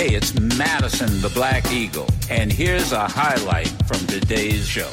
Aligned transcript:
Hey, 0.00 0.14
it's 0.14 0.32
Madison 0.56 1.20
the 1.20 1.28
Black 1.28 1.70
Eagle, 1.70 2.08
and 2.30 2.50
here's 2.50 2.92
a 2.92 3.06
highlight 3.06 3.68
from 3.86 3.98
today's 4.06 4.66
show. 4.66 4.88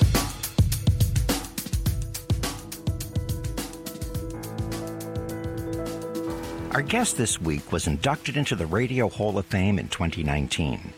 Our 6.71 6.81
guest 6.81 7.15
this 7.15 7.39
week 7.39 7.71
was 7.71 7.87
inducted 7.87 8.35
into 8.35 8.57
the 8.57 8.65
Radio 8.65 9.07
Hall 9.07 9.37
of 9.37 9.45
Fame 9.45 9.79
in 9.79 9.87
2019. 9.87 10.91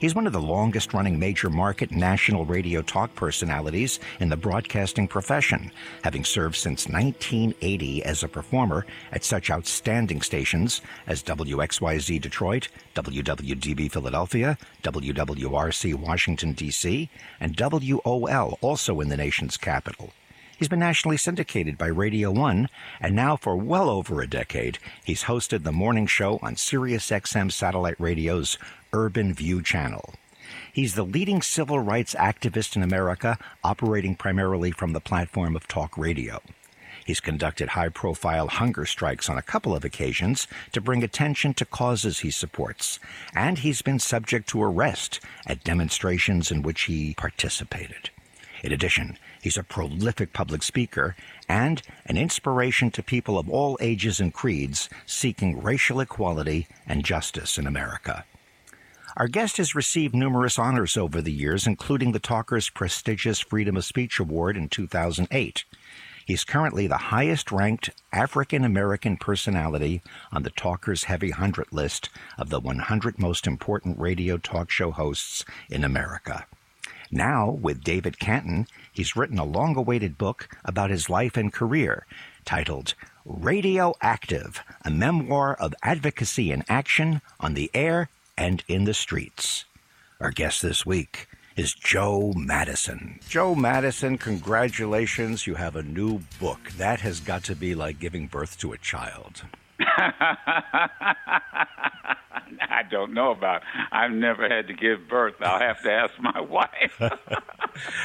He's 0.00 0.14
one 0.14 0.26
of 0.26 0.32
the 0.32 0.40
longest 0.40 0.94
running 0.94 1.18
major 1.18 1.50
market 1.50 1.90
national 1.90 2.46
radio 2.46 2.80
talk 2.80 3.14
personalities 3.14 4.00
in 4.18 4.30
the 4.30 4.36
broadcasting 4.36 5.06
profession, 5.06 5.70
having 6.02 6.24
served 6.24 6.56
since 6.56 6.88
1980 6.88 8.02
as 8.04 8.22
a 8.22 8.28
performer 8.28 8.86
at 9.12 9.24
such 9.24 9.50
outstanding 9.50 10.22
stations 10.22 10.80
as 11.06 11.22
WXYZ 11.22 12.18
Detroit, 12.18 12.68
WWDB 12.94 13.92
Philadelphia, 13.92 14.56
WWRC 14.82 15.94
Washington, 15.94 16.54
D.C., 16.54 17.10
and 17.38 17.54
WOL, 17.60 18.58
also 18.62 19.00
in 19.00 19.10
the 19.10 19.18
nation's 19.18 19.58
capital. 19.58 20.14
He's 20.60 20.68
been 20.68 20.78
nationally 20.78 21.16
syndicated 21.16 21.78
by 21.78 21.86
Radio 21.86 22.30
1, 22.30 22.68
and 23.00 23.16
now 23.16 23.34
for 23.34 23.56
well 23.56 23.88
over 23.88 24.20
a 24.20 24.28
decade, 24.28 24.78
he's 25.02 25.22
hosted 25.22 25.62
the 25.62 25.72
morning 25.72 26.06
show 26.06 26.38
on 26.42 26.54
SiriusXM 26.54 27.50
Satellite 27.50 27.98
Radio's 27.98 28.58
Urban 28.92 29.32
View 29.32 29.62
channel. 29.62 30.12
He's 30.70 30.96
the 30.96 31.02
leading 31.02 31.40
civil 31.40 31.78
rights 31.78 32.14
activist 32.14 32.76
in 32.76 32.82
America, 32.82 33.38
operating 33.64 34.14
primarily 34.14 34.70
from 34.70 34.92
the 34.92 35.00
platform 35.00 35.56
of 35.56 35.66
talk 35.66 35.96
radio. 35.96 36.42
He's 37.06 37.20
conducted 37.20 37.70
high 37.70 37.88
profile 37.88 38.48
hunger 38.48 38.84
strikes 38.84 39.30
on 39.30 39.38
a 39.38 39.42
couple 39.42 39.74
of 39.74 39.82
occasions 39.82 40.46
to 40.72 40.82
bring 40.82 41.02
attention 41.02 41.54
to 41.54 41.64
causes 41.64 42.18
he 42.18 42.30
supports, 42.30 43.00
and 43.34 43.60
he's 43.60 43.80
been 43.80 43.98
subject 43.98 44.46
to 44.50 44.62
arrest 44.62 45.20
at 45.46 45.64
demonstrations 45.64 46.52
in 46.52 46.60
which 46.60 46.82
he 46.82 47.14
participated. 47.14 48.10
In 48.62 48.72
addition, 48.72 49.16
he's 49.40 49.56
a 49.56 49.62
prolific 49.62 50.32
public 50.32 50.62
speaker 50.62 51.16
and 51.48 51.82
an 52.06 52.16
inspiration 52.16 52.90
to 52.90 53.02
people 53.02 53.38
of 53.38 53.48
all 53.48 53.78
ages 53.80 54.20
and 54.20 54.32
creeds 54.32 54.88
seeking 55.06 55.62
racial 55.62 56.00
equality 56.00 56.66
and 56.86 57.04
justice 57.04 57.58
in 57.58 57.66
America. 57.66 58.24
Our 59.16 59.28
guest 59.28 59.56
has 59.56 59.74
received 59.74 60.14
numerous 60.14 60.58
honors 60.58 60.96
over 60.96 61.20
the 61.20 61.32
years, 61.32 61.66
including 61.66 62.12
the 62.12 62.20
Talker's 62.20 62.70
prestigious 62.70 63.40
Freedom 63.40 63.76
of 63.76 63.84
Speech 63.84 64.20
Award 64.20 64.56
in 64.56 64.68
2008. 64.68 65.64
He's 66.24 66.44
currently 66.44 66.86
the 66.86 66.96
highest 66.96 67.50
ranked 67.50 67.90
African 68.12 68.64
American 68.64 69.16
personality 69.16 70.00
on 70.30 70.44
the 70.44 70.50
Talker's 70.50 71.04
Heavy 71.04 71.30
100 71.30 71.72
list 71.72 72.08
of 72.38 72.50
the 72.50 72.60
100 72.60 73.18
most 73.18 73.48
important 73.48 73.98
radio 73.98 74.36
talk 74.36 74.70
show 74.70 74.92
hosts 74.92 75.44
in 75.68 75.82
America. 75.82 76.46
Now, 77.10 77.50
with 77.50 77.82
David 77.82 78.20
Canton, 78.20 78.68
he's 78.92 79.16
written 79.16 79.38
a 79.38 79.44
long 79.44 79.76
awaited 79.76 80.18
book 80.18 80.48
about 80.64 80.90
his 80.90 81.10
life 81.10 81.36
and 81.36 81.52
career 81.52 82.06
titled 82.44 82.94
Radioactive, 83.24 84.60
a 84.84 84.90
memoir 84.90 85.54
of 85.54 85.74
advocacy 85.82 86.50
and 86.50 86.64
action 86.68 87.20
on 87.38 87.54
the 87.54 87.70
air 87.74 88.08
and 88.36 88.64
in 88.66 88.84
the 88.84 88.94
streets. 88.94 89.64
Our 90.20 90.30
guest 90.30 90.62
this 90.62 90.84
week 90.84 91.28
is 91.56 91.74
Joe 91.74 92.32
Madison. 92.34 93.20
Joe 93.28 93.54
Madison, 93.54 94.16
congratulations. 94.18 95.46
You 95.46 95.56
have 95.56 95.76
a 95.76 95.82
new 95.82 96.20
book. 96.38 96.70
That 96.78 97.00
has 97.00 97.20
got 97.20 97.44
to 97.44 97.54
be 97.54 97.74
like 97.74 97.98
giving 97.98 98.26
birth 98.26 98.58
to 98.60 98.72
a 98.72 98.78
child. 98.78 99.42
I 102.62 102.82
don't 102.90 103.12
know 103.14 103.30
about. 103.30 103.62
I've 103.92 104.10
never 104.10 104.48
had 104.48 104.66
to 104.68 104.74
give 104.74 105.08
birth. 105.08 105.34
I'll 105.40 105.58
have 105.60 105.82
to 105.82 105.90
ask 105.92 106.12
my 106.20 106.40
wife. 106.56 106.70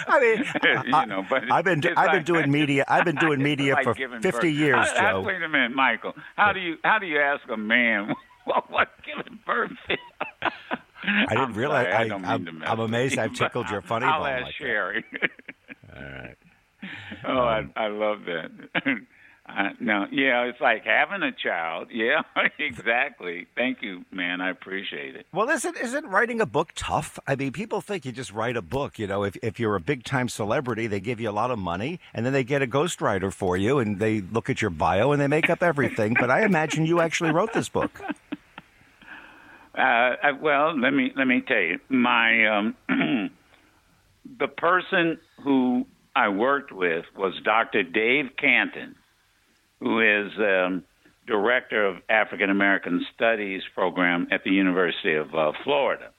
I 0.07 0.19
mean, 0.19 0.45
you 0.85 1.05
know, 1.07 1.25
but 1.29 1.51
I've 1.51 1.65
been 1.65 1.81
I've 1.97 2.11
been 2.11 2.23
doing 2.23 2.51
media. 2.51 2.85
I've 2.87 3.05
been 3.05 3.15
doing 3.15 3.41
media 3.41 3.73
like 3.73 3.83
for 3.85 3.93
50 3.95 4.19
birth. 4.30 4.43
years, 4.45 4.87
how- 4.91 5.11
Joe. 5.14 5.21
wait 5.21 5.41
a 5.41 5.49
minute, 5.49 5.71
Michael. 5.75 6.14
How 6.35 6.53
do 6.53 6.59
you 6.59 6.77
how 6.83 6.99
do 6.99 7.05
you 7.08 7.19
ask 7.19 7.43
a 7.49 7.58
man 7.58 8.14
what, 8.45 8.69
what 8.71 8.89
giving 9.05 9.39
birth 9.45 9.71
is? 9.89 9.97
I 10.41 11.25
didn't 11.30 11.37
I'm 11.39 11.53
realize. 11.53 11.85
sorry, 11.85 11.93
I 11.95 12.02
I, 12.02 12.08
don't 12.08 12.21
mean 12.21 12.31
I'm, 12.31 12.45
to 12.45 12.52
I'm 12.71 12.80
amazed 12.80 13.17
I've 13.17 13.33
tickled 13.33 13.69
your 13.69 13.81
funny 13.81 14.05
I'll 14.05 14.21
bone 14.21 14.30
ask 14.30 14.43
like 14.45 14.53
Sherry. 14.55 15.03
that. 15.11 15.95
All 15.95 16.03
right. 16.03 16.35
Oh, 17.27 17.39
I, 17.39 17.59
um, 17.59 17.73
I 17.75 17.87
love 17.87 18.19
that. 18.25 18.52
Uh, 19.48 19.70
no, 19.80 20.08
yeah, 20.11 20.42
it's 20.45 20.60
like 20.60 20.83
having 20.86 21.22
a 21.22 21.32
child. 21.32 21.89
Yeah, 21.95 22.23
exactly. 22.60 23.48
Thank 23.56 23.82
you, 23.82 24.04
man. 24.11 24.42
I 24.42 24.50
appreciate 24.50 25.16
it. 25.16 25.28
Well, 25.32 25.50
isn't 25.50 25.78
isn't 25.78 26.08
writing 26.08 26.42
a 26.42 26.45
book 26.45 26.72
tough? 26.76 27.20
I 27.28 27.36
mean, 27.36 27.52
people 27.52 27.80
think 27.80 28.06
you 28.06 28.11
just 28.11 28.33
write 28.33 28.58
a 28.58 28.61
book. 28.61 29.00
You 29.00 29.08
know, 29.08 29.23
if 29.23 29.36
if 29.38 29.60
you're 29.60 29.76
a 29.76 29.80
big 29.80 30.04
time 30.04 30.28
celebrity, 30.30 30.88
they 30.88 31.00
give 31.00 31.20
you 31.20 31.30
a 31.30 31.32
lot 31.32 31.52
of 31.52 31.60
money, 31.60 32.00
and 32.14 32.26
then 32.26 32.33
they 32.33 32.44
get 32.44 32.61
a 32.61 32.67
ghostwriter 32.67 33.32
for 33.32 33.56
you, 33.56 33.80
and 33.80 34.00
they 34.00 34.22
look 34.22 34.50
at 34.50 34.61
your 34.61 34.72
bio 34.72 35.11
and 35.11 35.22
they 35.22 35.28
make 35.28 35.50
up 35.50 35.64
everything. 35.64 36.16
but 36.20 36.30
I 36.30 36.44
imagine 36.44 36.86
you 36.86 37.00
actually 37.00 37.32
wrote 37.32 37.54
this 37.54 37.70
book. 37.70 38.02
Uh, 39.77 40.16
well, 40.42 40.80
let 40.80 40.92
me 40.94 41.12
let 41.17 41.27
me 41.27 41.42
tell 41.45 41.58
you, 41.60 41.77
my 41.89 42.48
um, 42.48 42.76
the 44.39 44.48
person 44.48 45.17
who 45.44 45.86
I 46.16 46.30
worked 46.30 46.72
with 46.72 47.04
was 47.17 47.33
Dr. 47.44 47.83
Dave 47.83 48.32
Canton, 48.38 48.95
who 49.85 49.99
is 50.01 50.31
um, 50.39 50.83
director 51.27 51.85
of 51.85 51.97
African 52.09 52.49
American 52.49 53.05
Studies 53.13 53.61
program 53.75 54.27
at 54.31 54.43
the 54.43 54.49
University 54.49 55.13
of 55.13 55.27
uh, 55.35 55.51
Florida, 55.63 56.09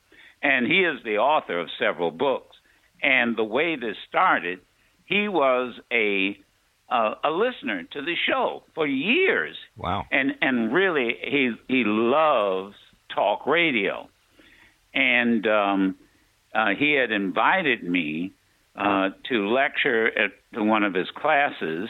and 0.40 0.66
he 0.66 0.80
is 0.84 1.02
the 1.04 1.16
author 1.18 1.58
of 1.58 1.68
several 1.76 2.12
books. 2.12 2.54
And 3.02 3.36
the 3.36 3.42
way 3.44 3.74
this 3.74 3.96
started, 4.08 4.60
he 5.04 5.26
was 5.26 5.74
a 5.92 6.38
uh, 6.88 7.14
a 7.24 7.30
listener 7.30 7.82
to 7.92 8.02
the 8.02 8.14
show 8.28 8.62
for 8.76 8.86
years 8.86 9.56
Wow. 9.76 10.04
and 10.12 10.28
and 10.40 10.72
really 10.72 11.16
he 11.20 11.50
he 11.66 11.82
loves 11.84 12.76
talk 13.12 13.46
radio, 13.48 14.08
and 14.94 15.44
um, 15.48 15.96
uh, 16.54 16.68
he 16.78 16.92
had 16.92 17.10
invited 17.10 17.82
me 17.82 18.32
uh, 18.76 19.10
to 19.28 19.48
lecture 19.48 20.06
at 20.06 20.30
one 20.52 20.84
of 20.84 20.94
his 20.94 21.08
classes, 21.16 21.88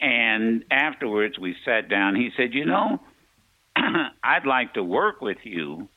and 0.00 0.64
afterwards 0.70 1.38
we 1.38 1.56
sat 1.64 1.88
down. 1.88 2.14
He 2.14 2.30
said, 2.36 2.54
"You 2.54 2.64
know, 2.64 3.00
I'd 3.76 4.46
like 4.46 4.74
to 4.74 4.84
work 4.84 5.20
with 5.20 5.38
you 5.44 5.88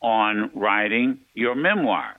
on 0.00 0.50
writing 0.54 1.20
your 1.34 1.54
memoir." 1.54 2.16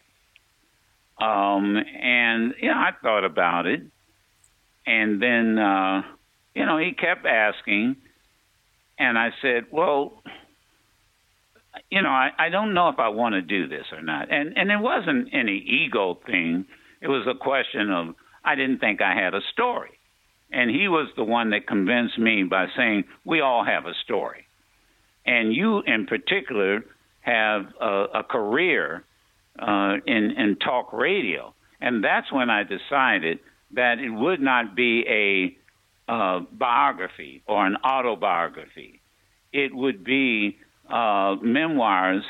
Um, 1.21 1.77
and 1.77 2.53
you 2.61 2.69
know, 2.69 2.77
I 2.77 2.91
thought 3.01 3.25
about 3.25 3.67
it, 3.67 3.81
and 4.85 5.21
then 5.21 5.57
uh, 5.57 6.01
you 6.55 6.65
know 6.65 6.77
he 6.77 6.93
kept 6.93 7.25
asking 7.25 7.97
and 9.01 9.17
I 9.17 9.29
said, 9.41 9.65
"Well, 9.71 10.21
you 11.89 12.01
know, 12.01 12.09
I, 12.09 12.29
I 12.37 12.49
don't 12.49 12.73
know 12.73 12.89
if 12.89 12.99
I 12.99 13.09
want 13.09 13.33
to 13.33 13.41
do 13.41 13.67
this 13.67 13.85
or 13.91 14.01
not." 14.01 14.31
And 14.31 14.57
and 14.57 14.71
it 14.71 14.79
wasn't 14.79 15.29
any 15.33 15.57
ego 15.57 16.19
thing. 16.25 16.65
It 17.01 17.07
was 17.07 17.25
a 17.27 17.33
question 17.33 17.91
of 17.91 18.15
I 18.45 18.55
didn't 18.55 18.77
think 18.79 19.01
I 19.01 19.15
had 19.15 19.33
a 19.33 19.41
story, 19.51 19.97
and 20.51 20.69
he 20.69 20.87
was 20.87 21.07
the 21.15 21.23
one 21.23 21.51
that 21.51 21.67
convinced 21.67 22.17
me 22.17 22.43
by 22.43 22.67
saying, 22.75 23.05
"We 23.25 23.41
all 23.41 23.63
have 23.63 23.85
a 23.85 23.93
story, 24.03 24.45
and 25.25 25.53
you 25.53 25.81
in 25.81 26.05
particular 26.05 26.83
have 27.21 27.67
a, 27.79 28.05
a 28.15 28.23
career 28.23 29.03
uh, 29.59 29.97
in 30.05 30.31
in 30.31 30.57
talk 30.57 30.93
radio." 30.93 31.53
And 31.79 32.03
that's 32.03 32.31
when 32.31 32.49
I 32.49 32.63
decided 32.63 33.39
that 33.73 33.99
it 33.99 34.09
would 34.09 34.39
not 34.39 34.75
be 34.75 35.03
a 35.07 35.57
uh, 36.11 36.41
biography 36.51 37.41
or 37.47 37.65
an 37.65 37.77
autobiography. 37.85 39.01
It 39.53 39.73
would 39.73 40.03
be 40.03 40.57
uh, 40.89 41.35
memoirs 41.41 42.23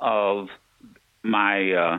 of 0.00 0.48
my 1.22 1.72
uh, 1.72 1.98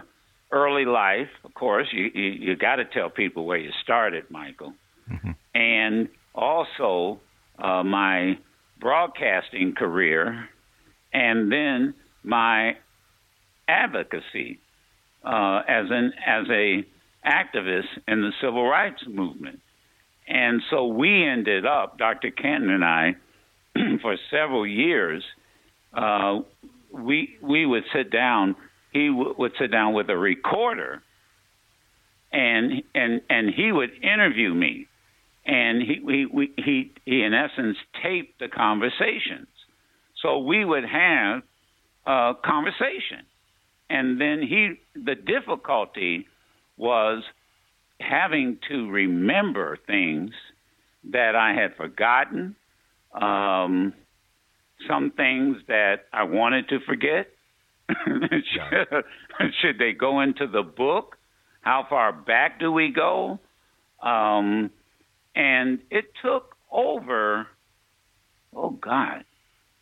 early 0.52 0.86
life. 0.86 1.30
Of 1.44 1.54
course, 1.54 1.88
you 1.92 2.12
you, 2.14 2.32
you 2.32 2.56
got 2.56 2.76
to 2.76 2.86
tell 2.86 3.10
people 3.10 3.46
where 3.46 3.58
you 3.58 3.72
started, 3.84 4.30
Michael, 4.30 4.74
and 5.54 6.10
also 6.34 7.20
uh, 7.60 7.84
my 7.84 8.38
broadcasting 8.80 9.74
career, 9.76 10.50
and 11.14 11.52
then 11.52 11.94
my 12.24 12.74
advocacy 13.68 14.60
uh, 15.24 15.62
as 15.68 15.86
an 15.90 16.14
as 16.26 16.46
a 16.50 16.86
activist 17.26 17.88
in 18.08 18.22
the 18.22 18.32
civil 18.42 18.68
rights 18.68 19.04
movement. 19.08 19.60
And 20.28 20.62
so 20.70 20.88
we 20.88 21.26
ended 21.28 21.66
up, 21.66 21.98
Dr. 21.98 22.32
Canton 22.32 22.70
and 22.70 22.86
I, 22.86 23.16
for 24.02 24.16
several 24.30 24.66
years, 24.66 25.24
uh, 25.94 26.40
we 26.92 27.38
we 27.42 27.66
would 27.66 27.84
sit 27.94 28.12
down. 28.12 28.56
He 28.92 29.08
w- 29.08 29.36
would 29.38 29.54
sit 29.60 29.72
down 29.72 29.94
with 29.94 30.10
a 30.10 30.18
recorder, 30.18 31.02
and 32.32 32.84
and 32.96 33.22
and 33.30 33.54
he 33.54 33.72
would 33.72 33.92
interview 34.04 34.54
me, 34.54 34.88
and 35.46 35.82
he 35.82 36.00
we, 36.04 36.26
we, 36.26 36.52
he 36.58 36.92
he 37.06 37.24
in 37.24 37.34
essence 37.34 37.78
taped 38.04 38.40
the 38.40 38.48
conversations. 38.48 39.48
So 40.22 40.40
we 40.40 40.64
would 40.64 40.86
have 40.86 41.42
a 42.06 42.34
conversation. 42.44 43.26
And 43.90 44.22
then 44.22 44.42
he, 44.42 44.76
the 44.96 45.16
difficulty 45.16 46.28
was 46.78 47.24
having 48.00 48.58
to 48.70 48.90
remember 48.90 49.78
things 49.86 50.32
that 51.12 51.36
I 51.36 51.54
had 51.54 51.76
forgotten, 51.76 52.56
um, 53.14 53.94
some 54.88 55.12
things 55.12 55.58
that 55.68 56.06
I 56.14 56.24
wanted 56.24 56.70
to 56.70 56.80
forget. 56.88 57.28
should, 58.06 59.04
should 59.62 59.78
they 59.78 59.92
go 59.92 60.22
into 60.22 60.48
the 60.48 60.64
book? 60.64 61.18
How 61.62 61.86
far 61.90 62.14
back 62.14 62.60
do 62.60 62.72
we 62.72 62.94
go? 62.94 63.40
Um, 64.02 64.72
and 65.36 65.80
it 65.90 66.06
took 66.22 66.56
over. 66.72 67.48
Oh 68.56 68.72
God, 68.72 69.24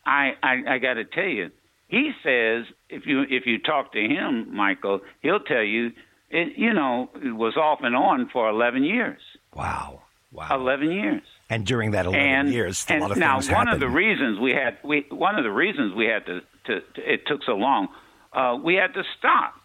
I 0.05 0.31
I, 0.43 0.75
I 0.75 0.77
got 0.77 0.95
to 0.95 1.05
tell 1.05 1.23
you, 1.23 1.51
he 1.87 2.11
says 2.23 2.65
if 2.89 3.05
you 3.05 3.21
if 3.21 3.45
you 3.45 3.59
talk 3.59 3.93
to 3.93 3.99
him, 3.99 4.55
Michael, 4.55 5.01
he'll 5.21 5.39
tell 5.39 5.63
you 5.63 5.91
it. 6.29 6.57
You 6.57 6.73
know, 6.73 7.09
it 7.15 7.35
was 7.35 7.57
off 7.57 7.79
and 7.81 7.95
on 7.95 8.29
for 8.31 8.49
eleven 8.49 8.83
years. 8.83 9.21
Wow, 9.55 10.03
wow, 10.31 10.49
eleven 10.51 10.91
years. 10.91 11.23
And 11.49 11.65
during 11.65 11.91
that 11.91 12.05
eleven 12.05 12.21
and, 12.21 12.53
years, 12.53 12.85
a 12.89 12.99
lot 12.99 13.11
of 13.11 13.17
now 13.17 13.39
things 13.39 13.49
one 13.49 13.67
happened. 13.67 13.83
of 13.83 13.89
the 13.89 13.95
reasons 13.95 14.39
we 14.39 14.51
had 14.51 14.77
we 14.83 15.05
one 15.09 15.35
of 15.35 15.43
the 15.43 15.51
reasons 15.51 15.95
we 15.95 16.05
had 16.05 16.25
to, 16.27 16.41
to, 16.65 16.81
to 16.81 17.13
it 17.13 17.25
took 17.25 17.43
so 17.43 17.53
long, 17.53 17.87
uh, 18.33 18.55
we 18.63 18.75
had 18.75 18.93
to 18.93 19.03
stop 19.17 19.55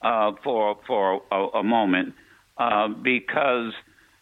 uh, 0.00 0.32
for 0.42 0.78
for 0.86 1.20
a, 1.30 1.58
a 1.58 1.62
moment 1.62 2.14
uh, 2.56 2.88
because 2.88 3.74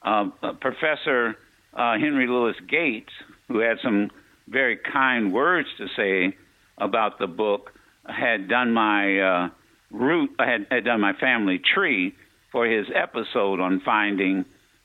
uh, 0.06 0.52
Professor 0.60 1.36
uh, 1.74 1.98
Henry 1.98 2.26
Louis 2.26 2.54
Gates, 2.68 3.12
who 3.48 3.58
had 3.58 3.78
some 3.82 4.10
very 4.48 4.78
kind 4.78 5.32
words 5.32 5.68
to 5.78 5.86
say 5.96 6.36
about 6.78 7.18
the 7.18 7.26
book, 7.26 7.72
had 8.06 8.48
done 8.48 8.72
my 8.72 9.18
uh, 9.18 9.48
root, 9.90 10.30
had, 10.38 10.66
had 10.70 10.84
done 10.84 11.00
my 11.00 11.12
family 11.14 11.60
tree 11.74 12.14
for 12.52 12.66
his 12.66 12.86
episode 12.94 13.60
on 13.60 13.82
finding 13.84 14.44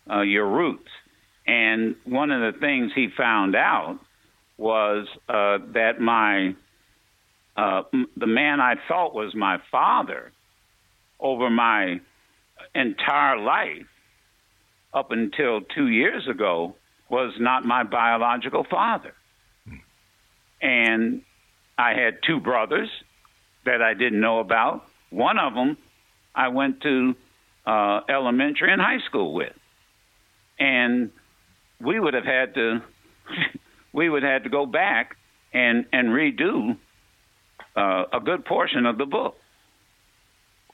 uh, 0.10 0.22
your 0.22 0.50
roots. 0.50 0.90
And 1.46 1.96
one 2.06 2.32
of 2.32 2.54
the 2.54 2.60
things 2.60 2.92
he 2.96 3.08
found 3.16 3.56
out 3.56 4.00
was 4.58 5.08
uh, 5.30 5.58
that 5.74 6.00
my 6.00 6.56
uh, 7.58 7.84
the 8.16 8.28
man 8.28 8.62
I 8.62 8.76
thought 8.88 9.14
was 9.14 9.36
my 9.36 9.58
father 9.72 10.32
over 11.20 11.50
my 11.50 12.00
entire 12.74 13.38
life 13.38 13.86
up 14.94 15.12
until 15.12 15.62
two 15.62 15.88
years 15.88 16.28
ago 16.28 16.76
was 17.10 17.34
not 17.40 17.66
my 17.66 17.84
biological 17.84 18.66
father. 18.70 19.14
And 20.62 21.24
I 21.78 21.94
had 21.94 22.20
two 22.26 22.40
brothers 22.40 22.90
that 23.66 23.82
I 23.82 23.94
didn't 23.94 24.22
know 24.22 24.40
about. 24.40 24.86
One 25.10 25.40
of 25.40 25.54
them 25.54 25.78
I 26.36 26.50
went 26.50 26.82
to 26.82 27.16
uh, 27.66 28.02
elementary 28.08 28.72
and 28.72 28.82
high 28.82 29.00
school 29.06 29.34
with. 29.34 29.54
And 30.60 31.12
we 31.80 32.00
would 32.00 32.14
have 32.14 32.26
had 32.26 32.54
to 32.56 32.82
we 33.94 34.10
would 34.10 34.24
have 34.24 34.32
had 34.32 34.44
to 34.44 34.50
go 34.50 34.66
back 34.66 35.18
and 35.54 35.86
and 35.92 36.10
redo 36.10 36.78
uh, 37.76 38.04
a 38.14 38.20
good 38.20 38.46
portion 38.46 38.86
of 38.86 38.98
the 38.98 39.06
book. 39.06 39.38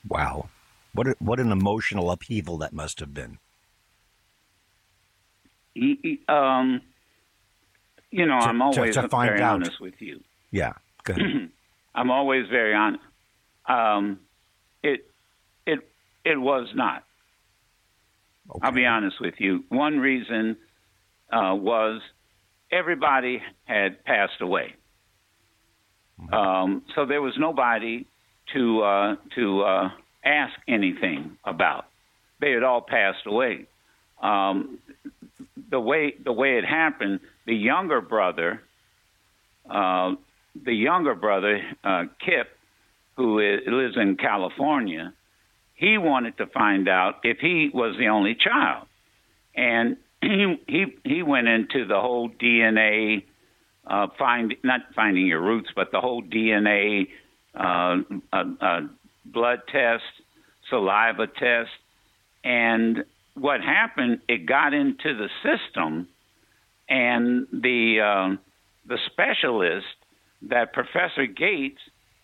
Wow, 0.07 0.49
what 0.93 1.07
a, 1.07 1.15
what 1.19 1.39
an 1.39 1.51
emotional 1.51 2.11
upheaval 2.11 2.57
that 2.59 2.73
must 2.73 2.99
have 2.99 3.13
been. 3.13 3.39
He, 5.79 6.00
he, 6.01 6.19
um, 6.27 6.81
you 8.12 8.25
know, 8.25 8.39
To- 8.39 8.47
I'm 8.47 8.57
to- 8.59 8.63
always 8.65 8.95
to 8.95 9.07
find 9.09 9.29
very 9.29 9.41
out. 9.41 9.56
honest 9.56 9.79
with 9.79 10.01
you. 10.01 10.21
Yeah, 10.51 10.74
good. 11.03 11.19
I'm 11.95 12.09
always 12.12 12.47
very 12.50 12.74
honest. 12.74 13.03
Um, 13.68 14.19
it 14.83 15.06
it 15.65 15.79
it 16.25 16.38
was 16.38 16.68
not. 16.74 17.03
Okay. 18.50 18.59
I'll 18.63 18.71
be 18.71 18.85
honest 18.85 19.19
with 19.19 19.35
you. 19.39 19.65
One 19.69 20.00
reason 20.00 20.56
uh, 21.31 21.53
was 21.53 22.01
everybody 22.71 23.41
had 23.65 24.03
passed 24.06 24.39
away, 24.41 24.73
um, 26.31 26.83
so 26.95 27.06
there 27.06 27.21
was 27.21 27.33
nobody 27.38 28.06
to 28.53 28.81
uh, 28.83 29.15
to 29.35 29.62
uh, 29.63 29.89
ask 30.23 30.53
anything 30.68 31.38
about. 31.44 31.85
They 32.39 32.51
had 32.51 32.63
all 32.63 32.81
passed 32.81 33.25
away. 33.25 33.65
Um, 34.21 34.80
the 35.69 35.79
way 35.79 36.13
the 36.23 36.31
way 36.31 36.57
it 36.57 36.65
happened, 36.65 37.19
the 37.45 37.55
younger 37.55 38.01
brother, 38.01 38.61
uh, 39.69 40.15
the 40.65 40.73
younger 40.73 41.15
brother 41.15 41.61
uh, 41.83 42.05
Kip, 42.23 42.47
who 43.15 43.39
is, 43.39 43.61
lives 43.67 43.95
in 43.97 44.17
California, 44.17 45.13
he 45.75 45.97
wanted 45.97 46.37
to 46.37 46.47
find 46.47 46.87
out 46.87 47.19
if 47.23 47.37
he 47.39 47.69
was 47.73 47.95
the 47.97 48.07
only 48.07 48.35
child, 48.35 48.87
and 49.55 49.97
he 50.21 50.55
he 50.67 50.85
he 51.03 51.23
went 51.23 51.47
into 51.47 51.85
the 51.85 51.99
whole 51.99 52.29
DNA 52.29 53.23
uh, 53.89 54.07
find 54.17 54.55
not 54.63 54.81
finding 54.95 55.25
your 55.25 55.41
roots, 55.41 55.69
but 55.75 55.91
the 55.91 56.01
whole 56.01 56.21
DNA 56.21 57.07
uh, 57.55 57.97
uh, 58.33 58.43
uh, 58.61 58.81
blood 59.25 59.61
test, 59.71 60.03
saliva 60.69 61.27
test, 61.27 61.69
and 62.43 63.03
what 63.37 63.61
happened? 63.61 64.21
It 64.27 64.45
got 64.45 64.73
into 64.73 65.15
the 65.15 65.29
system, 65.43 66.07
and 66.89 67.47
the 67.51 67.99
uh, 68.01 68.37
the 68.87 68.97
specialist 69.05 69.85
that 70.49 70.73
Professor 70.73 71.25
Gates 71.25 71.79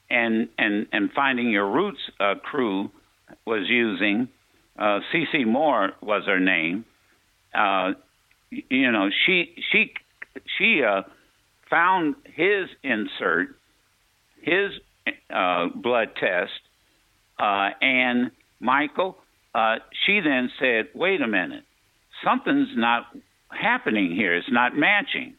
and 0.10 0.50
and 0.58 0.88
and 0.92 1.12
Finding 1.14 1.50
Your 1.50 1.70
Roots 1.70 2.00
uh, 2.20 2.36
crew 2.36 2.90
was 3.46 3.68
using. 3.68 4.30
Uh, 4.78 5.00
CeCe 5.14 5.46
Moore 5.46 5.92
was 6.02 6.24
her 6.26 6.40
name. 6.40 6.86
Uh, 7.54 7.94
you 8.50 8.92
know, 8.92 9.10
she 9.26 9.56
she 9.72 9.94
she 10.58 10.82
uh, 10.84 11.04
found 11.70 12.16
his 12.26 12.70
insert, 12.84 13.56
his 14.42 14.72
uh, 15.30 15.68
blood 15.76 16.10
test, 16.20 16.52
uh, 17.40 17.70
and 17.82 18.32
Michael. 18.60 19.18
Uh, 19.54 19.76
she 20.06 20.20
then 20.20 20.50
said, 20.60 20.90
"Wait 20.94 21.22
a 21.22 21.28
minute, 21.28 21.64
something's 22.24 22.76
not 22.76 23.06
happening 23.50 24.16
here. 24.16 24.36
It's 24.36 24.52
not 24.52 24.76
matching." 24.76 25.36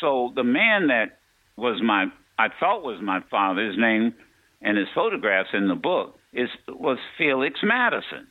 So 0.00 0.32
the 0.34 0.44
man 0.44 0.88
that 0.88 1.18
was 1.56 1.80
my 1.82 2.06
I 2.38 2.48
thought 2.60 2.82
was 2.82 3.00
my 3.00 3.20
father's 3.30 3.76
name 3.78 4.14
and 4.60 4.76
his 4.76 4.88
photographs 4.94 5.50
in 5.52 5.68
the 5.68 5.74
book 5.74 6.18
is 6.32 6.48
was 6.68 6.98
Felix 7.16 7.60
Madison. 7.62 8.26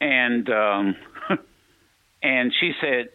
And 0.00 0.48
um, 0.50 0.96
and 2.22 2.52
she 2.58 2.72
said 2.80 3.08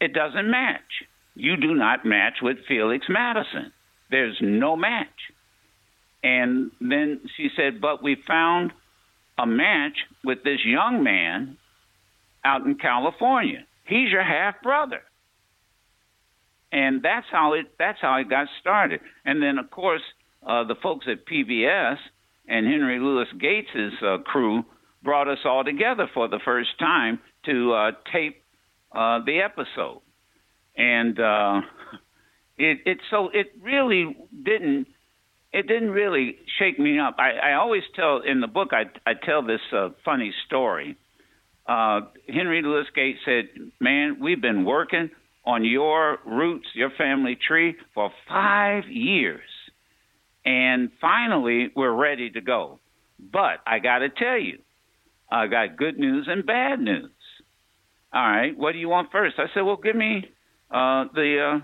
it 0.00 0.12
doesn't 0.12 0.50
match. 0.50 1.04
You 1.34 1.56
do 1.56 1.74
not 1.74 2.04
match 2.04 2.34
with 2.42 2.58
Felix 2.68 3.06
Madison. 3.08 3.72
There's 4.10 4.36
no 4.40 4.76
match. 4.76 5.08
And 6.22 6.70
then 6.80 7.20
she 7.36 7.48
said, 7.56 7.80
but 7.80 8.02
we 8.02 8.16
found 8.26 8.72
a 9.40 9.46
match 9.46 9.96
with 10.24 10.42
this 10.44 10.60
young 10.64 11.02
man 11.02 11.56
out 12.44 12.66
in 12.66 12.74
California. 12.76 13.64
He's 13.84 14.10
your 14.10 14.24
half 14.24 14.62
brother 14.62 15.02
and 16.72 17.02
that's 17.02 17.26
how 17.30 17.54
it 17.54 17.66
that's 17.78 17.98
how 18.00 18.16
it 18.16 18.28
got 18.28 18.48
started. 18.60 19.00
And 19.24 19.42
then 19.42 19.58
of 19.58 19.70
course 19.70 20.02
uh, 20.46 20.64
the 20.64 20.74
folks 20.82 21.06
at 21.10 21.26
PBS 21.26 21.96
and 22.48 22.66
Henry 22.66 22.98
Louis 22.98 23.26
Gates's 23.38 23.94
uh, 24.02 24.18
crew 24.18 24.64
brought 25.02 25.28
us 25.28 25.38
all 25.44 25.64
together 25.64 26.08
for 26.12 26.28
the 26.28 26.40
first 26.44 26.78
time 26.78 27.18
to 27.46 27.72
uh, 27.72 27.90
tape 28.12 28.42
uh, 28.92 29.20
the 29.24 29.40
episode, 29.40 30.02
and 30.76 31.18
uh, 31.18 31.60
it 32.58 32.78
it 32.86 32.98
so 33.10 33.30
it 33.32 33.52
really 33.60 34.16
didn't 34.44 34.86
it 35.52 35.66
didn't 35.66 35.90
really 35.90 36.36
shake 36.58 36.78
me 36.78 36.98
up. 36.98 37.16
I, 37.18 37.50
I 37.50 37.52
always 37.54 37.82
tell 37.94 38.20
in 38.24 38.40
the 38.40 38.46
book 38.46 38.70
I 38.72 38.84
I 39.08 39.14
tell 39.14 39.42
this 39.42 39.60
uh, 39.72 39.90
funny 40.04 40.32
story. 40.46 40.96
Uh, 41.66 42.00
Henry 42.28 42.62
Louis 42.62 42.86
Gates 42.94 43.18
said, 43.24 43.48
"Man, 43.80 44.18
we've 44.20 44.40
been 44.40 44.64
working." 44.64 45.10
on 45.44 45.64
your 45.64 46.18
roots, 46.26 46.66
your 46.74 46.90
family 46.96 47.36
tree 47.48 47.74
for 47.94 48.10
five 48.28 48.84
years. 48.88 49.40
And 50.44 50.90
finally, 51.00 51.70
we're 51.74 51.92
ready 51.92 52.30
to 52.30 52.40
go. 52.40 52.78
But 53.18 53.60
I 53.66 53.78
got 53.78 53.98
to 53.98 54.08
tell 54.08 54.38
you, 54.38 54.58
I 55.30 55.46
got 55.46 55.76
good 55.76 55.98
news 55.98 56.26
and 56.28 56.46
bad 56.46 56.80
news. 56.80 57.10
All 58.12 58.22
right, 58.22 58.56
what 58.56 58.72
do 58.72 58.78
you 58.78 58.88
want 58.88 59.12
first? 59.12 59.36
I 59.38 59.44
said, 59.54 59.60
well, 59.62 59.76
give 59.76 59.94
me 59.94 60.24
uh, 60.70 61.04
the 61.14 61.60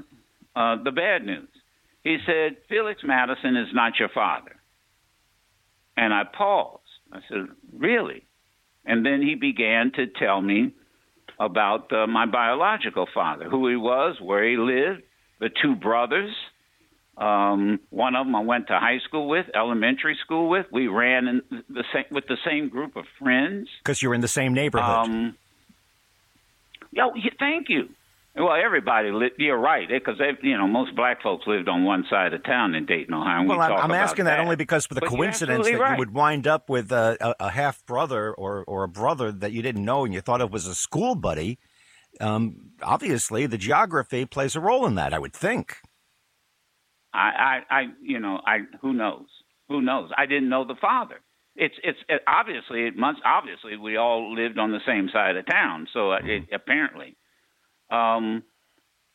uh, 0.56 0.58
uh, 0.58 0.82
the 0.82 0.92
bad 0.92 1.24
news. 1.24 1.48
He 2.06 2.18
said, 2.24 2.58
Felix 2.68 3.00
Madison 3.04 3.56
is 3.56 3.70
not 3.72 3.98
your 3.98 4.10
father. 4.20 4.54
And 5.96 6.14
I 6.14 6.22
paused. 6.24 6.82
I 7.12 7.18
said, 7.28 7.48
really? 7.76 8.20
And 8.84 9.04
then 9.04 9.20
he 9.22 9.34
began 9.34 9.90
to 9.96 10.06
tell 10.06 10.40
me 10.40 10.60
about 11.40 11.92
uh, 11.92 12.06
my 12.06 12.26
biological 12.26 13.06
father, 13.12 13.46
who 13.50 13.68
he 13.68 13.76
was, 13.76 14.12
where 14.20 14.44
he 14.48 14.56
lived, 14.56 15.02
the 15.40 15.50
two 15.62 15.74
brothers, 15.74 16.34
Um, 17.16 17.80
one 17.88 18.14
of 18.14 18.26
them 18.26 18.34
I 18.36 18.40
went 18.40 18.66
to 18.68 18.78
high 18.78 19.00
school 19.06 19.26
with, 19.28 19.46
elementary 19.54 20.18
school 20.22 20.50
with. 20.50 20.66
We 20.70 20.86
ran 20.86 21.26
in 21.28 21.42
the 21.68 21.84
same 21.92 22.04
with 22.10 22.26
the 22.28 22.36
same 22.44 22.68
group 22.68 22.94
of 22.96 23.04
friends. 23.18 23.68
Because 23.82 24.02
you're 24.02 24.14
in 24.14 24.20
the 24.20 24.28
same 24.28 24.52
neighborhood. 24.52 25.08
Um, 25.08 25.36
yeah, 26.92 27.08
thank 27.38 27.68
you. 27.68 27.88
Well, 28.38 28.52
everybody, 28.52 29.10
li- 29.12 29.30
you're 29.38 29.58
right, 29.58 29.88
because 29.88 30.20
you 30.42 30.58
know 30.58 30.66
most 30.66 30.94
black 30.94 31.22
folks 31.22 31.46
lived 31.46 31.68
on 31.68 31.84
one 31.84 32.04
side 32.10 32.34
of 32.34 32.44
town 32.44 32.74
in 32.74 32.84
Dayton, 32.84 33.14
Ohio. 33.14 33.40
and 33.40 33.48
we 33.48 33.56
well, 33.56 33.72
I'm, 33.72 33.90
I'm 33.90 33.92
asking 33.92 34.26
that. 34.26 34.36
that 34.36 34.40
only 34.40 34.56
because 34.56 34.84
for 34.84 34.92
the 34.92 35.00
But 35.00 35.08
coincidence 35.08 35.66
that 35.66 35.78
right. 35.78 35.92
you 35.92 35.98
would 35.98 36.12
wind 36.12 36.46
up 36.46 36.68
with 36.68 36.92
a, 36.92 37.16
a, 37.20 37.46
a 37.46 37.50
half 37.50 37.84
brother 37.86 38.34
or, 38.34 38.62
or 38.64 38.84
a 38.84 38.88
brother 38.88 39.32
that 39.32 39.52
you 39.52 39.62
didn't 39.62 39.84
know 39.84 40.04
and 40.04 40.12
you 40.12 40.20
thought 40.20 40.42
it 40.42 40.50
was 40.50 40.66
a 40.66 40.74
school 40.74 41.14
buddy. 41.14 41.58
Um, 42.20 42.72
obviously, 42.82 43.46
the 43.46 43.56
geography 43.58 44.26
plays 44.26 44.54
a 44.54 44.60
role 44.60 44.84
in 44.84 44.96
that. 44.96 45.14
I 45.14 45.18
would 45.18 45.32
think. 45.32 45.78
I, 47.14 47.62
I, 47.70 47.74
I, 47.74 47.82
you 48.02 48.20
know, 48.20 48.40
I 48.46 48.58
who 48.82 48.92
knows? 48.92 49.26
Who 49.68 49.80
knows? 49.80 50.10
I 50.16 50.26
didn't 50.26 50.50
know 50.50 50.66
the 50.66 50.76
father. 50.78 51.20
It's, 51.56 51.74
it's 51.82 51.98
it, 52.10 52.20
obviously 52.26 52.82
it 52.86 52.96
must 52.96 53.20
obviously 53.24 53.78
we 53.78 53.96
all 53.96 54.34
lived 54.34 54.58
on 54.58 54.72
the 54.72 54.80
same 54.86 55.08
side 55.10 55.36
of 55.36 55.46
town, 55.46 55.88
so 55.94 56.12
it, 56.12 56.44
apparently, 56.52 57.16
um, 57.90 58.42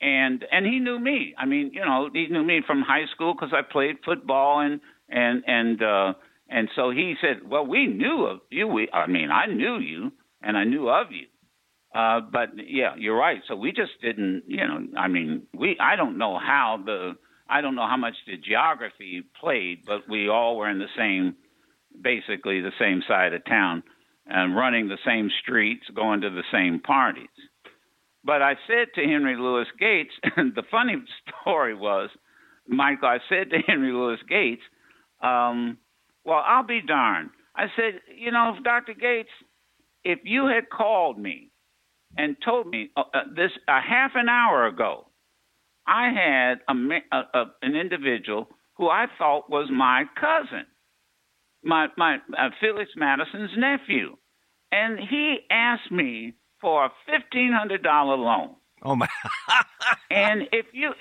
and 0.02 0.46
and 0.52 0.66
he 0.66 0.80
knew 0.80 1.00
me. 1.00 1.34
I 1.38 1.46
mean, 1.46 1.72
you 1.74 1.86
know, 1.86 2.10
he 2.12 2.28
knew 2.28 2.44
me 2.44 2.62
from 2.66 2.82
high 2.82 3.06
school 3.14 3.34
because 3.34 3.54
I 3.54 3.62
played 3.62 3.98
football 4.04 4.60
and 4.60 4.82
and 5.10 5.44
and 5.46 5.84
uh, 5.84 6.14
and 6.52 6.70
so 6.76 6.92
he 6.92 7.16
said, 7.22 7.50
well, 7.50 7.66
we 7.66 7.88
knew 7.88 8.26
of 8.26 8.42
you. 8.50 8.68
We, 8.68 8.90
I 8.92 9.08
mean, 9.08 9.30
I 9.32 9.46
knew 9.46 9.80
you 9.80 10.12
and 10.42 10.58
I 10.58 10.66
knew 10.66 10.90
of 10.90 11.08
you. 11.12 11.28
Uh, 11.98 12.20
but 12.32 12.50
yeah, 12.56 12.96
you're 12.98 13.18
right. 13.18 13.40
So 13.48 13.56
we 13.56 13.72
just 13.72 13.92
didn't, 14.02 14.44
you 14.48 14.68
know, 14.68 14.86
I 14.98 15.08
mean, 15.08 15.44
we, 15.58 15.78
I 15.80 15.96
don't 15.96 16.18
know 16.18 16.38
how 16.38 16.80
the, 16.86 17.14
I 17.50 17.62
don't 17.62 17.76
know 17.76 17.88
how 17.88 17.98
much 17.98 18.16
the 18.28 18.38
geography 18.38 19.24
played, 19.40 19.80
but 19.88 20.10
we 20.10 20.28
all 20.28 20.58
were 20.58 20.70
in 20.70 20.80
the 20.80 20.86
same, 20.98 21.36
basically 22.02 22.62
the 22.62 22.72
same 22.80 23.02
side 23.08 23.34
of 23.34 23.46
town 23.46 23.84
and 24.26 24.56
running 24.56 24.88
the 24.88 24.98
same 25.06 25.30
streets, 25.42 25.84
going 25.96 26.22
to 26.22 26.30
the 26.30 26.44
same 26.52 26.82
parties. 26.82 27.28
But 28.24 28.42
I 28.42 28.54
said 28.68 28.88
to 28.96 29.02
Henry 29.02 29.36
Louis 29.36 29.66
Gates, 29.80 30.14
and 30.38 30.54
the 30.56 30.64
funny 30.70 30.96
story 31.42 31.74
was, 31.74 32.10
Michael, 32.68 33.10
I 33.10 33.18
said 33.30 33.50
to 33.50 33.58
Henry 33.68 33.92
Louis 33.92 34.20
Gates, 34.30 34.62
um, 35.22 35.78
well, 36.24 36.44
I'll 36.46 36.66
be 36.66 36.82
darned. 36.82 37.32
I 37.56 37.66
said, 37.76 38.02
you 38.16 38.32
know, 38.32 38.56
Dr. 38.64 38.94
Gates, 38.94 39.30
if 40.04 40.20
you 40.24 40.48
had 40.48 40.70
called 40.70 41.20
me 41.20 41.52
and 42.18 42.36
told 42.44 42.68
me 42.68 42.90
uh, 42.96 43.04
uh, 43.14 43.24
this 43.36 43.52
a 43.68 43.82
half 43.82 44.12
an 44.16 44.30
hour 44.30 44.68
ago, 44.68 45.08
I 45.88 46.10
had 46.10 46.60
a, 46.68 47.38
a, 47.38 47.46
an 47.62 47.76
individual 47.76 48.48
who 48.78 48.88
I 48.88 49.08
thought 49.18 49.50
was 49.50 49.70
my 49.72 50.06
cousin, 50.20 50.66
my 51.64 51.88
my 51.98 52.16
uh, 52.38 52.50
Felix 52.60 52.92
Madison's 52.96 53.52
nephew, 53.58 54.16
and 54.72 55.00
he 55.00 55.40
asked 55.50 55.92
me 55.92 56.34
for 56.62 56.86
a 56.86 56.92
fifteen 57.06 57.52
hundred 57.52 57.84
dollar 57.84 58.16
loan. 58.16 58.56
Oh 58.84 58.96
my! 58.96 59.08
And 60.12 60.50
if 60.52 60.66
you, 60.74 60.92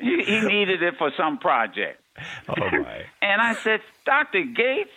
he, 0.00 0.22
he 0.24 0.40
needed 0.40 0.82
it 0.82 0.94
for 0.98 1.10
some 1.16 1.38
project. 1.38 2.00
Oh 2.48 2.54
my! 2.56 3.02
And 3.20 3.42
I 3.42 3.54
said, 3.54 3.80
Dr. 4.04 4.44
Gates, 4.44 4.90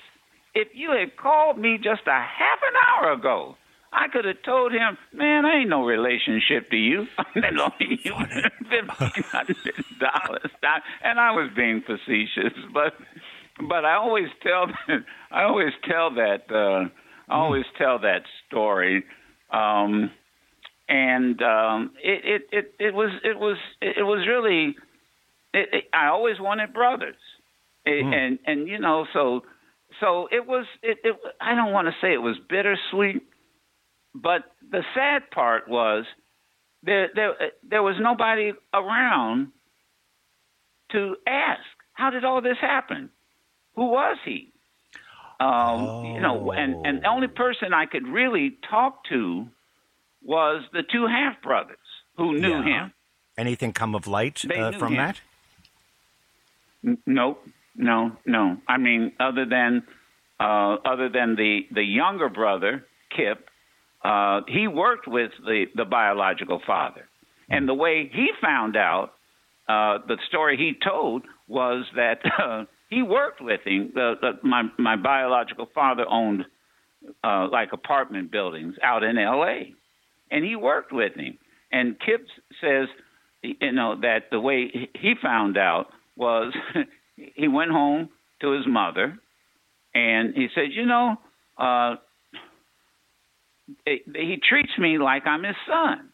if 0.54 0.68
you 0.74 0.92
had 0.92 1.18
called 1.18 1.58
me 1.58 1.78
just 1.78 2.02
a 2.06 2.12
half 2.12 2.60
an 2.62 2.74
hour 2.88 3.14
ago, 3.14 3.56
I 3.92 4.08
could 4.08 4.26
have 4.26 4.42
told 4.44 4.72
him, 4.72 4.98
man, 5.14 5.46
I 5.46 5.62
ain't 5.62 5.70
no 5.70 5.84
relationship 5.84 6.70
to 6.70 6.78
you. 6.78 7.08
I'm 7.18 7.60
only 7.60 8.00
you 8.04 8.14
dollars. 10.00 10.52
And 11.04 11.20
I 11.20 11.32
was 11.32 11.50
being 11.56 11.82
facetious, 11.82 12.54
but 12.74 12.94
but 13.68 13.84
I 13.86 13.96
always 13.96 14.30
tell 14.44 14.68
that 14.68 15.04
I 15.32 15.44
always 15.44 15.74
tell 15.84 16.12
that 16.16 16.52
uh, 16.52 16.90
I 17.30 17.36
always 17.36 17.66
tell 17.78 18.00
that 18.00 18.24
story. 18.48 19.04
Um, 19.52 20.12
and 20.88 21.42
um, 21.42 21.92
it, 22.04 22.42
it, 22.52 22.58
it, 22.58 22.74
it 22.88 22.94
was 22.94 23.12
it 23.24 23.38
was 23.38 23.58
it 23.82 24.04
was 24.04 24.28
really 24.28 24.76
it, 25.54 25.70
it, 25.72 25.84
I 25.94 26.08
always 26.08 26.40
wanted 26.40 26.74
brothers, 26.74 27.16
It- 27.86 28.04
Hmm. 28.04 28.14
and 28.14 28.40
and 28.46 28.68
you 28.68 28.80
know 28.80 29.06
so 29.14 29.42
so 30.00 30.28
it 30.32 30.46
was 30.48 30.66
it, 30.82 30.98
it 31.04 31.16
I 31.42 31.56
don't 31.56 31.72
want 31.72 31.88
to 31.88 31.94
say 32.02 32.14
it 32.14 32.22
was 32.22 32.38
bittersweet, 32.50 33.22
but 34.16 34.42
the 34.72 34.84
sad 34.96 35.30
part 35.32 35.68
was 35.68 36.06
there 36.84 37.10
there 37.16 37.34
there 37.68 37.84
was 37.84 37.96
nobody 38.00 38.54
around 38.74 39.50
to 40.92 41.16
ask 41.28 41.62
how 41.94 42.10
did 42.10 42.24
all 42.26 42.42
this 42.42 42.58
happen, 42.62 43.10
who 43.76 43.86
was 43.88 44.18
he, 44.26 44.52
um, 45.40 46.06
you 46.06 46.20
know, 46.22 46.52
and 46.52 46.86
and 46.86 47.02
the 47.04 47.08
only 47.08 47.28
person 47.28 47.74
I 47.74 47.86
could 47.86 48.08
really 48.08 48.58
talk 48.70 49.04
to 49.10 49.48
was 50.24 50.64
the 50.74 50.84
two 50.84 51.08
half 51.08 51.42
brothers 51.42 51.78
who 52.18 52.34
knew 52.40 52.50
Yeah. 52.50 52.64
him. 52.86 52.94
Anything 53.38 53.72
come 53.72 53.96
of 53.96 54.06
light 54.06 54.44
uh, 54.46 54.72
from 54.74 54.94
him. 54.94 54.98
that? 54.98 55.22
N- 56.86 56.98
Nope, 57.06 57.42
no, 57.76 58.18
no. 58.26 58.58
I 58.68 58.78
mean, 58.78 59.14
other 59.20 59.46
than 59.46 59.84
uh, 60.40 60.76
other 60.86 61.10
than 61.10 61.36
the 61.36 61.62
the 61.72 61.84
younger 61.84 62.30
brother 62.30 62.86
Kip, 63.16 63.50
uh, 64.04 64.42
he 64.48 64.68
worked 64.68 65.08
with 65.08 65.32
the 65.46 65.66
the 65.76 65.86
biological 65.86 66.62
father, 66.66 67.08
and 67.50 67.68
the 67.68 67.74
way 67.74 68.10
he 68.14 68.30
found 68.42 68.76
out, 68.76 69.14
uh, 69.68 70.00
the 70.08 70.18
story 70.28 70.58
he 70.58 70.74
told 70.84 71.24
was 71.48 71.86
that 71.96 72.20
uh, 72.40 72.66
he 72.90 73.04
worked 73.04 73.42
with 73.42 73.62
him. 73.66 73.92
The, 73.94 74.16
the, 74.20 74.48
my 74.48 74.64
my 74.78 74.96
biological 74.96 75.68
father 75.74 76.06
owned 76.10 76.46
uh, 77.24 77.48
like 77.52 77.72
apartment 77.72 78.32
buildings 78.32 78.76
out 78.84 79.04
in 79.04 79.18
L.A. 79.18 79.74
and 80.32 80.44
he 80.44 80.56
worked 80.56 80.92
with 80.92 81.16
him. 81.16 81.38
And 81.72 81.96
Kip 82.00 82.26
says, 82.62 82.88
you 83.42 83.72
know, 83.72 83.96
that 84.02 84.32
the 84.32 84.40
way 84.40 84.90
he- 84.94 85.14
found 85.22 85.58
out 85.58 85.88
was 86.16 86.54
he 87.16 87.48
went 87.48 87.72
home 87.72 88.10
to 88.42 88.52
his 88.52 88.66
mother, 88.68 89.18
and 89.94 90.34
he 90.36 90.48
said, 90.56 90.72
you 90.72 90.86
know, 90.86 91.16
uh, 91.58 91.96
he 93.86 94.02
he 94.16 94.38
treats 94.48 94.72
me 94.80 94.98
like 94.98 95.28
I'm 95.28 95.44
his 95.44 95.56
son. 95.68 96.10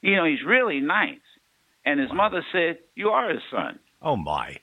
You 0.00 0.16
know, 0.16 0.24
he's 0.24 0.42
really 0.46 0.80
nice. 0.80 1.18
And 1.84 2.00
his 2.00 2.10
mother 2.12 2.44
said, 2.52 2.78
"You 2.94 3.10
are 3.10 3.30
his 3.30 3.42
son." 3.50 3.78
Oh 4.00 4.16
my! 4.16 4.56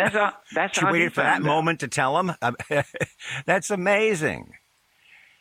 And 0.00 0.06
that's 0.06 0.14
how 0.14 0.32
that's 0.54 0.78
She 0.78 0.84
how 0.84 0.92
waited 0.92 1.12
for 1.14 1.22
that 1.22 1.36
out. 1.36 1.42
moment 1.42 1.80
to 1.80 1.88
tell 1.88 2.18
him. 2.18 2.32
That's 3.46 3.70
amazing. 3.70 4.52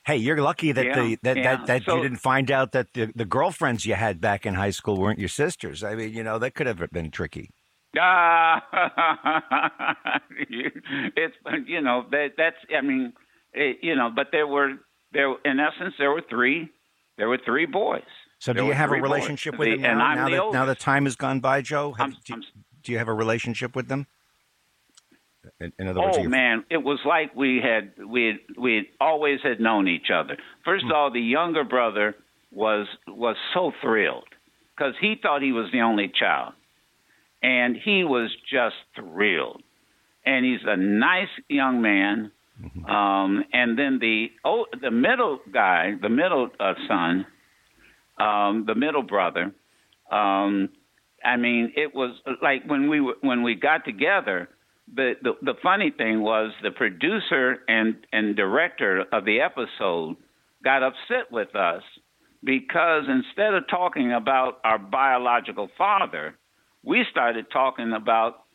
Hey, 0.06 0.18
you're 0.18 0.40
lucky 0.42 0.72
that 0.72 0.86
Yeah, 0.86 0.96
the 1.02 1.18
that 1.24 1.38
yeah. 1.38 1.56
that, 1.58 1.66
that 1.68 1.84
So- 1.84 1.98
you 1.98 2.04
didn't 2.04 2.20
find 2.20 2.52
out 2.52 2.72
that 2.74 2.94
the, 2.94 3.12
the 3.16 3.26
girlfriends 3.26 3.86
you 3.86 3.96
had 3.96 4.22
back 4.22 4.46
in 4.46 4.54
high 4.54 4.70
school 4.70 4.98
weren't 4.98 5.20
your 5.20 5.30
sisters. 5.30 5.84
I 5.84 5.96
mean, 5.96 6.14
you 6.14 6.24
know, 6.24 6.38
that 6.40 6.54
could 6.56 6.68
have 6.68 6.80
been 6.92 7.10
tricky. 7.12 7.50
Ah, 8.00 8.62
it's 10.40 11.36
you 11.66 11.82
know 11.82 12.06
that 12.12 12.30
that's 12.38 12.58
I 12.76 12.82
mean, 12.82 13.14
it, 13.54 13.78
you 13.82 13.96
know, 13.96 14.10
but 14.16 14.28
there 14.32 14.48
were 14.48 14.74
there 15.12 15.34
in 15.46 15.60
essence 15.60 15.94
there 15.98 16.12
were 16.12 16.24
three 16.30 16.70
there 17.18 17.28
were 17.30 17.40
three 17.46 17.66
boys. 17.66 18.02
So, 18.40 18.52
There 18.52 18.64
do 18.64 18.68
you 18.68 18.74
have 18.74 18.90
a 18.90 18.94
three 18.94 19.00
boys. 19.00 19.10
relationship 19.10 19.58
with 19.58 19.70
The- 19.70 19.76
them 19.78 19.86
and 19.92 20.00
now? 20.00 20.06
I'm 20.06 20.18
Now 20.18 20.26
the 20.30 20.36
that, 20.36 20.54
now 20.54 20.66
that 20.66 20.80
time 20.80 21.06
has 21.06 21.16
gone 21.16 21.40
by, 21.40 21.62
Joe, 21.62 21.94
have, 21.94 22.14
do, 22.26 22.42
do 22.84 22.92
you 22.92 22.98
have 22.98 23.08
a 23.08 23.14
relationship 23.14 23.76
with 23.76 23.88
them? 23.88 24.08
In, 25.60 25.72
in 25.80 25.88
other 25.88 26.02
words, 26.02 26.18
Oh 26.20 26.24
man, 26.24 26.64
it 26.70 26.78
was 26.84 27.00
like 27.06 27.36
we 27.36 27.62
had 27.62 27.92
we 28.06 28.26
had, 28.28 28.40
we 28.58 28.76
had 28.76 28.86
always 29.00 29.40
had 29.44 29.60
known 29.60 29.88
each 29.88 30.10
other. 30.14 30.38
First 30.64 30.84
Hmm. 30.86 30.92
of 30.92 30.96
all, 30.98 31.12
the 31.12 31.22
younger 31.22 31.64
brother 31.64 32.16
was 32.52 32.88
was 33.08 33.36
so 33.54 33.72
thrilled 33.82 34.28
because 34.76 34.94
he 35.00 35.16
thought 35.22 35.42
he 35.42 35.52
was 35.52 35.72
the 35.72 35.82
only 35.82 36.08
child, 36.10 36.54
and 37.42 37.76
he 37.76 38.04
was 38.04 38.30
just 38.52 38.76
thrilled. 38.96 39.62
And 40.26 40.44
he's 40.44 40.62
a 40.66 40.76
nice 40.76 41.30
young 41.50 41.82
man. 41.82 42.32
Mm-hmm. 42.64 42.86
Um, 42.86 43.44
and 43.54 43.78
then 43.78 44.00
the 44.00 44.32
oh, 44.44 44.66
the 44.82 44.90
middle 44.92 45.40
guy, 45.54 45.94
the 46.02 46.10
middle 46.10 46.50
uh, 46.60 46.74
son, 46.88 47.26
um, 48.20 48.64
the 48.66 48.76
middle 48.76 49.04
brother. 49.04 49.52
Um, 50.12 50.70
I 51.24 51.38
mean, 51.38 51.74
it 51.76 51.94
was 51.94 52.16
like 52.42 52.64
when 52.66 52.90
we 52.90 53.02
were, 53.02 53.16
when 53.22 53.44
we 53.44 53.56
got 53.56 53.86
together. 53.86 54.50
The, 54.94 55.14
the 55.42 55.56
funny 55.64 55.92
thing 55.96 56.22
was 56.22 56.52
the 56.62 56.72
producer 56.72 57.58
and 57.68 57.96
and 58.12 58.36
director 58.36 59.04
of 59.12 59.26
the 59.26 59.42
episode 59.42 60.16
got 60.64 60.84
upset 60.84 61.32
with 61.32 61.56
us 61.56 61.82
because 62.44 63.04
instead 63.10 63.56
of 63.56 63.64
talking 63.68 64.14
about 64.14 64.60
our 64.64 64.78
biological 64.78 65.70
father, 65.78 66.36
we 66.84 67.04
started 67.10 67.48
talking 67.52 67.94
about 67.94 68.46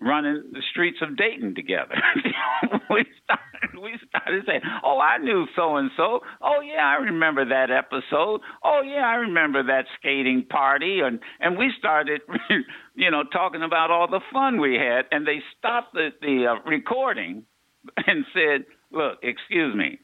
running 0.00 0.44
the 0.52 0.62
streets 0.70 0.98
of 1.02 1.16
Dayton 1.16 1.54
together. 1.54 1.96
we 2.90 3.04
started 3.24 3.44
we 3.80 3.98
started 4.08 4.44
saying, 4.46 4.60
"Oh, 4.84 5.00
I 5.00 5.18
knew 5.18 5.46
so 5.56 5.76
and 5.76 5.90
so. 5.96 6.20
Oh 6.40 6.60
yeah, 6.60 6.84
I 6.86 7.02
remember 7.02 7.44
that 7.44 7.70
episode. 7.70 8.40
Oh 8.62 8.82
yeah, 8.84 9.06
I 9.06 9.16
remember 9.16 9.62
that 9.64 9.86
skating 9.98 10.46
party." 10.48 11.00
And 11.00 11.20
and 11.40 11.58
we 11.58 11.72
started, 11.78 12.20
you 12.94 13.10
know, 13.10 13.24
talking 13.24 13.62
about 13.62 13.90
all 13.90 14.08
the 14.08 14.20
fun 14.32 14.60
we 14.60 14.74
had. 14.74 15.06
And 15.10 15.26
they 15.26 15.40
stopped 15.58 15.94
the 15.94 16.10
the 16.20 16.46
uh, 16.46 16.68
recording 16.68 17.44
and 18.06 18.24
said, 18.32 18.66
"Look, 18.90 19.18
excuse 19.22 19.74
me, 19.74 19.98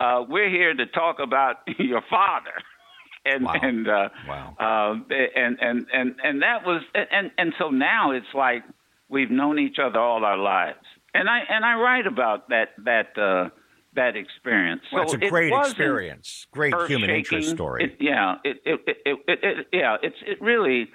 uh, 0.00 0.24
we're 0.28 0.50
here 0.50 0.74
to 0.74 0.86
talk 0.86 1.18
about 1.20 1.56
your 1.78 2.02
father." 2.08 2.52
and 3.26 3.44
wow. 3.44 3.54
and 3.60 3.88
uh, 3.88 4.08
wow. 4.28 4.56
uh, 4.58 5.14
and 5.34 5.58
and 5.60 5.86
and 5.92 6.14
and 6.22 6.42
that 6.42 6.64
was 6.64 6.82
and 6.94 7.30
and 7.36 7.52
so 7.58 7.70
now 7.70 8.12
it's 8.12 8.26
like 8.34 8.62
we've 9.08 9.30
known 9.30 9.58
each 9.58 9.78
other 9.82 9.98
all 9.98 10.24
our 10.24 10.38
lives, 10.38 10.84
and 11.12 11.28
I 11.28 11.40
and 11.48 11.64
I 11.64 11.74
write 11.74 12.06
about 12.06 12.48
that 12.50 12.68
that 12.84 13.18
uh, 13.18 13.50
that 13.94 14.16
experience. 14.16 14.82
Well, 14.92 15.08
so 15.08 15.16
it's 15.16 15.26
a 15.26 15.28
great 15.28 15.52
experience, 15.52 16.46
great 16.52 16.74
human 16.86 17.10
interest 17.10 17.50
story. 17.50 17.84
It, 17.84 17.96
yeah, 18.00 18.36
it 18.44 18.58
it, 18.64 18.80
it, 18.86 19.18
it, 19.26 19.38
it 19.42 19.66
yeah, 19.72 19.96
it's 20.02 20.16
it 20.24 20.40
really 20.40 20.88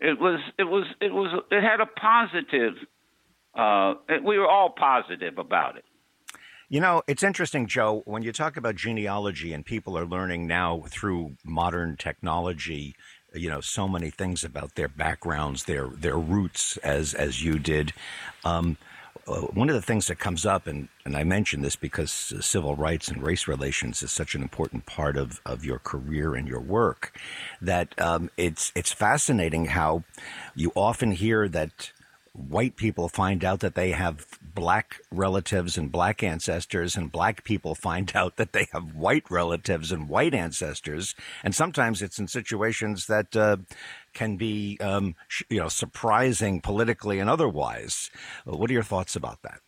it 0.00 0.20
was 0.20 0.40
it 0.58 0.64
was 0.64 0.86
it 1.00 1.12
was 1.12 1.42
it 1.50 1.62
had 1.62 1.80
a 1.80 1.86
positive. 1.86 2.74
Uh, 3.54 3.94
we 4.22 4.38
were 4.38 4.48
all 4.48 4.70
positive 4.70 5.38
about 5.38 5.76
it. 5.76 5.84
You 6.68 6.80
know, 6.80 7.02
it's 7.06 7.22
interesting, 7.22 7.68
Joe, 7.68 8.02
when 8.06 8.22
you 8.22 8.32
talk 8.32 8.56
about 8.56 8.74
genealogy 8.74 9.52
and 9.52 9.64
people 9.64 9.96
are 9.96 10.04
learning 10.04 10.48
now 10.48 10.82
through 10.88 11.36
modern 11.44 11.96
technology, 11.96 12.96
you 13.32 13.48
know, 13.48 13.60
so 13.60 13.86
many 13.86 14.10
things 14.10 14.42
about 14.42 14.74
their 14.74 14.88
backgrounds, 14.88 15.64
their 15.64 15.86
their 15.86 16.18
roots, 16.18 16.76
as 16.78 17.14
as 17.14 17.42
you 17.42 17.58
did. 17.58 17.92
Um, 18.44 18.76
one 19.26 19.68
of 19.68 19.74
the 19.74 19.82
things 19.82 20.06
that 20.06 20.18
comes 20.18 20.46
up, 20.46 20.66
and, 20.66 20.88
and 21.04 21.16
I 21.16 21.24
mention 21.24 21.62
this 21.62 21.76
because 21.76 22.32
civil 22.40 22.76
rights 22.76 23.08
and 23.08 23.22
race 23.22 23.48
relations 23.48 24.02
is 24.02 24.12
such 24.12 24.34
an 24.34 24.42
important 24.42 24.86
part 24.86 25.16
of, 25.16 25.40
of 25.44 25.64
your 25.64 25.78
career 25.78 26.34
and 26.34 26.46
your 26.46 26.60
work, 26.60 27.18
that 27.60 28.00
um, 28.00 28.30
it's 28.36 28.72
it's 28.74 28.92
fascinating 28.92 29.66
how 29.66 30.04
you 30.54 30.70
often 30.76 31.10
hear 31.10 31.48
that 31.48 31.92
white 32.36 32.76
people 32.76 33.08
find 33.08 33.44
out 33.44 33.60
that 33.60 33.74
they 33.74 33.92
have 33.92 34.26
black 34.54 35.00
relatives 35.10 35.76
and 35.76 35.90
black 35.90 36.22
ancestors, 36.22 36.96
and 36.96 37.10
black 37.10 37.44
people 37.44 37.74
find 37.88 38.12
out 38.14 38.36
that 38.36 38.52
they 38.52 38.68
have 38.72 38.94
white 38.94 39.28
relatives 39.30 39.90
and 39.90 40.08
white 40.08 40.34
ancestors. 40.34 41.14
And 41.42 41.54
sometimes 41.54 42.02
it's 42.02 42.18
in 42.18 42.28
situations 42.28 43.06
that 43.06 43.34
uh, 43.36 43.56
can 44.16 44.36
be, 44.36 44.78
um, 44.80 45.14
you 45.48 45.60
know, 45.60 45.68
surprising 45.68 46.60
politically 46.60 47.20
and 47.20 47.30
otherwise. 47.30 48.10
What 48.44 48.70
are 48.70 48.72
your 48.72 48.82
thoughts 48.82 49.14
about 49.14 49.42
that? 49.42 49.60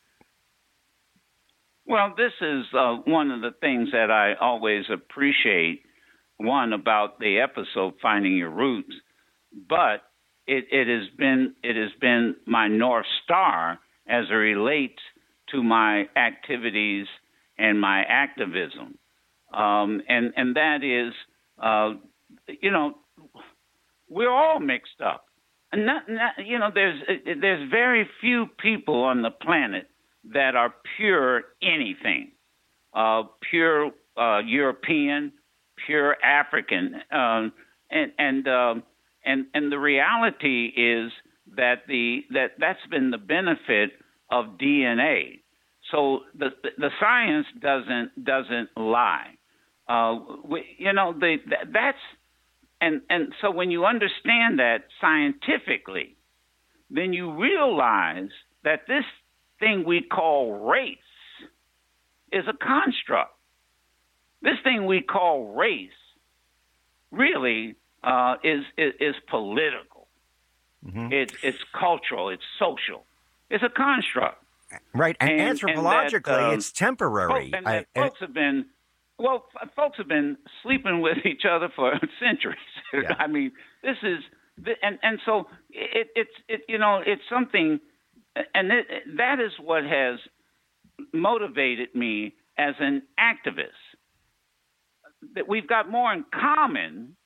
Well, 1.86 2.14
this 2.16 2.32
is 2.40 2.64
uh, 2.76 2.96
one 3.06 3.30
of 3.30 3.42
the 3.42 3.52
things 3.60 3.90
that 3.92 4.10
I 4.10 4.34
always 4.40 4.84
appreciate. 4.92 5.82
One 6.38 6.72
about 6.72 7.18
the 7.18 7.40
episode 7.40 7.94
"Finding 8.00 8.36
Your 8.36 8.50
Roots," 8.50 8.94
but 9.68 10.02
it, 10.46 10.64
it 10.70 10.86
has 10.86 11.08
been 11.16 11.54
it 11.62 11.76
has 11.76 11.90
been 12.00 12.36
my 12.46 12.68
north 12.68 13.06
star 13.24 13.78
as 14.08 14.24
it 14.30 14.34
relates 14.34 15.00
to 15.50 15.62
my 15.62 16.04
activities 16.16 17.06
and 17.58 17.80
my 17.80 18.02
activism, 18.02 18.98
um, 19.52 20.00
and 20.08 20.32
and 20.36 20.54
that 20.56 20.84
is, 20.84 21.12
uh, 21.60 21.94
you 22.60 22.70
know, 22.70 22.94
we're 24.08 24.30
all 24.30 24.60
mixed 24.60 25.00
up, 25.04 25.24
and 25.72 25.86
not, 25.86 26.08
not, 26.08 26.32
you 26.44 26.58
know, 26.58 26.70
there's 26.72 27.00
there's 27.40 27.70
very 27.70 28.08
few 28.20 28.46
people 28.58 29.02
on 29.02 29.22
the 29.22 29.30
planet 29.30 29.88
that 30.32 30.54
are 30.56 30.74
pure 30.96 31.42
anything, 31.62 32.32
uh, 32.94 33.22
pure 33.50 33.90
uh, 34.16 34.38
European, 34.38 35.32
pure 35.86 36.16
African, 36.24 36.96
um, 37.12 37.52
and 37.90 38.12
and 38.18 38.48
um, 38.48 38.82
and 39.24 39.46
and 39.54 39.70
the 39.70 39.78
reality 39.78 40.66
is 40.76 41.12
that 41.56 41.82
the 41.86 42.20
that 42.30 42.52
that's 42.58 42.84
been 42.90 43.10
the 43.10 43.18
benefit 43.18 43.90
of 44.30 44.58
DNA. 44.60 45.40
So 45.90 46.20
the 46.38 46.50
the 46.76 46.90
science 47.00 47.46
doesn't 47.60 48.24
doesn't 48.24 48.68
lie. 48.76 49.38
Uh, 49.88 50.18
we, 50.44 50.64
you 50.78 50.92
know 50.92 51.14
the 51.18 51.36
that's 51.72 51.98
and 52.80 53.02
and 53.10 53.34
so 53.40 53.50
when 53.50 53.70
you 53.70 53.84
understand 53.84 54.58
that 54.58 54.84
scientifically, 55.00 56.16
then 56.90 57.12
you 57.12 57.32
realize 57.32 58.30
that 58.64 58.86
this 58.86 59.04
thing 59.58 59.84
we 59.84 60.02
call 60.02 60.52
race 60.52 60.98
is 62.32 62.44
a 62.46 62.52
construct. 62.52 63.34
This 64.42 64.56
thing 64.62 64.86
we 64.86 65.00
call 65.00 65.54
race 65.54 65.90
really 67.10 67.74
uh, 68.04 68.36
is, 68.44 68.64
is, 68.76 68.92
is 69.00 69.14
political. 69.28 70.06
Mm-hmm. 70.86 71.12
It's 71.12 71.34
it's 71.42 71.58
cultural. 71.78 72.28
It's 72.28 72.44
social. 72.58 73.04
It's 73.50 73.64
a 73.64 73.68
construct. 73.68 74.44
Right, 74.94 75.16
and, 75.18 75.30
and 75.30 75.58
anthropologically, 75.58 76.14
and 76.14 76.24
that, 76.24 76.48
um, 76.48 76.54
it's 76.54 76.72
temporary. 76.72 77.50
and 77.54 77.66
I, 77.66 77.86
folks 77.94 78.20
have 78.20 78.34
been 78.34 78.66
well, 79.18 79.46
folks 79.74 79.98
have 79.98 80.08
been 80.08 80.36
sleeping 80.62 81.00
with 81.00 81.18
each 81.24 81.42
other 81.48 81.68
for 81.74 81.92
centuries. 82.20 82.56
Yeah. 82.92 83.14
I 83.18 83.26
mean, 83.26 83.52
this 83.82 83.96
is 84.02 84.20
and 84.82 84.98
and 85.02 85.20
so 85.24 85.46
it, 85.70 86.08
it's 86.14 86.30
it 86.48 86.60
you 86.68 86.78
know 86.78 87.00
it's 87.04 87.22
something, 87.30 87.80
and 88.54 88.72
it, 88.72 88.86
that 89.16 89.40
is 89.40 89.52
what 89.62 89.84
has 89.84 90.18
motivated 91.12 91.94
me 91.94 92.34
as 92.56 92.74
an 92.80 93.02
activist. 93.18 93.68
That 95.34 95.48
we've 95.48 95.66
got 95.66 95.90
more 95.90 96.12
in 96.12 96.24
common 96.32 97.16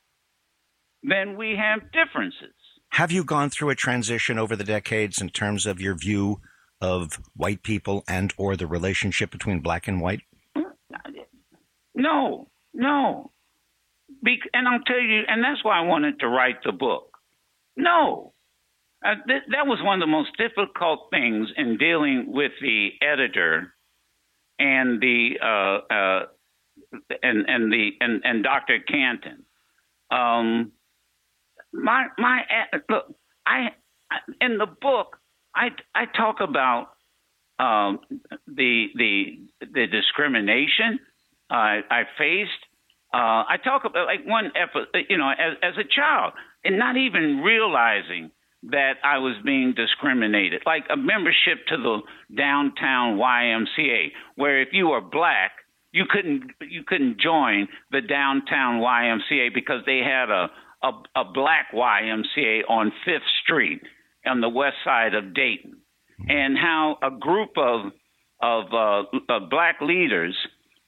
than 1.03 1.37
we 1.37 1.57
have 1.57 1.93
differences. 1.93 2.55
Have 2.91 3.13
you 3.13 3.25
gone 3.25 3.51
through 3.51 3.71
a 3.71 3.75
transition 3.75 4.39
over 4.39 4.55
the 4.55 4.65
decades 4.65 5.21
in 5.21 5.31
terms 5.31 5.67
of 5.67 5.81
your 5.81 5.95
view 5.95 6.41
of 6.81 7.19
white 7.35 7.63
people 7.63 8.05
and 8.07 8.33
or 8.37 8.57
the 8.57 8.67
relationship 8.67 9.31
between 9.31 9.61
black 9.61 9.89
and 9.89 10.01
white? 10.01 10.21
No, 11.95 12.49
no. 12.75 13.31
Be- 14.23 14.41
and 14.53 14.69
I'll 14.69 14.83
tell 14.87 15.01
you, 15.01 15.23
and 15.27 15.43
that's 15.43 15.65
why 15.65 15.79
I 15.79 15.83
wanted 15.83 16.21
to 16.21 16.29
write 16.29 16.63
the 16.65 16.73
book. 16.73 17.17
No. 17.77 18.33
Uh, 19.05 19.15
th- 19.27 19.43
that 19.51 19.67
was 19.67 19.81
one 19.83 20.01
of 20.01 20.07
the 20.07 20.11
most 20.11 20.31
difficult 20.39 21.09
things 21.11 21.49
in 21.57 21.77
dealing 21.77 22.27
with 22.29 22.53
the 22.61 22.91
editor 23.03 23.75
and 24.59 25.01
the 25.01 25.31
uh, 25.43 25.93
uh, 25.93 26.27
and 27.23 27.49
and 27.49 27.73
the 27.73 27.91
and, 28.01 28.23
and 28.25 28.45
Dr. 28.45 28.79
Canton. 28.81 29.45
Um, 30.11 30.73
my 31.73 32.07
my 32.19 32.43
look, 32.89 33.15
I 33.47 33.71
in 34.41 34.59
the 34.59 34.67
book 34.67 35.17
I 35.55 35.71
I 35.95 36.05
talk 36.07 36.37
about 36.41 36.91
um, 37.59 38.01
the 38.47 38.87
the 38.95 39.39
the 39.61 39.87
discrimination 39.87 41.01
I, 41.53 41.81
I 41.91 42.03
faced. 42.19 42.51
Uh, 43.15 43.45
I 43.45 43.57
talk 43.62 43.85
about 43.85 44.07
like 44.07 44.27
one 44.27 44.53
episode, 44.57 45.05
you 45.09 45.19
know, 45.19 45.29
as 45.29 45.57
as 45.62 45.75
a 45.77 45.85
child, 45.85 46.33
and 46.65 46.79
not 46.79 46.97
even 46.97 47.43
realizing 47.45 48.31
that 48.71 48.95
I 49.05 49.19
was 49.19 49.35
being 49.45 49.75
discriminated, 49.77 50.62
like 50.65 50.85
a 50.88 50.97
membership 50.97 51.67
to 51.69 51.77
the 51.77 51.99
downtown 52.35 53.19
YMCA, 53.19 54.12
where 54.37 54.62
if 54.62 54.69
you 54.73 54.88
were 54.88 55.01
black, 55.03 55.51
you 55.93 56.05
couldn't 56.09 56.53
you 56.61 56.85
couldn't 56.87 57.21
join 57.21 57.69
the 57.91 58.01
downtown 58.01 58.81
YMCA 58.81 59.53
because 59.53 59.83
they 59.85 59.99
had 59.99 60.31
a 60.31 60.49
a, 60.83 61.21
a 61.21 61.25
black 61.33 61.73
YMCA 61.75 62.62
on 62.69 62.93
Fifth 63.05 63.29
Street 63.43 63.83
on 64.25 64.41
the 64.41 64.49
west 64.49 64.77
side 64.85 65.15
of 65.15 65.35
Dayton, 65.35 65.77
and 66.29 66.57
how 66.57 66.97
a 67.03 67.11
group 67.11 67.51
of 67.59 67.93
of, 68.43 68.65
uh, 68.73 69.05
of 69.29 69.51
black 69.51 69.77
leaders 69.81 70.37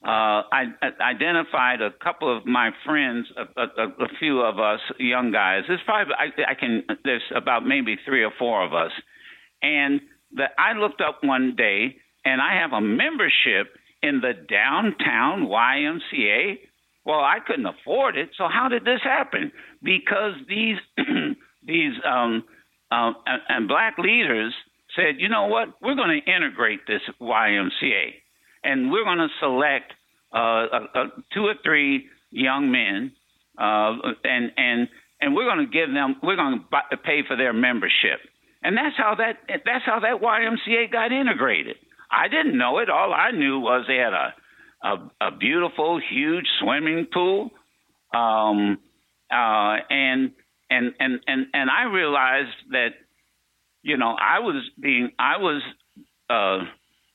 uh, 0.05 0.43
I, 0.53 0.65
I 0.83 1.11
identified 1.11 1.81
a 1.81 1.91
couple 2.03 2.37
of 2.37 2.47
my 2.47 2.71
friends, 2.85 3.27
a, 3.37 3.61
a, 3.61 3.87
a 4.05 4.09
few 4.19 4.41
of 4.41 4.59
us 4.59 4.81
young 4.99 5.33
guys. 5.33 5.63
There's 5.67 5.81
probably 5.85 6.15
I, 6.19 6.53
I 6.53 6.55
can. 6.55 6.83
There's 7.05 7.23
about 7.35 7.67
maybe 7.67 7.97
three 8.05 8.25
or 8.25 8.33
four 8.39 8.65
of 8.65 8.75
us, 8.75 8.93
and 9.63 10.01
that 10.37 10.51
I 10.59 10.79
looked 10.79 11.01
up 11.01 11.21
one 11.23 11.55
day, 11.57 11.97
and 12.25 12.41
I 12.41 12.61
have 12.61 12.73
a 12.73 12.81
membership 12.81 13.75
in 14.03 14.21
the 14.21 14.33
downtown 14.49 15.47
YMCA 15.49 16.59
well, 17.05 17.21
I 17.21 17.39
couldn't 17.47 17.67
afford 17.67 18.17
it. 18.17 18.31
So 18.37 18.45
how 18.49 18.69
did 18.69 18.85
this 18.85 19.01
happen? 19.03 19.53
Because 19.83 20.35
these 20.49 20.77
these 21.67 21.93
um, 22.05 22.45
uh, 22.91 23.13
and, 23.27 23.43
and 23.49 23.69
black 23.69 23.99
leaders 23.99 24.55
said, 24.97 25.17
you 25.19 25.29
know 25.29 25.47
what? 25.47 25.69
We're 25.83 25.97
going 25.97 26.21
to 26.21 26.33
integrate 26.33 26.87
this 26.87 27.03
YMCA, 27.21 28.15
and 28.65 28.91
we're 28.91 29.05
going 29.05 29.19
to 29.19 29.29
select 29.41 29.93
uh, 30.35 30.39
a, 30.39 30.81
a 30.95 31.07
two 31.33 31.47
or 31.47 31.55
three 31.63 32.07
young 32.31 32.71
men, 32.71 33.13
uh, 33.59 33.97
and 34.25 34.53
and 34.57 34.89
and 35.21 35.35
we're 35.35 35.45
going 35.47 35.65
to 35.67 35.73
give 35.73 35.93
them. 35.93 36.17
We're 36.23 36.37
going 36.37 36.65
to 36.91 36.97
pay 36.97 37.23
for 37.27 37.37
their 37.37 37.53
membership. 37.53 38.21
and 38.63 38.77
that's 38.77 38.97
how 38.97 39.15
that 39.17 39.37
that's 39.65 39.85
how 39.85 40.01
that 40.01 40.21
YMCA 40.21 40.91
got 40.91 41.13
integrated. 41.13 41.77
I 42.11 42.29
didn't 42.29 42.57
know 42.57 42.79
it. 42.79 42.91
All 42.91 43.13
I 43.13 43.31
knew 43.31 43.61
was 43.61 43.85
they 43.87 43.97
had 43.97 44.13
a 44.13 44.35
a, 44.85 45.29
a 45.29 45.31
beautiful, 45.37 46.01
huge 46.11 46.47
swimming 46.61 47.07
pool, 47.13 47.51
um, 48.15 48.79
uh, 49.31 49.77
and 49.91 50.33
and 50.71 50.95
and 50.99 51.21
and 51.27 51.47
and 51.53 51.71
I 51.71 51.85
realized 51.85 52.57
that, 52.71 52.91
you 53.83 53.97
know, 53.97 54.15
I 54.19 54.41
was 54.41 54.63
being 54.81 55.11
I 55.19 55.39
was 55.39 55.63
uh, 56.29 56.65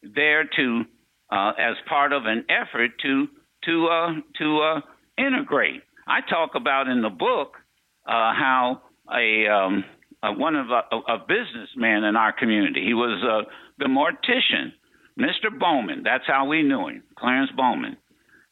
there 0.03 0.45
to 0.45 0.83
uh, 1.31 1.51
as 1.57 1.75
part 1.87 2.13
of 2.13 2.25
an 2.25 2.45
effort 2.49 2.91
to 3.01 3.27
to 3.65 3.87
uh, 3.87 4.13
to 4.37 4.59
uh, 4.59 4.81
integrate. 5.17 5.81
I 6.07 6.21
talk 6.27 6.51
about 6.55 6.87
in 6.87 7.01
the 7.01 7.09
book 7.09 7.53
uh, 8.07 8.33
how 8.33 8.81
a, 9.11 9.47
um, 9.47 9.83
a 10.23 10.33
one 10.33 10.55
of 10.55 10.67
a, 10.69 11.11
a, 11.11 11.17
businessman 11.19 12.03
in 12.03 12.15
our 12.15 12.33
community. 12.33 12.83
He 12.85 12.93
was 12.93 13.23
uh, 13.23 13.49
the 13.77 13.85
mortician, 13.85 14.71
Mr. 15.19 15.57
Bowman. 15.57 16.01
That's 16.03 16.23
how 16.25 16.47
we 16.47 16.63
knew 16.63 16.87
him, 16.87 17.03
Clarence 17.17 17.51
Bowman. 17.55 17.97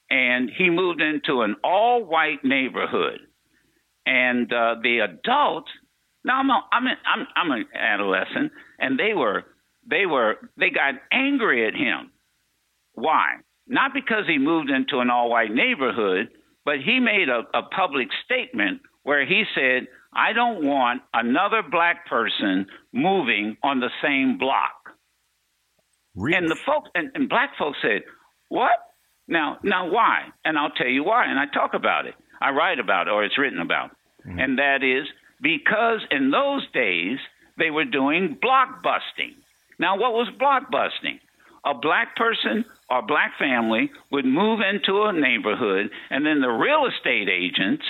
And 0.09 0.49
he 0.55 0.69
moved 0.69 1.01
into 1.01 1.41
an 1.41 1.55
all-white 1.63 2.43
neighborhood, 2.43 3.19
and 4.05 4.51
uh, 4.53 4.75
the 4.81 4.99
adults. 4.99 5.69
Now 6.23 6.39
I'm 6.39 6.49
a, 6.49 6.61
I'm, 6.71 6.87
a, 6.87 6.95
I'm 7.05 7.27
I'm 7.35 7.51
an 7.51 7.65
adolescent, 7.73 8.51
and 8.79 8.97
they 8.97 9.13
were 9.13 9.43
they 9.89 10.05
were 10.05 10.35
they 10.57 10.69
got 10.69 10.95
angry 11.11 11.67
at 11.67 11.73
him. 11.73 12.11
Why? 12.97 13.35
Not 13.67 13.93
because 13.93 14.23
he 14.27 14.39
moved 14.39 14.71
into 14.71 14.99
an 14.99 15.11
all-white 15.11 15.51
neighborhood, 15.51 16.29
but 16.65 16.77
he 16.83 16.99
made 16.99 17.29
a, 17.29 17.43
a 17.55 17.61
public 17.61 18.07
statement 18.25 18.81
where 19.03 19.23
he 19.23 19.43
said, 19.53 19.87
I 20.11 20.33
don't 20.33 20.65
want 20.65 21.03
another 21.13 21.61
black 21.61 22.07
person 22.07 22.65
moving 22.91 23.55
on 23.61 23.79
the 23.79 23.91
same 24.01 24.39
block. 24.39 24.73
Really? 26.15 26.37
And 26.39 26.49
the 26.49 26.57
folks 26.65 26.89
and, 26.95 27.11
and 27.13 27.29
black 27.29 27.51
folks 27.59 27.77
said, 27.83 28.01
What? 28.49 28.71
Now 29.27 29.59
now 29.61 29.91
why? 29.91 30.29
And 30.43 30.57
I'll 30.57 30.71
tell 30.71 30.87
you 30.87 31.03
why. 31.03 31.25
And 31.29 31.37
I 31.37 31.45
talk 31.45 31.75
about 31.75 32.07
it. 32.07 32.15
I 32.41 32.49
write 32.49 32.79
about 32.79 33.07
it 33.07 33.11
or 33.11 33.23
it's 33.23 33.37
written 33.37 33.59
about. 33.59 33.91
Mm-hmm. 34.25 34.39
And 34.39 34.57
that 34.57 34.81
is 34.81 35.07
because 35.39 35.99
in 36.09 36.31
those 36.31 36.65
days 36.73 37.19
they 37.59 37.69
were 37.69 37.85
doing 37.85 38.39
block 38.41 38.81
busting. 38.81 39.35
Now 39.77 39.99
what 39.99 40.13
was 40.13 40.29
block 40.39 40.71
busting? 40.71 41.19
A 41.67 41.73
black 41.73 42.15
person 42.15 42.63
or 42.89 43.01
black 43.01 43.33
family 43.37 43.91
would 44.09 44.25
move 44.25 44.61
into 44.61 45.03
a 45.03 45.11
neighborhood 45.11 45.89
and 46.09 46.25
then 46.25 46.39
the 46.39 46.47
real 46.47 46.85
estate 46.87 47.27
agents 47.27 47.83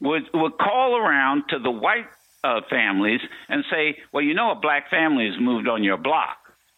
would 0.00 0.22
would 0.32 0.56
call 0.58 0.96
around 0.96 1.42
to 1.48 1.58
the 1.58 1.70
white 1.70 2.06
uh, 2.44 2.60
families 2.70 3.20
and 3.48 3.64
say, 3.70 3.96
"Well, 4.12 4.22
you 4.22 4.34
know, 4.34 4.52
a 4.52 4.60
black 4.60 4.88
family 4.88 5.26
has 5.26 5.34
moved 5.40 5.66
on 5.66 5.82
your 5.82 5.96
block. 5.96 6.36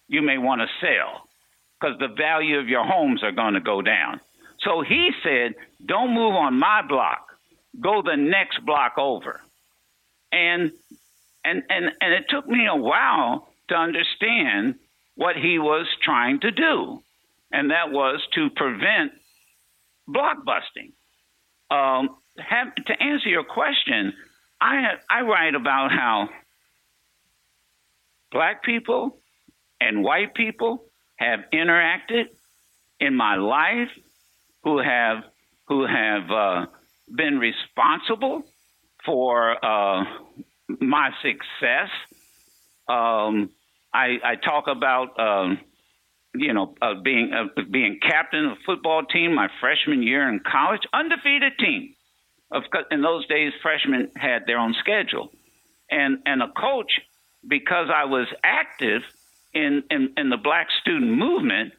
You 0.09 0.22
may 0.22 0.38
want 0.38 0.62
to 0.62 0.68
sell 0.81 1.29
because 1.79 1.98
the 1.98 2.09
value 2.09 2.59
of 2.59 2.68
your 2.68 2.87
homes 2.87 3.22
are 3.22 3.33
going 3.33 3.55
to 3.55 3.61
go 3.61 3.83
down." 3.83 4.20
So 4.61 4.81
he 4.81 5.11
said, 5.22 5.55
"Don't 5.85 6.14
move 6.14 6.35
on 6.35 6.59
my 6.59 6.81
block. 6.81 7.26
Go 7.79 8.00
the 8.00 8.16
next 8.16 8.64
block 8.64 8.94
over." 8.96 9.42
And 10.33 10.72
and 11.44 11.62
and 11.68 11.92
and 12.00 12.14
it 12.14 12.24
took 12.31 12.48
me 12.48 12.66
a 12.66 12.76
while 12.76 13.48
to 13.68 13.74
understand 13.74 14.76
what 15.20 15.37
he 15.37 15.59
was 15.59 15.87
trying 16.02 16.40
to 16.40 16.50
do, 16.50 17.02
and 17.52 17.72
that 17.72 17.90
was 17.90 18.26
to 18.35 18.48
prevent 18.56 19.12
blockbusting. 20.09 20.94
Um, 21.70 22.16
have, 22.38 22.74
to 22.87 23.02
answer 23.02 23.28
your 23.28 23.44
question, 23.44 24.14
I 24.62 24.94
I 25.11 25.20
write 25.20 25.54
about 25.54 25.90
how 25.92 26.30
black 28.33 28.64
people 28.64 29.20
and 29.78 30.02
white 30.02 30.33
people 30.33 30.87
have 31.16 31.40
interacted 31.52 32.24
in 32.98 33.14
my 33.14 33.37
life, 33.37 33.90
who 34.64 34.78
have 34.78 35.18
who 35.68 35.87
have 35.87 36.30
uh, 36.30 36.66
been 37.14 37.38
responsible 37.38 38.44
for 39.04 39.62
uh, 39.62 40.02
my 40.80 41.11
success. 41.20 41.90
Um, 42.88 43.50
I, 43.92 44.18
I, 44.24 44.35
talk 44.37 44.64
about 44.68 45.18
um, 45.18 45.61
you 46.35 46.53
know 46.55 46.74
uh, 46.81 46.94
being 47.03 47.33
uh, 47.33 47.62
being 47.70 47.98
captain 48.00 48.46
of 48.46 48.53
a 48.53 48.61
football 48.66 49.05
team 49.05 49.35
my 49.35 49.48
freshman 49.61 50.03
year 50.03 50.29
in 50.29 50.40
college, 50.40 50.83
undefeated 50.92 51.59
team. 51.59 51.94
Of 52.53 52.64
in 52.90 53.03
those 53.03 53.26
days, 53.29 53.53
freshmen 53.62 54.11
had 54.16 54.46
their 54.46 54.59
own 54.59 54.74
schedule, 54.81 55.31
and 55.90 56.18
and 56.26 56.42
a 56.42 56.48
coach 56.48 57.00
because 57.46 57.88
I 57.94 58.05
was 58.05 58.26
active 58.42 59.03
in 59.53 59.85
in, 59.90 60.12
in 60.16 60.31
the 60.31 60.37
black 60.37 60.68
student 60.81 61.12
movement 61.12 61.72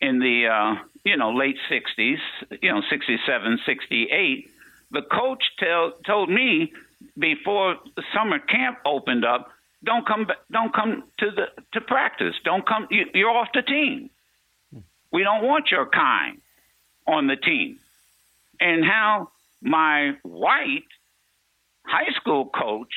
in 0.00 0.18
the 0.18 0.46
uh, 0.46 0.82
you 1.04 1.16
know 1.16 1.32
late 1.32 1.56
'60s, 1.70 2.18
you 2.62 2.72
know 2.72 2.82
'67, 2.88 3.60
'68. 3.66 4.50
The 4.92 5.02
coach 5.02 5.44
tell, 5.58 5.92
told 6.04 6.30
me 6.30 6.72
before 7.16 7.76
summer 8.12 8.38
camp 8.40 8.78
opened 8.84 9.24
up, 9.24 9.48
don't 9.84 10.06
come 10.06 10.26
don't 10.50 10.74
come 10.74 11.04
to 11.18 11.30
the 11.30 11.46
to 11.72 11.80
practice. 11.80 12.34
Don't 12.44 12.66
come. 12.66 12.86
You, 12.90 13.06
you're 13.14 13.30
off 13.30 13.48
the 13.54 13.62
team. 13.62 14.10
We 15.12 15.22
don't 15.22 15.44
want 15.44 15.70
your 15.70 15.86
kind 15.86 16.40
on 17.06 17.26
the 17.26 17.36
team. 17.36 17.78
And 18.60 18.84
how 18.84 19.30
my 19.62 20.12
white 20.22 20.84
high 21.86 22.12
school 22.20 22.46
coach 22.46 22.92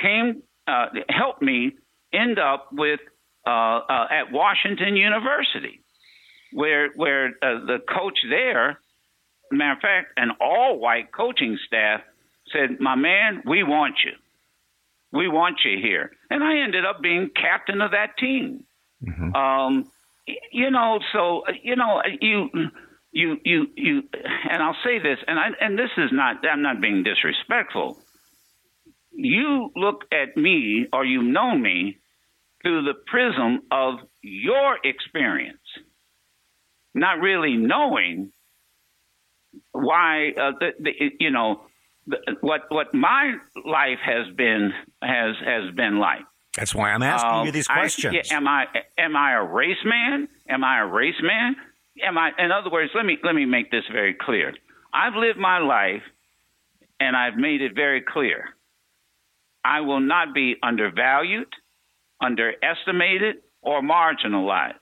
came 0.00 0.42
uh, 0.66 0.86
helped 1.08 1.42
me 1.42 1.72
end 2.12 2.38
up 2.38 2.68
with 2.72 3.00
uh, 3.46 3.50
uh, 3.50 4.06
at 4.10 4.32
Washington 4.32 4.96
University, 4.96 5.80
where 6.52 6.90
where 6.94 7.28
uh, 7.42 7.64
the 7.66 7.78
coach 7.88 8.18
there, 8.30 8.78
matter 9.50 9.72
of 9.72 9.78
fact, 9.80 10.08
an 10.16 10.30
all 10.40 10.78
white 10.78 11.12
coaching 11.12 11.58
staff 11.66 12.02
said, 12.52 12.78
"My 12.78 12.94
man, 12.94 13.42
we 13.44 13.64
want 13.64 13.96
you, 14.04 14.12
we 15.12 15.28
want 15.28 15.60
you 15.64 15.78
here," 15.80 16.12
and 16.30 16.42
I 16.42 16.58
ended 16.58 16.84
up 16.84 17.02
being 17.02 17.30
captain 17.34 17.80
of 17.80 17.92
that 17.92 18.16
team. 18.18 18.64
Mm-hmm. 19.06 19.34
Um, 19.34 19.90
you 20.52 20.70
know, 20.70 21.00
so 21.12 21.42
you 21.62 21.76
know 21.76 22.02
you 22.20 22.48
you 23.12 23.36
you 23.44 23.66
you 23.76 24.02
and 24.50 24.62
I'll 24.62 24.76
say 24.84 24.98
this 24.98 25.18
and 25.26 25.38
I 25.38 25.48
and 25.60 25.78
this 25.78 25.90
is 25.96 26.10
not 26.12 26.36
I'm 26.46 26.62
not 26.62 26.80
being 26.80 27.02
disrespectful. 27.02 27.98
You 29.12 29.70
look 29.76 30.04
at 30.10 30.36
me 30.36 30.86
or 30.92 31.04
you 31.04 31.22
know 31.22 31.56
me 31.56 31.98
through 32.62 32.84
the 32.84 32.94
prism 33.06 33.62
of 33.70 33.96
your 34.22 34.78
experience, 34.82 35.58
not 36.94 37.20
really 37.20 37.56
knowing 37.56 38.32
why 39.72 40.30
uh, 40.30 40.52
the, 40.58 40.70
the, 40.80 40.90
you 41.20 41.30
know 41.30 41.66
what 42.40 42.62
what 42.70 42.92
my 42.94 43.34
life 43.64 43.98
has 44.04 44.34
been 44.36 44.72
has 45.02 45.36
has 45.44 45.74
been 45.74 45.98
like. 45.98 46.22
That's 46.56 46.74
why 46.74 46.92
I'm 46.92 47.02
asking 47.02 47.30
um, 47.30 47.46
you 47.46 47.52
these 47.52 47.68
questions. 47.68 48.30
I, 48.30 48.34
am 48.34 48.46
I 48.46 48.66
am 48.98 49.16
I 49.16 49.34
a 49.34 49.42
race 49.44 49.84
man? 49.84 50.28
Am 50.48 50.64
I 50.64 50.80
a 50.80 50.86
race 50.86 51.20
man? 51.22 51.56
am 52.00 52.18
I? 52.18 52.30
In 52.38 52.50
other 52.52 52.70
words, 52.70 52.90
let 52.94 53.04
me 53.04 53.18
let 53.22 53.34
me 53.34 53.44
make 53.44 53.70
this 53.70 53.84
very 53.92 54.14
clear. 54.14 54.54
I've 54.92 55.14
lived 55.14 55.38
my 55.38 55.58
life, 55.58 56.02
and 57.00 57.16
I've 57.16 57.36
made 57.36 57.60
it 57.60 57.74
very 57.74 58.02
clear. 58.02 58.50
I 59.64 59.80
will 59.80 60.00
not 60.00 60.34
be 60.34 60.56
undervalued, 60.62 61.48
underestimated, 62.20 63.36
or 63.60 63.80
marginalized. 63.80 64.74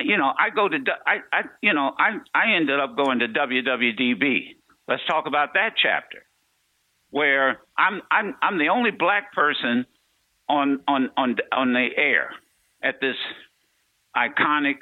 You 0.00 0.16
know, 0.16 0.32
I 0.38 0.50
go 0.50 0.68
to 0.68 0.78
I, 1.06 1.18
I 1.32 1.42
you 1.62 1.74
know 1.74 1.92
I 1.98 2.18
I 2.34 2.54
ended 2.54 2.78
up 2.78 2.96
going 2.96 3.18
to 3.20 3.28
WWDB. 3.28 4.56
Let's 4.88 5.04
talk 5.06 5.26
about 5.26 5.54
that 5.54 5.74
chapter, 5.80 6.24
where 7.10 7.58
I'm 7.76 8.00
I'm 8.10 8.34
I'm 8.42 8.58
the 8.58 8.70
only 8.70 8.90
black 8.90 9.32
person 9.34 9.86
on 10.48 10.80
on 10.88 11.10
on 11.16 11.36
on 11.52 11.72
the 11.74 11.88
air 11.96 12.30
at 12.82 13.00
this 13.00 13.16
iconic 14.16 14.76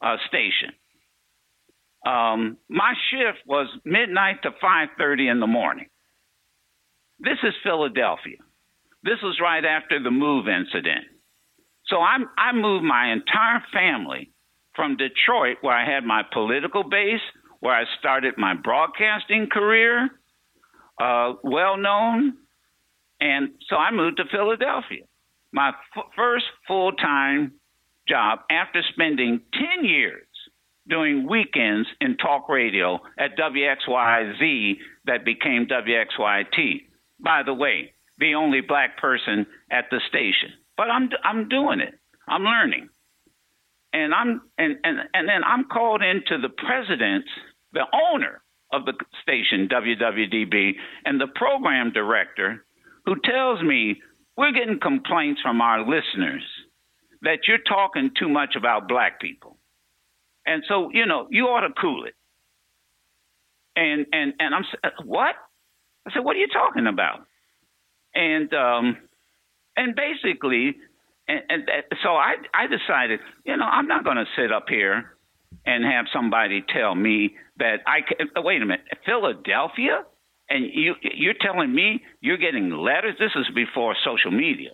uh, 0.00 0.16
station. 0.26 0.72
Um, 2.06 2.56
my 2.68 2.94
shift 3.10 3.46
was 3.46 3.68
midnight 3.84 4.42
to 4.42 4.50
5:30 4.50 5.30
in 5.30 5.40
the 5.40 5.46
morning. 5.46 5.86
This 7.20 7.38
is 7.44 7.54
Philadelphia. 7.62 8.38
This 9.04 9.18
was 9.22 9.38
right 9.40 9.64
after 9.64 10.02
the 10.02 10.10
move 10.10 10.48
incident. 10.48 11.06
So 11.86 12.00
I'm, 12.00 12.28
I 12.38 12.52
moved 12.52 12.84
my 12.84 13.12
entire 13.12 13.62
family 13.72 14.30
from 14.74 14.96
Detroit, 14.96 15.58
where 15.60 15.76
I 15.76 15.84
had 15.84 16.04
my 16.04 16.22
political 16.32 16.82
base, 16.82 17.20
where 17.62 17.76
I 17.76 17.84
started 18.00 18.34
my 18.36 18.54
broadcasting 18.54 19.46
career, 19.46 20.10
uh, 21.00 21.34
well 21.44 21.76
known, 21.76 22.34
and 23.20 23.50
so 23.68 23.76
I 23.76 23.92
moved 23.92 24.16
to 24.16 24.24
Philadelphia. 24.32 25.04
My 25.52 25.68
f- 25.68 26.06
first 26.16 26.46
full 26.66 26.90
time 26.90 27.52
job 28.08 28.40
after 28.50 28.82
spending 28.92 29.42
10 29.76 29.84
years 29.84 30.26
doing 30.88 31.28
weekends 31.28 31.86
in 32.00 32.16
talk 32.16 32.48
radio 32.48 32.98
at 33.16 33.38
WXYZ 33.38 34.78
that 35.06 35.24
became 35.24 35.68
WXYT. 35.68 36.82
By 37.20 37.44
the 37.46 37.54
way, 37.54 37.92
the 38.18 38.34
only 38.34 38.60
black 38.60 38.98
person 38.98 39.46
at 39.70 39.84
the 39.92 40.00
station, 40.08 40.50
but 40.76 40.90
I'm 40.90 41.10
I'm 41.22 41.48
doing 41.48 41.78
it. 41.78 41.94
I'm 42.26 42.42
learning, 42.42 42.88
and 43.92 44.12
I'm 44.12 44.42
and 44.58 44.78
and 44.82 44.98
and 45.14 45.28
then 45.28 45.44
I'm 45.44 45.66
called 45.66 46.02
into 46.02 46.38
the 46.42 46.48
president, 46.48 47.24
the 47.72 47.84
owner 47.92 48.42
of 48.72 48.84
the 48.86 48.94
station 49.22 49.68
WWDB, 49.68 50.72
and 51.04 51.20
the 51.20 51.26
program 51.34 51.92
director, 51.92 52.64
who 53.04 53.16
tells 53.24 53.62
me 53.62 54.00
we're 54.36 54.52
getting 54.52 54.80
complaints 54.80 55.40
from 55.42 55.60
our 55.60 55.80
listeners 55.80 56.42
that 57.22 57.40
you're 57.46 57.58
talking 57.58 58.10
too 58.18 58.28
much 58.28 58.54
about 58.56 58.88
black 58.88 59.20
people, 59.20 59.58
and 60.46 60.62
so 60.68 60.90
you 60.92 61.06
know 61.06 61.28
you 61.30 61.44
ought 61.44 61.66
to 61.66 61.74
cool 61.80 62.04
it. 62.04 62.14
And 63.76 64.06
and 64.12 64.34
and 64.38 64.54
I'm 64.54 64.64
what? 65.04 65.34
I 66.06 66.12
said, 66.12 66.24
what 66.24 66.36
are 66.36 66.40
you 66.40 66.48
talking 66.48 66.86
about? 66.86 67.26
And 68.14 68.52
um, 68.54 68.96
and 69.76 69.94
basically, 69.94 70.76
and, 71.28 71.40
and 71.48 71.62
so 72.02 72.10
I 72.10 72.34
I 72.54 72.66
decided, 72.66 73.20
you 73.44 73.56
know, 73.56 73.64
I'm 73.64 73.86
not 73.86 74.04
going 74.04 74.16
to 74.16 74.26
sit 74.36 74.52
up 74.52 74.66
here 74.68 75.16
and 75.66 75.84
have 75.84 76.06
somebody 76.12 76.64
tell 76.74 76.94
me 76.94 77.36
that 77.58 77.80
I 77.86 78.00
can, 78.00 78.28
wait 78.44 78.62
a 78.62 78.66
minute, 78.66 78.84
Philadelphia, 79.04 80.04
and 80.48 80.64
you 80.72 80.94
you're 81.02 81.34
telling 81.40 81.74
me 81.74 82.02
you're 82.20 82.38
getting 82.38 82.70
letters. 82.70 83.16
This 83.18 83.32
is 83.36 83.46
before 83.54 83.94
social 84.04 84.30
media, 84.30 84.70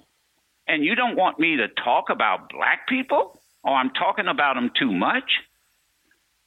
and 0.67 0.85
you 0.85 0.95
don't 0.95 1.17
want 1.17 1.39
me 1.39 1.57
to 1.57 1.69
talk 1.83 2.07
about 2.11 2.51
black 2.51 2.89
people, 2.89 3.39
or 3.63 3.75
I'm 3.75 3.91
talking 3.91 4.29
about 4.29 4.55
them 4.55 4.71
too 4.79 4.93
much. 4.93 5.31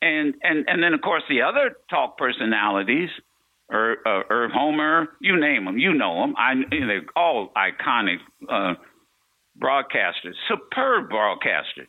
And 0.02 0.34
and 0.44 0.66
and 0.68 0.82
then 0.82 0.94
of 0.94 1.02
course 1.02 1.24
the 1.30 1.44
other 1.44 1.76
talk 1.90 2.18
personalities 2.18 3.10
or 3.72 3.98
uh, 4.06 4.24
Irv 4.30 4.52
Homer, 4.52 5.08
you 5.22 5.40
name 5.40 5.66
them, 5.66 5.78
you 5.78 5.94
know 5.94 6.22
them. 6.22 6.36
I, 6.38 6.56
they're 6.70 7.06
all 7.16 7.52
iconic 7.56 8.18
uh, 8.50 8.74
broadcasters, 9.60 10.36
superb 10.50 11.10
broadcasters. 11.10 11.88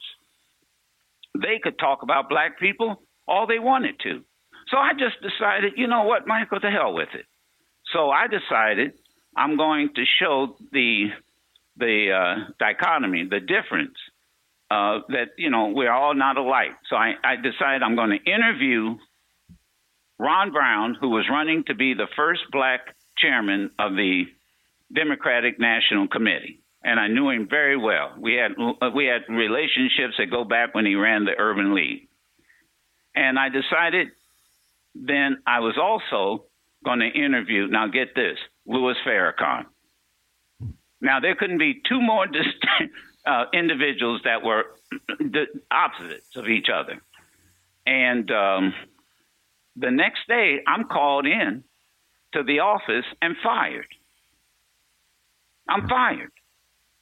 They 1.34 1.60
could 1.62 1.78
talk 1.78 2.02
about 2.02 2.28
black 2.28 2.58
people 2.58 3.02
all 3.26 3.46
they 3.46 3.58
wanted 3.58 3.98
to. 4.00 4.22
So 4.68 4.76
I 4.76 4.92
just 4.92 5.16
decided, 5.22 5.74
you 5.76 5.86
know 5.86 6.04
what, 6.04 6.26
Michael, 6.26 6.60
to 6.60 6.70
hell 6.70 6.92
with 6.92 7.08
it. 7.14 7.26
So 7.92 8.10
I 8.10 8.26
decided 8.26 8.92
I'm 9.36 9.56
going 9.56 9.90
to 9.94 10.04
show 10.20 10.56
the 10.72 11.08
the 11.76 12.12
uh, 12.12 12.52
dichotomy, 12.58 13.26
the 13.30 13.40
difference 13.40 13.96
uh, 14.70 15.00
that 15.08 15.30
you 15.36 15.50
know 15.50 15.68
we're 15.68 15.92
all 15.92 16.14
not 16.14 16.36
alike. 16.36 16.72
So 16.88 16.96
I, 16.96 17.14
I 17.24 17.36
decided 17.36 17.82
I'm 17.82 17.96
going 17.96 18.10
to 18.10 18.30
interview 18.30 18.96
Ron 20.18 20.52
Brown, 20.52 20.96
who 21.00 21.10
was 21.10 21.26
running 21.30 21.64
to 21.64 21.74
be 21.74 21.94
the 21.94 22.08
first 22.16 22.42
black 22.50 22.80
chairman 23.18 23.70
of 23.78 23.92
the 23.92 24.24
Democratic 24.94 25.58
National 25.58 26.08
Committee, 26.08 26.60
and 26.84 26.98
I 26.98 27.08
knew 27.08 27.30
him 27.30 27.46
very 27.48 27.76
well. 27.76 28.14
We 28.18 28.34
had 28.34 28.52
we 28.94 29.06
had 29.06 29.22
relationships 29.32 30.14
that 30.18 30.30
go 30.30 30.44
back 30.44 30.74
when 30.74 30.86
he 30.86 30.94
ran 30.94 31.24
the 31.24 31.38
Urban 31.38 31.74
League, 31.74 32.08
and 33.14 33.38
I 33.38 33.48
decided 33.48 34.08
then 34.94 35.38
I 35.46 35.60
was 35.60 35.78
also 35.80 36.46
going 36.84 37.00
to 37.00 37.06
interview. 37.08 37.66
Now 37.68 37.88
get 37.88 38.14
this, 38.14 38.38
Louis 38.66 38.94
Farrakhan. 39.06 39.66
Now 41.00 41.20
there 41.20 41.34
couldn't 41.34 41.58
be 41.58 41.80
two 41.88 42.00
more 42.00 42.26
distinct 42.26 42.94
uh, 43.26 43.44
individuals 43.52 44.20
that 44.24 44.42
were 44.42 44.64
the 45.18 45.46
opposites 45.70 46.36
of 46.36 46.48
each 46.48 46.68
other, 46.72 47.02
and. 47.86 48.30
Um, 48.30 48.74
the 49.76 49.90
next 49.90 50.28
day, 50.28 50.58
I'm 50.66 50.84
called 50.84 51.26
in 51.26 51.64
to 52.34 52.42
the 52.42 52.60
office 52.60 53.06
and 53.20 53.36
fired. 53.42 53.86
I'm 55.68 55.88
fired. 55.88 56.32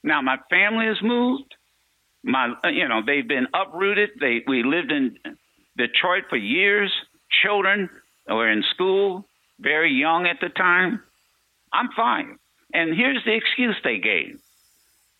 Now 0.03 0.21
my 0.21 0.37
family 0.49 0.87
has 0.87 1.01
moved. 1.01 1.55
My, 2.23 2.53
you 2.71 2.87
know, 2.87 3.01
they've 3.05 3.27
been 3.27 3.47
uprooted. 3.53 4.11
They 4.19 4.43
we 4.47 4.63
lived 4.63 4.91
in 4.91 5.17
Detroit 5.77 6.23
for 6.29 6.37
years. 6.37 6.91
Children 7.43 7.89
were 8.27 8.49
in 8.49 8.63
school, 8.73 9.25
very 9.59 9.91
young 9.91 10.27
at 10.27 10.39
the 10.41 10.49
time. 10.49 11.01
I'm 11.73 11.89
fired. 11.95 12.37
And 12.73 12.95
here's 12.95 13.23
the 13.25 13.33
excuse 13.33 13.75
they 13.83 13.99
gave. 13.99 14.39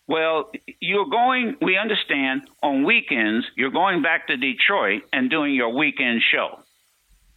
Well, 0.08 0.50
you're 0.80 1.06
going, 1.06 1.56
we 1.62 1.78
understand, 1.78 2.42
on 2.62 2.84
weekends, 2.84 3.46
you're 3.56 3.70
going 3.70 4.02
back 4.02 4.26
to 4.26 4.36
Detroit 4.36 5.02
and 5.12 5.30
doing 5.30 5.54
your 5.54 5.70
weekend 5.70 6.22
show. 6.32 6.60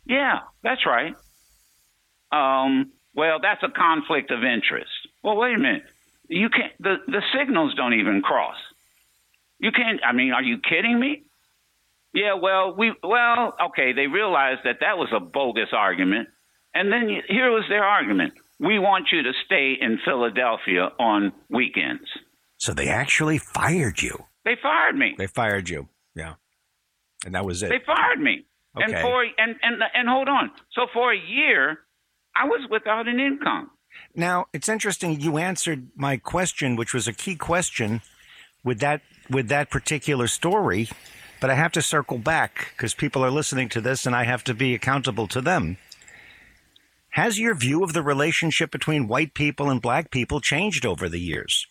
Yeah, 0.06 0.40
that's 0.64 0.86
right. 0.86 1.16
Um, 2.32 2.92
well, 3.14 3.40
that's 3.42 3.64
a 3.64 3.70
conflict 3.70 4.32
of 4.32 4.44
interest. 4.44 4.92
Well, 5.24 5.38
wait 5.38 5.56
a 5.56 5.60
minute. 5.60 5.84
You 6.28 6.50
can't. 6.50 6.74
The 6.80 6.96
the 7.08 7.22
signals 7.38 7.74
don't 7.76 7.94
even 7.94 8.22
cross. 8.22 8.58
You 9.60 9.72
can't. 9.72 10.00
I 10.08 10.14
mean, 10.14 10.32
are 10.32 10.44
you 10.44 10.58
kidding 10.58 11.00
me? 11.00 11.24
Yeah. 12.14 12.36
Well, 12.42 12.76
we. 12.78 12.94
Well, 13.04 13.56
okay. 13.68 13.94
They 13.94 14.08
realized 14.08 14.62
that 14.64 14.78
that 14.82 14.98
was 14.98 15.10
a 15.16 15.20
bogus 15.20 15.70
argument, 15.74 16.30
and 16.74 16.92
then 16.92 17.10
here 17.28 17.52
was 17.52 17.66
their 17.70 17.84
argument. 17.84 18.34
We 18.60 18.80
want 18.80 19.08
you 19.12 19.24
to 19.24 19.32
stay 19.46 19.74
in 19.80 20.00
Philadelphia 20.06 20.90
on 21.00 21.34
weekends. 21.50 22.08
So 22.58 22.74
they 22.74 22.88
actually 22.88 23.38
fired 23.38 24.02
you. 24.02 24.26
They 24.46 24.56
fired 24.62 24.96
me. 24.96 25.16
They 25.18 25.28
fired 25.28 25.68
you. 25.68 25.90
Yeah. 26.16 26.36
And 27.26 27.36
that 27.36 27.46
was 27.46 27.64
it. 27.64 27.70
They 27.70 27.82
fired 27.86 28.20
me. 28.20 28.46
Okay. 28.78 28.86
And 28.86 29.02
for 29.02 29.24
and, 29.24 29.56
and 29.62 29.82
and 29.94 30.10
hold 30.10 30.30
on. 30.30 30.52
So 30.74 30.88
for 30.94 31.14
a 31.14 31.18
year, 31.18 31.80
I 32.36 32.46
was 32.46 32.68
without 32.70 33.08
an 33.08 33.20
income. 33.20 33.72
Now 34.16 34.48
it's 34.54 34.70
interesting. 34.70 35.20
You 35.20 35.38
answered 35.38 35.90
my 35.96 36.18
question, 36.18 36.76
which 36.76 36.94
was 36.94 37.08
a 37.08 37.14
key 37.14 37.36
question, 37.36 38.02
with 38.64 38.80
that 38.80 39.02
with 39.30 39.48
that 39.50 39.70
particular 39.70 40.28
story. 40.28 40.90
But 41.42 41.50
I 41.50 41.56
have 41.56 41.74
to 41.74 41.82
circle 41.82 42.18
back 42.18 42.72
because 42.76 42.94
people 42.94 43.24
are 43.24 43.32
listening 43.32 43.70
to 43.70 43.82
this, 43.82 44.06
and 44.06 44.16
I 44.16 44.24
have 44.24 44.44
to 44.46 44.54
be 44.54 44.74
accountable 44.74 45.28
to 45.28 45.42
them. 45.42 45.78
Has 47.10 47.40
your 47.40 47.56
view 47.56 47.84
of 47.84 47.94
the 47.94 48.02
relationship 48.02 48.72
between 48.72 49.08
white 49.08 49.34
people 49.34 49.70
and 49.70 49.82
black 49.82 50.12
people 50.12 50.42
changed 50.42 50.86
over 50.86 51.08
the 51.08 51.20
years? 51.20 51.68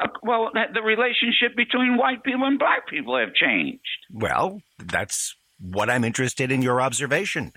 Uh, 0.00 0.08
well, 0.22 0.50
the 0.52 0.82
relationship 0.82 1.56
between 1.56 1.96
white 1.96 2.24
people 2.24 2.44
and 2.44 2.58
black 2.58 2.88
people 2.88 3.16
have 3.16 3.34
changed. 3.34 3.80
Well, 4.12 4.62
that's 4.78 5.36
what 5.60 5.90
I'm 5.90 6.02
interested 6.02 6.50
in 6.50 6.62
your 6.62 6.80
observation. 6.80 7.52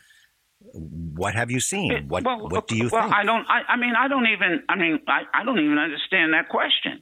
What 0.60 1.36
have 1.36 1.52
you 1.52 1.60
seen? 1.60 2.08
What 2.08 2.24
well, 2.24 2.50
what 2.50 2.68
do 2.68 2.76
you 2.76 2.90
well, 2.92 3.04
think? 3.04 3.14
I 3.14 3.24
don't. 3.24 3.46
I, 3.48 3.62
I, 3.70 3.78
mean, 3.78 3.94
I 3.98 4.08
don't 4.08 4.28
even. 4.28 4.64
I 4.68 4.76
mean, 4.76 5.00
I, 5.08 5.22
I 5.34 5.44
don't 5.46 5.60
even 5.60 5.78
understand 5.78 6.34
that 6.34 6.50
question. 6.50 7.02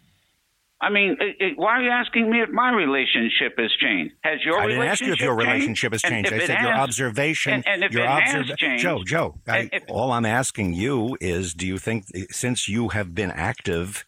I 0.82 0.90
mean, 0.90 1.16
it, 1.20 1.36
it, 1.40 1.54
why 1.58 1.80
are 1.80 1.82
you 1.82 1.90
asking 1.90 2.30
me 2.30 2.42
if 2.42 2.50
my 2.50 2.72
relationship 2.72 3.58
has 3.58 3.72
changed? 3.80 4.14
Has 4.24 4.40
your 4.44 4.60
I 4.60 4.68
didn't 4.68 4.84
ask 4.84 5.02
you 5.02 5.14
if 5.14 5.22
your 5.22 5.36
relationship 5.36 5.94
has 5.94 6.02
changed. 6.02 6.34
I 6.34 6.40
said 6.40 6.50
has, 6.58 6.64
your 6.64 6.74
observation. 6.74 7.54
And, 7.54 7.68
and 7.68 7.84
if 7.84 7.92
your 7.92 8.04
it 8.04 8.10
has 8.10 8.48
changed, 8.58 8.84
Joe, 8.84 9.04
Joe, 9.06 9.36
I, 9.48 9.70
if, 9.72 9.84
all 9.88 10.12
I'm 10.12 10.26
asking 10.26 10.74
you 10.74 11.18
is, 11.22 11.54
do 11.54 11.66
you 11.66 11.78
think 11.78 12.06
since 12.30 12.68
you 12.68 12.90
have 12.90 13.16
been 13.16 13.32
active 13.32 14.06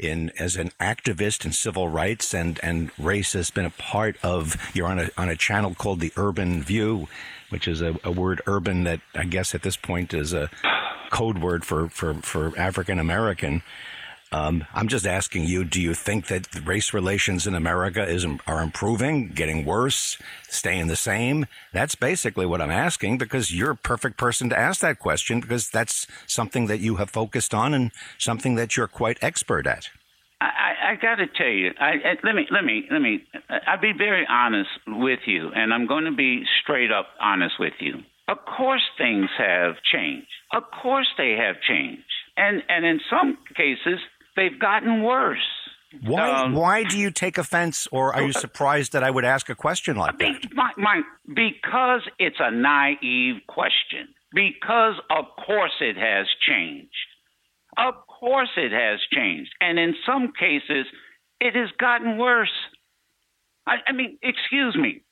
in 0.00 0.32
as 0.38 0.56
an 0.56 0.70
activist 0.80 1.44
in 1.44 1.52
civil 1.52 1.88
rights 1.88 2.34
and 2.34 2.60
and 2.62 2.90
race 2.98 3.32
has 3.32 3.50
been 3.50 3.64
a 3.64 3.70
part 3.70 4.16
of 4.22 4.56
you're 4.74 4.86
on 4.86 4.98
a 4.98 5.10
on 5.16 5.28
a 5.28 5.36
channel 5.36 5.74
called 5.74 6.00
the 6.00 6.12
Urban 6.16 6.62
View, 6.62 7.08
which 7.50 7.68
is 7.68 7.80
a, 7.80 7.98
a 8.04 8.10
word 8.10 8.42
urban 8.46 8.84
that 8.84 9.00
I 9.14 9.24
guess 9.24 9.54
at 9.54 9.62
this 9.62 9.76
point 9.76 10.14
is 10.14 10.32
a 10.32 10.50
code 11.10 11.38
word 11.38 11.64
for 11.64 11.88
for 11.88 12.14
for 12.14 12.58
African 12.58 12.98
American. 12.98 13.62
Um, 14.30 14.66
I'm 14.74 14.88
just 14.88 15.06
asking 15.06 15.44
you: 15.44 15.64
Do 15.64 15.80
you 15.80 15.94
think 15.94 16.26
that 16.26 16.46
race 16.66 16.92
relations 16.92 17.46
in 17.46 17.54
America 17.54 18.06
is 18.06 18.26
are 18.46 18.62
improving, 18.62 19.28
getting 19.28 19.64
worse, 19.64 20.18
staying 20.48 20.88
the 20.88 20.96
same? 20.96 21.46
That's 21.72 21.94
basically 21.94 22.44
what 22.44 22.60
I'm 22.60 22.70
asking 22.70 23.18
because 23.18 23.54
you're 23.54 23.70
a 23.70 23.76
perfect 23.76 24.18
person 24.18 24.50
to 24.50 24.58
ask 24.58 24.82
that 24.82 24.98
question 24.98 25.40
because 25.40 25.70
that's 25.70 26.06
something 26.26 26.66
that 26.66 26.80
you 26.80 26.96
have 26.96 27.08
focused 27.08 27.54
on 27.54 27.72
and 27.72 27.90
something 28.18 28.54
that 28.56 28.76
you're 28.76 28.86
quite 28.86 29.18
expert 29.22 29.66
at. 29.66 29.88
I, 30.40 30.92
I 30.92 30.94
got 30.94 31.16
to 31.16 31.26
tell 31.26 31.48
you, 31.48 31.70
I, 31.80 31.90
I, 31.90 32.14
let 32.22 32.34
me 32.34 32.46
let 32.50 32.64
me 32.64 32.86
let 32.90 33.00
me. 33.00 33.24
I'll 33.66 33.80
be 33.80 33.92
very 33.96 34.26
honest 34.28 34.70
with 34.86 35.20
you, 35.26 35.50
and 35.54 35.74
I'm 35.74 35.86
going 35.86 36.04
to 36.04 36.12
be 36.12 36.44
straight 36.62 36.92
up 36.92 37.06
honest 37.20 37.54
with 37.58 37.74
you. 37.80 37.94
Of 38.28 38.38
course, 38.56 38.82
things 38.96 39.28
have 39.36 39.74
changed. 39.92 40.28
Of 40.52 40.64
course, 40.82 41.08
they 41.16 41.36
have 41.38 41.56
changed, 41.60 42.04
and 42.36 42.62
and 42.68 42.84
in 42.84 43.00
some 43.10 43.38
cases, 43.56 43.98
they've 44.36 44.58
gotten 44.58 45.02
worse. 45.02 45.38
Why? 46.02 46.30
Um, 46.30 46.52
why 46.52 46.84
do 46.84 46.98
you 46.98 47.10
take 47.10 47.38
offense, 47.38 47.88
or 47.90 48.14
are 48.14 48.22
you 48.22 48.32
surprised 48.32 48.92
that 48.92 49.02
I 49.02 49.10
would 49.10 49.24
ask 49.24 49.48
a 49.48 49.54
question 49.54 49.96
like 49.96 50.18
be, 50.18 50.32
that? 50.32 50.54
My, 50.54 50.70
my, 50.76 51.02
because 51.26 52.02
it's 52.18 52.36
a 52.38 52.50
naive 52.50 53.36
question. 53.48 54.08
Because 54.34 55.00
of 55.10 55.24
course 55.46 55.72
it 55.80 55.96
has 55.96 56.26
changed. 56.46 56.92
Of 57.78 57.94
course 58.18 58.50
it 58.56 58.72
has 58.72 59.00
changed, 59.12 59.50
and 59.60 59.78
in 59.78 59.94
some 60.06 60.32
cases, 60.38 60.86
it 61.40 61.54
has 61.54 61.70
gotten 61.78 62.18
worse. 62.18 62.52
I, 63.66 63.76
I 63.88 63.92
mean, 63.92 64.18
excuse 64.22 64.76
me. 64.76 65.02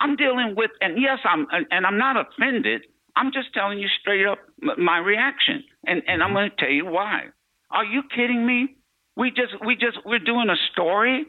I'm 0.00 0.16
dealing 0.16 0.54
with, 0.56 0.70
and 0.80 1.00
yes, 1.00 1.18
I'm, 1.24 1.46
and 1.70 1.86
I'm 1.86 1.98
not 1.98 2.16
offended. 2.16 2.82
I'm 3.16 3.32
just 3.32 3.54
telling 3.54 3.78
you 3.78 3.88
straight 4.00 4.26
up 4.26 4.38
my 4.60 4.98
reaction, 4.98 5.62
and 5.86 6.02
and 6.06 6.22
I'm 6.22 6.32
going 6.32 6.50
to 6.50 6.56
tell 6.56 6.70
you 6.70 6.86
why. 6.86 7.26
Are 7.70 7.84
you 7.84 8.02
kidding 8.14 8.44
me? 8.46 8.76
We 9.16 9.30
just 9.30 9.54
we 9.64 9.76
just 9.76 9.98
we're 10.04 10.18
doing 10.18 10.48
a 10.50 10.56
story 10.72 11.24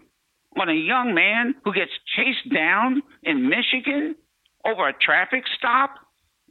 on 0.59 0.69
a 0.69 0.73
young 0.73 1.13
man 1.13 1.55
who 1.63 1.73
gets 1.73 1.91
chased 2.15 2.53
down 2.53 3.03
in 3.23 3.49
Michigan 3.49 4.15
over 4.65 4.87
a 4.87 4.93
traffic 4.93 5.43
stop, 5.57 5.95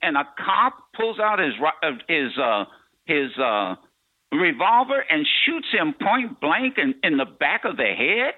and 0.02 0.16
a 0.16 0.24
cop 0.38 0.74
pulls 0.96 1.18
out 1.18 1.40
his 1.40 1.54
his 2.08 2.38
uh, 2.38 2.64
his 3.06 3.30
uh, 3.38 3.74
revolver 4.40 5.04
and 5.08 5.26
shoots 5.44 5.68
him 5.72 5.94
point 6.00 6.40
blank 6.40 6.74
in, 6.78 6.94
in 7.02 7.16
the 7.16 7.24
back 7.24 7.64
of 7.64 7.76
the 7.76 7.84
head. 7.84 8.34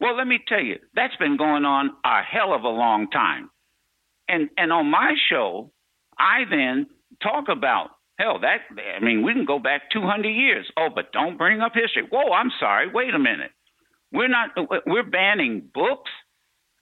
Well, 0.00 0.16
let 0.16 0.26
me 0.26 0.38
tell 0.46 0.62
you, 0.62 0.76
that's 0.94 1.16
been 1.16 1.36
going 1.36 1.64
on 1.64 1.90
a 2.04 2.22
hell 2.22 2.54
of 2.54 2.62
a 2.64 2.68
long 2.68 3.10
time. 3.10 3.50
And 4.28 4.48
and 4.56 4.72
on 4.72 4.90
my 4.90 5.14
show, 5.28 5.72
I 6.18 6.44
then 6.48 6.86
talk 7.22 7.48
about 7.48 7.90
hell 8.18 8.38
that 8.40 8.58
I 8.96 9.04
mean 9.04 9.24
we 9.24 9.32
can 9.32 9.44
go 9.44 9.58
back 9.58 9.90
200 9.92 10.28
years. 10.28 10.66
Oh, 10.76 10.88
but 10.94 11.12
don't 11.12 11.36
bring 11.36 11.60
up 11.60 11.72
history. 11.74 12.04
Whoa, 12.10 12.32
I'm 12.32 12.50
sorry. 12.60 12.88
Wait 12.92 13.14
a 13.14 13.18
minute. 13.18 13.50
We're 14.12 14.28
not. 14.28 14.50
We're 14.86 15.08
banning 15.08 15.68
books 15.72 16.10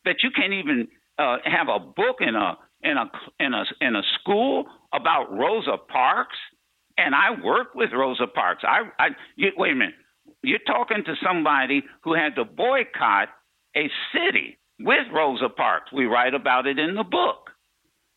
that 0.04 0.16
you 0.22 0.30
can't 0.30 0.52
even 0.52 0.88
uh, 1.18 1.38
have 1.44 1.68
a 1.68 1.78
book 1.78 2.16
in 2.20 2.34
a 2.34 2.56
in 2.82 2.96
a 2.96 3.10
in 3.40 3.54
a 3.54 3.64
in 3.80 3.96
a 3.96 4.02
school 4.20 4.66
about 4.92 5.32
Rosa 5.32 5.76
Parks. 5.88 6.36
And 6.98 7.14
I 7.14 7.30
worked 7.42 7.76
with 7.76 7.90
Rosa 7.92 8.26
Parks. 8.26 8.64
I, 8.66 8.82
I 8.98 9.08
you, 9.36 9.50
wait 9.56 9.72
a 9.72 9.76
minute. 9.76 9.94
You're 10.42 10.58
talking 10.66 11.04
to 11.06 11.14
somebody 11.24 11.82
who 12.02 12.14
had 12.14 12.34
to 12.36 12.44
boycott 12.44 13.28
a 13.76 13.88
city 14.12 14.58
with 14.80 15.06
Rosa 15.12 15.48
Parks. 15.48 15.92
We 15.92 16.06
write 16.06 16.34
about 16.34 16.66
it 16.66 16.78
in 16.78 16.96
the 16.96 17.04
book. 17.04 17.50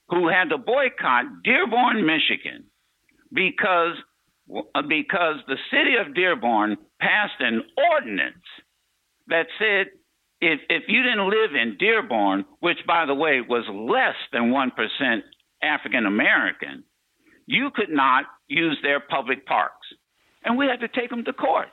Who 0.10 0.28
had 0.28 0.50
to 0.50 0.58
boycott 0.58 1.26
Dearborn, 1.44 2.06
Michigan, 2.06 2.65
because 3.32 3.96
because 4.89 5.36
the 5.48 5.58
city 5.72 5.96
of 5.96 6.13
Dearborn 6.13 6.76
passed 7.00 7.39
an 7.39 7.62
ordinance 7.94 8.44
that 9.28 9.46
said 9.58 9.88
if 10.41 10.60
if 10.70 10.84
you 10.88 11.04
didn't 11.04 11.30
live 11.30 11.56
in 11.56 11.78
Dearborn, 11.78 12.46
which 12.60 12.80
by 12.86 13.06
the 13.06 13.15
way 13.15 13.41
was 13.41 13.63
less 13.70 14.15
than 14.34 14.52
one 14.52 14.72
percent 14.72 15.24
African 15.63 16.06
American, 16.06 16.84
you 17.46 17.70
could 17.74 17.89
not 17.89 18.26
use 18.52 18.78
their 18.84 19.00
public 19.00 19.46
parks, 19.46 19.88
and 20.44 20.58
we 20.58 20.66
had 20.68 20.80
to 20.82 20.88
take 20.88 21.10
them 21.10 21.24
to 21.26 21.34
court, 21.34 21.68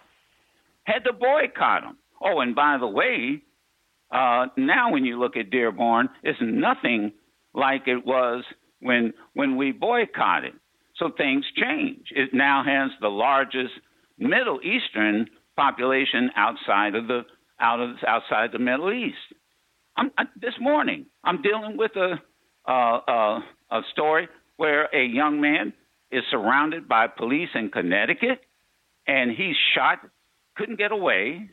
had 0.85 1.05
to 1.05 1.13
boycott 1.13 1.83
them. 1.83 1.99
Oh, 2.23 2.41
and 2.41 2.55
by 2.55 2.79
the 2.79 2.87
way, 2.87 3.43
uh, 4.11 4.47
now 4.57 4.93
when 4.93 5.05
you 5.05 5.19
look 5.19 5.37
at 5.37 5.51
Dearborn, 5.51 6.09
it's 6.23 6.39
nothing 6.41 7.13
like 7.55 7.83
it 7.87 8.05
was 8.07 8.45
when 8.81 9.13
when 9.35 9.57
we 9.57 9.73
boycotted. 9.73 10.55
So 10.97 11.11
things 11.17 11.45
change. 11.57 12.07
It 12.11 12.31
now 12.33 12.65
has 12.65 12.91
the 13.01 13.09
largest 13.09 13.73
Middle 14.19 14.61
Eastern 14.63 15.27
population 15.57 16.31
outside 16.37 16.95
of 16.95 17.07
the 17.07 17.23
out 17.61 17.81
of 17.81 17.97
outside 18.07 18.51
the 18.53 18.59
Middle 18.59 18.93
East. 18.93 19.17
I'm, 19.97 20.11
I, 20.17 20.25
this 20.41 20.55
morning, 20.61 21.07
I'm 21.25 21.43
dealing 21.43 21.77
with 21.77 21.91
a, 21.97 22.15
uh, 22.69 22.99
uh, 23.09 23.41
a 23.71 23.81
story 23.93 24.29
where 24.57 24.85
a 24.95 25.05
young 25.05 25.41
man 25.41 25.73
is 26.11 26.23
surrounded 26.31 26.89
by 26.89 27.07
police 27.07 27.51
in 27.55 27.71
Connecticut, 27.71 28.41
and 29.07 29.31
he's 29.31 29.57
shot, 29.75 29.99
couldn't 30.57 30.79
get 30.79 30.93
away. 30.93 31.49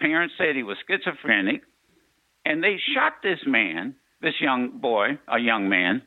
Parents 0.00 0.34
said 0.38 0.54
he 0.54 0.62
was 0.62 0.76
schizophrenic, 0.86 1.62
and 2.44 2.62
they 2.62 2.76
shot 2.94 3.14
this 3.22 3.40
man, 3.46 3.94
this 4.20 4.34
young 4.40 4.78
boy, 4.78 5.18
a 5.28 5.38
young 5.38 5.68
man, 5.68 6.02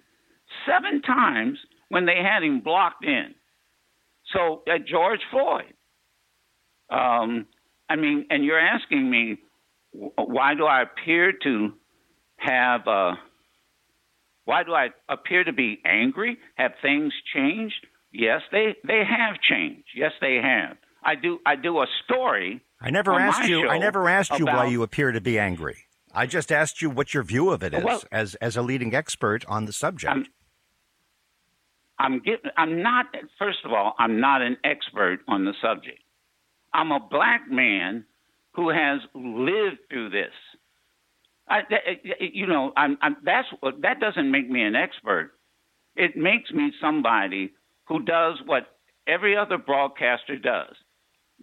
seven 0.66 1.02
times 1.02 1.58
when 1.90 2.06
they 2.06 2.18
had 2.24 2.44
him 2.44 2.62
blocked 2.62 3.04
in. 3.04 3.34
So 4.34 4.64
at 4.72 4.86
George 4.86 5.22
Floyd, 5.32 5.74
um, 6.92 7.48
I 7.90 7.96
mean, 7.96 8.28
and 8.30 8.44
you're 8.44 8.60
asking 8.60 9.10
me, 9.10 9.38
why 9.92 10.54
do 10.54 10.66
I 10.66 10.84
appear 10.84 11.34
to 11.44 11.74
have, 12.38 12.88
uh, 12.88 13.14
why 14.50 14.64
do 14.64 14.74
I 14.74 14.88
appear 15.08 15.44
to 15.44 15.54
be 15.54 15.80
angry? 15.86 16.40
Have 16.56 16.72
things 16.82 17.14
changed? 17.36 17.86
Yes, 18.12 18.42
they, 18.52 18.76
they 18.84 19.04
have 19.08 19.40
changed. 19.40 19.90
Yes, 19.96 20.12
they 20.22 20.40
have. 20.42 20.76
I 21.04 21.14
do 21.14 21.38
I 21.46 21.56
do 21.56 21.78
a 21.78 21.86
story. 22.04 22.60
I 22.82 22.90
never 22.90 23.14
asked 23.14 23.48
you. 23.48 23.70
I 23.70 23.78
never 23.78 24.10
asked 24.10 24.40
you 24.40 24.46
why 24.48 24.66
you 24.66 24.82
appear 24.82 25.12
to 25.12 25.22
be 25.22 25.38
angry. 25.38 25.78
I 26.16 26.26
just 26.26 26.52
asked 26.52 26.82
you 26.82 26.90
what 26.90 27.14
your 27.14 27.22
view 27.22 27.52
of 27.52 27.62
it 27.62 27.76
is 27.76 27.84
well, 27.84 28.02
as 28.12 28.34
as 28.36 28.58
a 28.58 28.64
leading 28.64 28.96
expert 28.96 29.46
on 29.46 29.66
the 29.66 29.72
subject. 29.72 30.12
I'm, 30.12 30.26
I'm 32.00 32.20
getting. 32.20 32.50
I'm 32.58 32.82
not. 32.82 33.06
First 33.38 33.60
of 33.64 33.72
all, 33.72 33.94
I'm 34.00 34.20
not 34.20 34.42
an 34.42 34.58
expert 34.64 35.20
on 35.28 35.46
the 35.46 35.54
subject. 35.62 36.02
I'm 36.74 36.92
a 36.92 37.00
black 37.00 37.42
man 37.52 38.04
who 38.56 38.70
has 38.70 39.00
lived 39.14 39.78
through 39.92 40.10
this. 40.10 40.34
I, 41.50 41.60
eh, 41.72 41.96
you 42.34 42.48
know, 42.48 42.72
I'm, 42.78 42.98
I'm, 43.02 43.18
that's 43.24 43.48
that 43.82 44.00
doesn't 44.00 44.32
make 44.32 44.50
me 44.50 44.62
an 44.64 44.76
expert. 44.76 45.32
It 45.96 46.16
makes 46.16 46.52
me 46.52 46.72
somebody 46.82 47.52
who 47.88 48.04
does 48.04 48.38
what 48.46 48.68
every 49.08 49.36
other 49.38 49.58
broadcaster 49.58 50.38
does. 50.38 50.76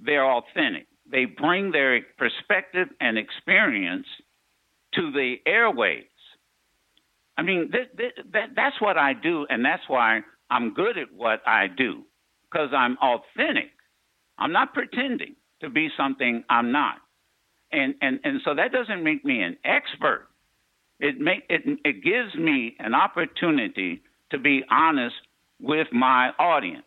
They're 0.01 0.25
authentic. 0.31 0.87
They 1.11 1.25
bring 1.25 1.73
their 1.73 2.01
perspective 2.19 2.89
and 3.01 3.19
experience 3.19 4.07
to 4.95 5.11
the 5.13 5.37
airwaves. 5.47 6.05
I 7.39 7.43
mean, 7.43 7.71
th- 7.71 7.91
th- 7.97 8.27
that, 8.33 8.51
that's 8.57 8.81
what 8.81 8.97
I 8.97 9.13
do, 9.13 9.47
and 9.51 9.65
that's 9.65 9.83
why 9.89 10.21
I'm 10.51 10.75
good 10.75 10.99
at 10.99 11.13
what 11.15 11.43
I 11.47 11.67
do 11.69 12.03
because 12.51 12.71
I'm 12.77 12.97
authentic. 12.99 13.71
I'm 14.39 14.53
not 14.53 14.75
pretending 14.75 15.37
to 15.61 15.71
be 15.71 15.89
something 15.97 16.45
I'm 16.49 16.73
not. 16.73 16.97
And, 17.77 17.95
and, 18.01 18.21
and 18.25 18.41
so 18.45 18.55
that 18.55 18.73
doesn't 18.73 19.05
make 19.05 19.25
me 19.25 19.43
an 19.43 19.57
expert. 19.65 20.27
It, 20.99 21.21
make, 21.21 21.45
it, 21.49 21.63
it 21.85 22.03
gives 22.03 22.35
me 22.35 22.75
an 22.79 22.95
opportunity 22.95 24.03
to 24.31 24.39
be 24.39 24.65
honest 24.71 25.15
with 25.61 25.87
my 25.93 26.31
audience. 26.39 26.83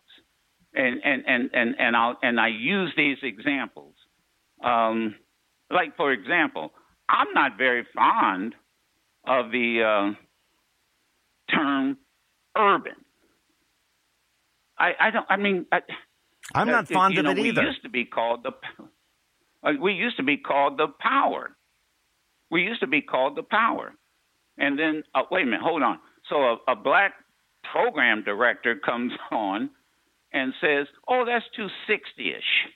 And, 0.74 1.00
and, 1.04 1.24
and, 1.26 1.50
and, 1.52 1.74
and, 1.78 1.96
I'll, 1.96 2.16
and 2.22 2.38
I 2.38 2.48
use 2.48 2.92
these 2.96 3.18
examples. 3.22 3.94
Um, 4.62 5.14
like, 5.70 5.96
for 5.96 6.12
example, 6.12 6.72
I'm 7.08 7.32
not 7.34 7.56
very 7.56 7.86
fond 7.94 8.54
of 9.26 9.50
the 9.50 9.82
uh, 9.82 11.54
term 11.54 11.96
urban. 12.56 12.96
I, 14.78 14.92
I 14.98 15.10
don't. 15.10 15.26
I 15.28 15.36
mean, 15.36 15.66
I, 15.70 15.80
I'm 16.54 16.68
not 16.68 16.88
fond 16.88 17.14
you 17.14 17.20
of 17.20 17.24
know, 17.24 17.30
it 17.32 17.38
either. 17.38 17.60
We 17.60 17.66
used 17.66 17.82
to 17.82 17.90
be 17.90 18.04
called 18.04 18.44
the. 18.44 18.52
Uh, 19.62 19.72
we 19.80 19.92
used 19.92 20.16
to 20.16 20.22
be 20.22 20.36
called 20.36 20.78
the 20.78 20.88
power. 21.00 21.56
We 22.50 22.62
used 22.62 22.80
to 22.80 22.86
be 22.86 23.00
called 23.00 23.36
the 23.36 23.42
power, 23.42 23.92
and 24.58 24.78
then 24.78 25.02
uh, 25.14 25.22
wait 25.30 25.42
a 25.42 25.46
minute, 25.46 25.62
hold 25.62 25.82
on. 25.82 25.98
So 26.28 26.36
a, 26.36 26.56
a 26.68 26.76
black 26.76 27.14
program 27.72 28.24
director 28.24 28.76
comes 28.76 29.12
on 29.30 29.70
and 30.32 30.52
says, 30.60 30.86
"Oh, 31.08 31.24
that's 31.26 31.44
too 31.56 31.68
sixty-ish." 31.86 32.72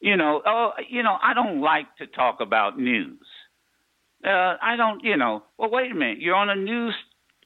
You 0.00 0.16
know, 0.16 0.42
oh, 0.44 0.70
you 0.88 1.02
know, 1.02 1.16
I 1.22 1.34
don't 1.34 1.60
like 1.60 1.94
to 1.98 2.06
talk 2.06 2.38
about 2.40 2.78
news. 2.78 3.24
Uh, 4.24 4.56
I 4.60 4.76
don't, 4.76 5.04
you 5.04 5.16
know. 5.16 5.44
Well, 5.58 5.70
wait 5.70 5.92
a 5.92 5.94
minute. 5.94 6.18
You're 6.20 6.34
on 6.34 6.50
a 6.50 6.56
news 6.56 6.94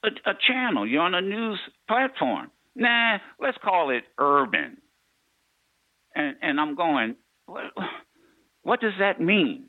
a, 0.02 0.08
a 0.30 0.34
channel. 0.46 0.86
You're 0.86 1.02
on 1.02 1.14
a 1.14 1.20
news 1.20 1.58
platform. 1.86 2.50
Nah, 2.74 3.18
let's 3.40 3.58
call 3.62 3.90
it 3.90 4.04
urban 4.18 4.78
and 6.16 6.34
and 6.42 6.60
I'm 6.60 6.74
going, 6.74 7.14
what, 7.46 7.64
what 8.66 8.80
does 8.80 8.94
that 8.98 9.20
mean? 9.20 9.68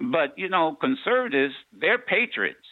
But 0.00 0.38
you 0.38 0.48
know, 0.48 0.76
conservatives, 0.80 1.54
they're 1.78 1.98
patriots. 1.98 2.66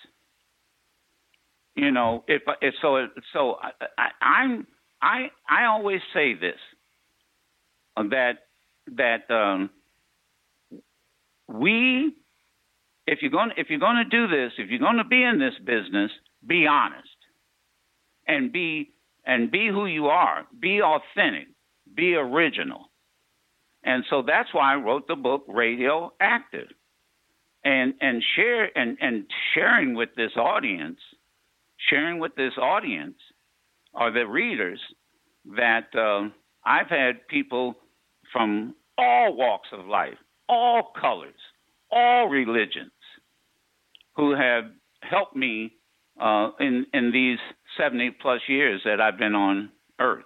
You 1.75 1.90
know, 1.90 2.25
if, 2.27 2.42
if 2.61 2.75
so, 2.83 3.07
so 3.33 3.57
I, 3.62 3.70
I, 3.98 4.09
I'm 4.25 4.66
I 5.01 5.31
I 5.48 5.64
always 5.66 6.01
say 6.14 6.35
this 6.35 6.59
that 7.96 8.38
that 8.96 9.31
um, 9.31 9.70
we 11.48 12.14
if 13.07 13.18
you're 13.20 13.31
going 13.31 13.51
if 13.57 13.68
you're 13.70 13.79
going 13.79 14.03
to 14.03 14.05
do 14.05 14.27
this, 14.29 14.53
if 14.59 14.70
you're 14.70 14.79
going 14.79 14.96
to 14.96 15.05
be 15.05 15.22
in 15.22 15.38
this 15.38 15.55
business, 15.64 16.11
be 16.46 16.66
honest 16.66 17.09
and 18.27 18.53
be 18.53 18.90
and 19.25 19.51
be 19.51 19.68
who 19.68 19.87
you 19.87 20.07
are. 20.07 20.47
Be 20.59 20.80
authentic 20.82 21.49
be 21.95 22.14
original. 22.14 22.91
And 23.85 24.05
so 24.11 24.22
that's 24.26 24.53
why 24.53 24.72
I 24.72 24.76
wrote 24.76 25.09
the 25.09 25.16
book 25.16 25.45
Radioactive. 25.49 26.68
And 27.64 27.95
and 28.01 28.22
share 28.35 28.76
and, 28.76 28.99
and 29.01 29.24
sharing 29.55 29.95
with 29.95 30.09
this 30.16 30.33
audience, 30.37 30.99
sharing 31.89 32.18
with 32.18 32.35
this 32.35 32.55
audience 32.61 33.16
are 33.95 34.12
the 34.12 34.26
readers 34.26 34.80
that 35.57 35.87
uh, 35.95 36.28
I've 36.64 36.89
had 36.89 37.26
people 37.28 37.76
from 38.33 38.74
all 38.99 39.37
walks 39.37 39.68
of 39.72 39.87
life, 39.87 40.18
all 40.49 40.93
colors, 41.01 41.39
all 41.91 42.26
religions, 42.28 42.91
who 44.16 44.35
have 44.35 44.64
helped 45.03 45.37
me 45.37 45.74
uh, 46.20 46.51
in 46.59 46.87
in 46.93 47.12
these 47.12 47.39
seventy 47.76 48.11
plus 48.11 48.41
years 48.49 48.80
that 48.85 49.01
I've 49.01 49.18
been 49.18 49.37
on 49.37 49.70
Earth 50.01 50.24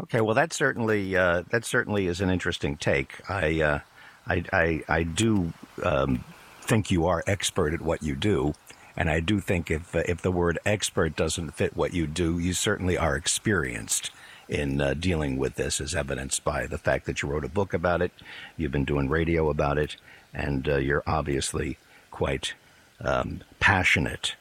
Okay, 0.00 0.20
well, 0.22 0.34
that 0.34 0.52
certainly 0.52 1.16
uh, 1.16 1.42
that 1.50 1.64
certainly 1.64 2.06
is 2.06 2.20
an 2.20 2.30
interesting 2.30 2.76
take. 2.76 3.20
I 3.28 3.60
uh, 3.60 3.80
I, 4.26 4.44
I, 4.52 4.82
I 4.88 5.02
do 5.02 5.52
um, 5.82 6.24
think 6.62 6.90
you 6.90 7.06
are 7.06 7.22
expert 7.26 7.74
at 7.74 7.82
what 7.82 8.02
you 8.02 8.16
do, 8.16 8.54
and 8.96 9.10
I 9.10 9.20
do 9.20 9.38
think 9.38 9.70
if 9.70 9.94
uh, 9.94 10.02
if 10.08 10.22
the 10.22 10.32
word 10.32 10.58
expert 10.64 11.14
doesn't 11.14 11.50
fit 11.50 11.76
what 11.76 11.92
you 11.92 12.06
do, 12.06 12.38
you 12.38 12.54
certainly 12.54 12.96
are 12.96 13.16
experienced 13.16 14.10
in 14.48 14.80
uh, 14.80 14.94
dealing 14.94 15.36
with 15.36 15.56
this, 15.56 15.78
as 15.80 15.94
evidenced 15.94 16.42
by 16.42 16.66
the 16.66 16.78
fact 16.78 17.04
that 17.04 17.20
you 17.20 17.28
wrote 17.28 17.44
a 17.44 17.48
book 17.48 17.74
about 17.74 18.00
it, 18.00 18.12
you've 18.56 18.72
been 18.72 18.84
doing 18.86 19.08
radio 19.10 19.50
about 19.50 19.76
it, 19.76 19.96
and 20.32 20.68
uh, 20.68 20.76
you're 20.76 21.02
obviously 21.06 21.76
quite 22.10 22.54
um, 23.00 23.42
passionate 23.60 24.36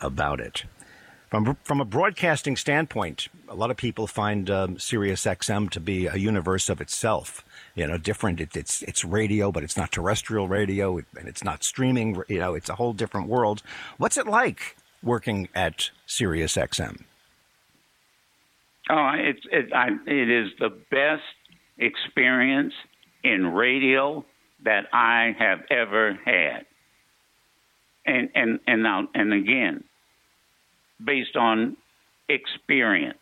about 0.00 0.40
it. 0.40 0.64
From, 1.32 1.56
from 1.64 1.80
a 1.80 1.86
broadcasting 1.86 2.56
standpoint, 2.56 3.28
a 3.48 3.54
lot 3.54 3.70
of 3.70 3.78
people 3.78 4.06
find 4.06 4.50
um, 4.50 4.78
Sirius 4.78 5.24
XM 5.24 5.70
to 5.70 5.80
be 5.80 6.06
a 6.06 6.16
universe 6.16 6.68
of 6.68 6.78
itself. 6.78 7.42
You 7.74 7.86
know, 7.86 7.96
different. 7.96 8.38
It, 8.38 8.54
it's 8.54 8.82
it's 8.82 9.02
radio, 9.02 9.50
but 9.50 9.64
it's 9.64 9.74
not 9.74 9.90
terrestrial 9.90 10.46
radio, 10.46 10.98
and 10.98 11.26
it's 11.26 11.42
not 11.42 11.64
streaming. 11.64 12.22
You 12.28 12.38
know, 12.38 12.54
it's 12.54 12.68
a 12.68 12.74
whole 12.74 12.92
different 12.92 13.28
world. 13.28 13.62
What's 13.96 14.18
it 14.18 14.26
like 14.26 14.76
working 15.02 15.48
at 15.54 15.88
Sirius 16.04 16.56
XM? 16.56 17.00
Oh, 18.90 19.12
it's 19.14 19.40
it, 19.50 19.72
I, 19.72 19.88
it 20.06 20.28
is 20.28 20.50
the 20.58 20.68
best 20.90 21.22
experience 21.78 22.74
in 23.24 23.46
radio 23.54 24.22
that 24.66 24.84
I 24.92 25.34
have 25.38 25.60
ever 25.70 26.12
had. 26.26 26.66
And 28.04 28.28
and 28.34 28.60
and 28.66 28.82
now 28.82 29.08
and 29.14 29.32
again, 29.32 29.84
based 31.04 31.36
on 31.36 31.76
experience 32.28 33.18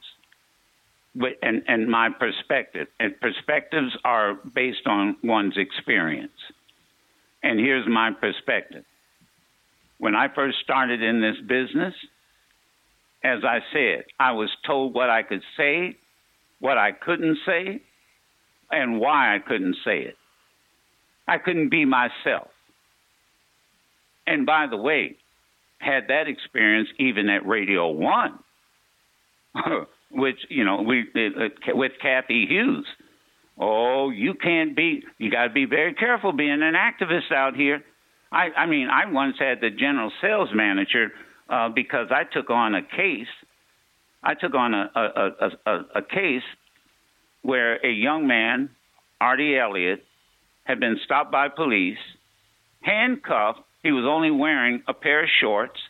and, 1.42 1.62
and 1.66 1.88
my 1.88 2.08
perspective. 2.10 2.88
And 2.98 3.18
perspectives 3.20 3.96
are 4.04 4.34
based 4.34 4.86
on 4.86 5.16
one's 5.22 5.56
experience. 5.56 6.32
And 7.42 7.58
here's 7.58 7.88
my 7.88 8.12
perspective. 8.12 8.84
When 9.98 10.14
I 10.14 10.28
first 10.34 10.58
started 10.62 11.02
in 11.02 11.20
this 11.20 11.36
business, 11.46 11.94
as 13.22 13.44
I 13.44 13.60
said, 13.72 14.04
I 14.18 14.32
was 14.32 14.50
told 14.66 14.94
what 14.94 15.10
I 15.10 15.22
could 15.22 15.42
say, 15.56 15.96
what 16.58 16.78
I 16.78 16.92
couldn't 16.92 17.38
say, 17.44 17.82
and 18.70 18.98
why 19.00 19.34
I 19.34 19.38
couldn't 19.40 19.76
say 19.84 20.00
it. 20.00 20.16
I 21.26 21.38
couldn't 21.38 21.68
be 21.68 21.84
myself. 21.84 22.48
And 24.26 24.46
by 24.46 24.66
the 24.68 24.76
way, 24.76 25.16
had 25.80 26.08
that 26.08 26.28
experience 26.28 26.88
even 26.98 27.28
at 27.28 27.46
Radio 27.46 27.88
One, 27.88 28.38
which 30.10 30.38
you 30.48 30.64
know 30.64 30.82
we 30.82 31.04
uh, 31.16 31.48
with 31.74 31.92
Cathy 32.00 32.46
Hughes. 32.48 32.86
Oh, 33.58 34.10
you 34.10 34.34
can't 34.34 34.76
be. 34.76 35.02
You 35.18 35.30
got 35.30 35.44
to 35.44 35.50
be 35.50 35.64
very 35.64 35.94
careful 35.94 36.32
being 36.32 36.62
an 36.62 36.74
activist 36.74 37.32
out 37.32 37.56
here. 37.56 37.82
I, 38.32 38.50
I 38.56 38.66
mean, 38.66 38.88
I 38.88 39.10
once 39.10 39.36
had 39.38 39.60
the 39.60 39.70
general 39.70 40.12
sales 40.20 40.50
manager 40.54 41.08
uh, 41.48 41.68
because 41.68 42.08
I 42.10 42.24
took 42.24 42.48
on 42.48 42.74
a 42.74 42.82
case. 42.82 43.26
I 44.22 44.34
took 44.34 44.54
on 44.54 44.74
a 44.74 44.90
a, 44.94 45.00
a, 45.00 45.50
a, 45.66 45.80
a 45.96 46.02
case 46.02 46.42
where 47.42 47.76
a 47.84 47.90
young 47.90 48.26
man, 48.26 48.70
Artie 49.20 49.58
Elliott, 49.58 50.04
had 50.64 50.78
been 50.78 50.98
stopped 51.04 51.32
by 51.32 51.48
police, 51.48 51.98
handcuffed 52.82 53.60
he 53.82 53.92
was 53.92 54.04
only 54.06 54.30
wearing 54.30 54.82
a 54.86 54.94
pair 54.94 55.24
of 55.24 55.30
shorts, 55.40 55.80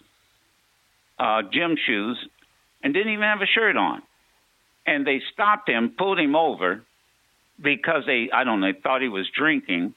uh, 1.19 1.43
gym 1.53 1.77
shoes, 1.87 2.19
and 2.83 2.95
didn't 2.95 3.13
even 3.13 3.25
have 3.25 3.43
a 3.43 3.47
shirt 3.47 3.77
on. 3.77 4.03
And 4.87 5.07
they 5.07 5.21
stopped 5.33 5.69
him, 5.69 5.95
pulled 5.97 6.19
him 6.19 6.35
over 6.35 6.83
because 7.61 8.05
they, 8.07 8.31
I 8.33 8.45
don't 8.45 8.61
know, 8.61 8.73
they 8.73 8.79
thought 8.79 9.03
he 9.03 9.09
was 9.09 9.27
drinking 9.37 9.95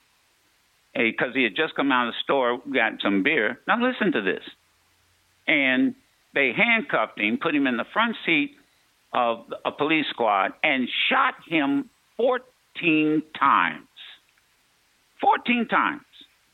because 0.93 1.33
he 1.33 1.43
had 1.43 1.55
just 1.55 1.75
come 1.75 1.91
out 1.91 2.07
of 2.07 2.13
the 2.13 2.23
store, 2.23 2.61
got 2.71 3.01
some 3.01 3.23
beer. 3.23 3.59
Now 3.67 3.81
listen 3.81 4.11
to 4.11 4.21
this. 4.21 4.43
And 5.47 5.95
they 6.33 6.51
handcuffed 6.55 7.19
him, 7.19 7.37
put 7.41 7.55
him 7.55 7.67
in 7.67 7.77
the 7.77 7.85
front 7.93 8.15
seat 8.25 8.55
of 9.13 9.45
a 9.65 9.71
police 9.71 10.05
squad, 10.09 10.53
and 10.63 10.87
shot 11.09 11.35
him 11.47 11.89
14 12.17 13.23
times. 13.39 13.87
14 15.21 15.67
times. 15.67 16.01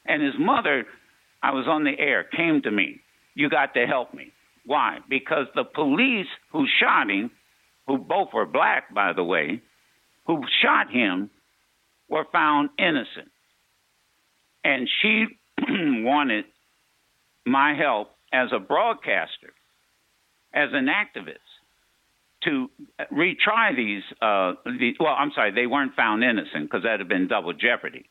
And 0.06 0.22
his 0.22 0.36
mother 0.38 0.86
I 1.42 1.52
was 1.52 1.66
on 1.68 1.84
the 1.84 1.98
air, 1.98 2.24
came 2.24 2.62
to 2.64 2.72
me. 2.72 3.02
You 3.36 3.50
got 3.50 3.74
to 3.76 3.86
help 3.86 4.14
me. 4.14 4.34
Why? 4.66 5.00
Because 5.10 5.48
the 5.56 5.64
police 5.64 6.28
who 6.52 6.66
shot 6.80 7.10
him, 7.10 7.32
who 7.88 7.98
both 7.98 8.30
were 8.34 8.46
black, 8.46 8.94
by 8.94 9.14
the 9.14 9.24
way, 9.24 9.62
who 10.28 10.44
shot 10.62 10.92
him, 10.92 11.30
were 12.10 12.26
found 12.32 12.70
innocent. 12.78 13.32
And 14.64 14.90
she 15.02 15.26
wanted 15.68 16.46
my 17.46 17.74
help 17.74 18.10
as 18.32 18.50
a 18.54 18.60
broadcaster, 18.60 19.54
as 20.54 20.70
an 20.74 20.88
activist, 20.88 21.38
to 22.44 22.70
retry 23.12 23.76
these. 23.76 24.04
Uh, 24.22 24.54
well, 25.00 25.16
I'm 25.18 25.32
sorry, 25.34 25.52
they 25.52 25.68
weren't 25.68 25.96
found 25.96 26.24
innocent 26.24 26.66
because 26.66 26.84
that'd 26.84 27.00
have 27.00 27.10
been 27.10 27.28
double 27.28 27.54
jeopardy. 27.54 28.06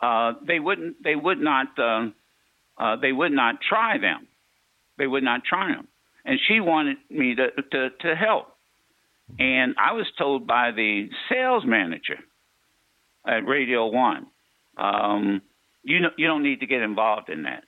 Uh, 0.00 0.34
they 0.46 0.60
wouldn't. 0.60 1.02
They 1.02 1.16
would 1.16 1.38
not. 1.38 1.78
Uh, 1.78 2.08
uh, 2.78 2.96
they 2.96 3.12
would 3.12 3.32
not 3.32 3.56
try 3.66 3.98
them. 3.98 4.26
They 4.98 5.06
would 5.06 5.22
not 5.22 5.44
try 5.44 5.72
them. 5.72 5.88
And 6.24 6.38
she 6.48 6.60
wanted 6.60 6.96
me 7.10 7.34
to, 7.34 7.50
to, 7.50 7.90
to 8.00 8.16
help. 8.16 8.48
And 9.38 9.74
I 9.78 9.92
was 9.92 10.06
told 10.18 10.46
by 10.46 10.70
the 10.72 11.08
sales 11.28 11.64
manager 11.66 12.18
at 13.26 13.46
Radio 13.46 13.86
One, 13.86 14.26
um, 14.76 15.42
you 15.82 16.00
know, 16.00 16.10
you 16.16 16.26
don't 16.26 16.42
need 16.42 16.60
to 16.60 16.66
get 16.66 16.82
involved 16.82 17.28
in 17.28 17.44
that. 17.44 17.64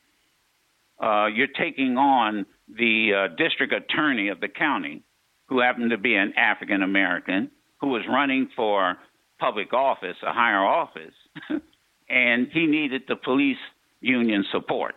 Uh, 1.02 1.26
you're 1.26 1.46
taking 1.46 1.96
on 1.96 2.46
the 2.68 3.12
uh, 3.14 3.34
district 3.36 3.72
attorney 3.72 4.28
of 4.28 4.40
the 4.40 4.48
county, 4.48 5.02
who 5.48 5.60
happened 5.60 5.90
to 5.90 5.98
be 5.98 6.14
an 6.14 6.32
African 6.36 6.82
American, 6.82 7.50
who 7.80 7.88
was 7.88 8.02
running 8.08 8.48
for 8.54 8.96
public 9.38 9.72
office, 9.72 10.16
a 10.26 10.32
higher 10.32 10.64
office, 10.64 11.14
and 12.08 12.48
he 12.52 12.66
needed 12.66 13.02
the 13.08 13.16
police 13.16 13.56
union 14.00 14.44
support. 14.52 14.94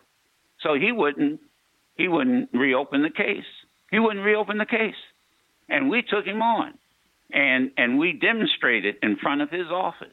So 0.63 0.73
he 0.75 0.91
wouldn't 0.91 1.39
he 1.95 2.07
wouldn't 2.07 2.49
reopen 2.53 3.03
the 3.03 3.09
case. 3.09 3.45
He 3.91 3.99
wouldn't 3.99 4.25
reopen 4.25 4.57
the 4.57 4.65
case. 4.65 4.95
And 5.69 5.89
we 5.89 6.01
took 6.01 6.25
him 6.25 6.41
on. 6.41 6.73
And 7.31 7.71
and 7.77 7.97
we 7.97 8.13
demonstrated 8.13 8.95
in 9.01 9.17
front 9.17 9.41
of 9.41 9.49
his 9.49 9.67
office 9.71 10.09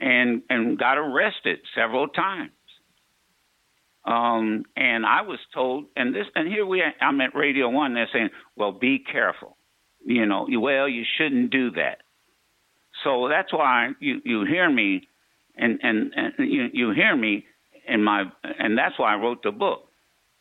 and 0.00 0.42
and 0.48 0.78
got 0.78 0.98
arrested 0.98 1.58
several 1.74 2.08
times. 2.08 2.50
Um, 4.04 4.64
and 4.76 5.04
I 5.04 5.22
was 5.22 5.40
told, 5.52 5.86
and 5.96 6.14
this, 6.14 6.26
and 6.36 6.46
here 6.46 6.64
we, 6.64 6.80
I'm 7.00 7.20
at 7.20 7.34
Radio 7.34 7.68
One. 7.68 7.94
They're 7.94 8.08
saying, 8.12 8.30
"Well, 8.54 8.72
be 8.72 9.00
careful." 9.00 9.56
You 10.04 10.26
know, 10.26 10.46
well, 10.60 10.88
you 10.88 11.02
shouldn't 11.18 11.50
do 11.50 11.72
that. 11.72 11.98
So 13.02 13.28
that's 13.28 13.52
why 13.52 13.90
you 13.98 14.20
you 14.24 14.44
hear 14.44 14.70
me, 14.70 15.08
and 15.56 15.80
and, 15.82 16.12
and 16.14 16.32
you 16.38 16.68
you 16.72 16.90
hear 16.92 17.16
me 17.16 17.46
in 17.88 18.02
my 18.02 18.24
and 18.42 18.76
that's 18.76 18.98
why 18.98 19.14
I 19.14 19.16
wrote 19.16 19.42
the 19.42 19.52
book 19.52 19.88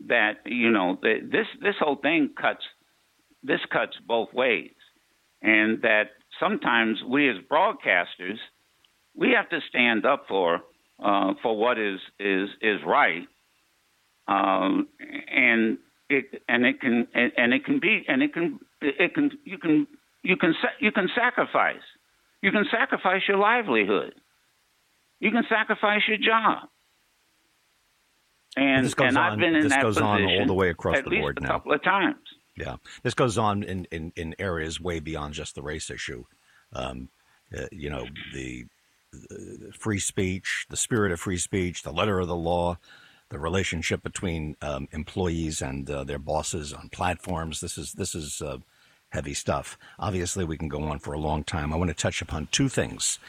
that 0.08 0.40
you 0.46 0.72
know 0.72 0.98
this 1.02 1.48
this 1.62 1.76
whole 1.80 1.98
thing 1.98 2.32
cuts 2.40 2.64
this 3.44 3.60
cuts 3.72 3.96
both 4.08 4.34
ways. 4.34 4.72
And 5.42 5.82
that 5.84 6.06
sometimes 6.40 6.98
we 7.08 7.30
as 7.30 7.36
broadcasters 7.52 8.38
we 9.16 9.32
have 9.32 9.50
to 9.50 9.60
stand 9.70 10.06
up 10.06 10.26
for 10.28 10.62
uh, 11.04 11.34
for 11.42 11.58
what 11.58 11.78
is 11.80 12.00
is 12.20 12.50
is 12.62 12.80
right. 12.86 13.28
Um, 14.28 14.88
and 15.00 15.78
it 16.10 16.42
and 16.50 16.66
it 16.66 16.82
can 16.82 17.08
and 17.14 17.54
it 17.54 17.64
can 17.66 17.80
be 17.80 18.04
and 18.08 18.24
it 18.24 18.34
can 18.34 18.60
it 18.82 19.14
can 19.14 19.32
you 19.44 19.58
can 19.58 19.88
you 20.24 20.36
can 20.38 20.54
you 20.80 20.92
can 20.92 21.10
sacrifice. 21.16 21.86
You 22.42 22.52
can 22.52 22.66
sacrifice 22.72 23.22
your 23.28 23.38
livelihood. 23.38 24.14
You 25.20 25.32
can 25.32 25.44
sacrifice 25.50 26.02
your 26.08 26.18
job 26.18 26.68
and, 28.56 28.94
and 29.00 29.18
I've 29.18 29.38
been 29.38 29.56
in 29.56 29.64
this 29.64 29.74
that 29.74 29.82
goes 29.82 29.96
position 29.96 30.08
on 30.08 30.40
all 30.40 30.46
the 30.46 30.54
way 30.54 30.70
across 30.70 30.98
the 31.04 31.20
board 31.20 31.38
a 31.40 31.42
now. 31.42 31.50
couple 31.50 31.74
of 31.74 31.84
times. 31.84 32.18
Yeah, 32.58 32.78
this 33.04 33.14
goes 33.14 33.38
on 33.38 33.64
in, 33.64 33.86
in, 33.92 34.14
in 34.16 34.36
areas 34.40 34.80
way 34.80 35.00
beyond 35.00 35.34
just 35.34 35.56
the 35.56 35.62
race 35.62 35.90
issue. 35.90 36.24
Um, 36.72 37.10
uh, 37.56 37.66
you 37.72 37.90
know, 37.90 38.08
the, 38.34 38.66
the, 39.12 39.72
free 39.78 40.00
speech, 40.00 40.66
the 40.70 40.78
spirit 40.78 41.12
of 41.12 41.20
free 41.20 41.38
speech, 41.38 41.84
the 41.84 41.92
letter 41.92 42.20
of 42.20 42.28
the 42.28 42.36
law, 42.36 42.78
the 43.30 43.40
relationship 43.40 44.04
between 44.04 44.56
um, 44.62 44.88
employees 44.92 45.62
and 45.62 45.90
uh, 45.90 46.04
their 46.04 46.20
bosses 46.20 46.72
on 46.72 46.90
platforms. 46.90 47.60
This 47.60 47.78
is 47.78 47.94
this 47.94 48.16
is 48.16 48.42
uh, 48.42 48.58
heavy 49.10 49.34
stuff. 49.34 49.78
Obviously, 50.00 50.46
we 50.46 50.58
can 50.58 50.70
go 50.70 50.84
on 50.84 51.00
for 51.00 51.14
a 51.14 51.20
long 51.20 51.44
time. 51.44 51.74
I 51.74 51.76
want 51.76 51.90
to 51.90 51.96
touch 51.96 52.22
upon 52.22 52.48
two 52.52 52.70
things, 52.70 53.20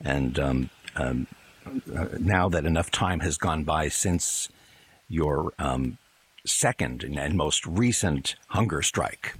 and 0.00 0.38
um, 0.38 0.70
um 0.94 1.26
uh, 1.66 2.06
now 2.20 2.48
that 2.48 2.64
enough 2.64 2.90
time 2.90 3.20
has 3.20 3.36
gone 3.36 3.64
by 3.64 3.88
since 3.88 4.48
your 5.08 5.52
um, 5.58 5.98
second 6.44 7.02
and 7.04 7.36
most 7.36 7.66
recent 7.66 8.36
hunger 8.48 8.82
strike. 8.82 9.34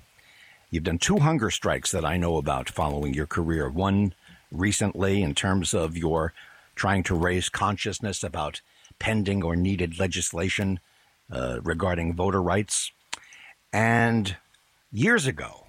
You've 0.70 0.84
done 0.84 0.98
two 0.98 1.18
hunger 1.18 1.50
strikes 1.50 1.92
that 1.92 2.04
I 2.04 2.16
know 2.16 2.36
about 2.36 2.68
following 2.68 3.14
your 3.14 3.26
career. 3.26 3.68
One 3.68 4.14
recently, 4.50 5.22
in 5.22 5.34
terms 5.34 5.74
of 5.74 5.96
your 5.96 6.32
trying 6.74 7.02
to 7.04 7.14
raise 7.14 7.48
consciousness 7.48 8.22
about 8.22 8.60
pending 8.98 9.42
or 9.42 9.56
needed 9.56 9.98
legislation 9.98 10.80
uh, 11.30 11.60
regarding 11.62 12.14
voter 12.14 12.42
rights. 12.42 12.92
And 13.72 14.36
years 14.92 15.26
ago, 15.26 15.66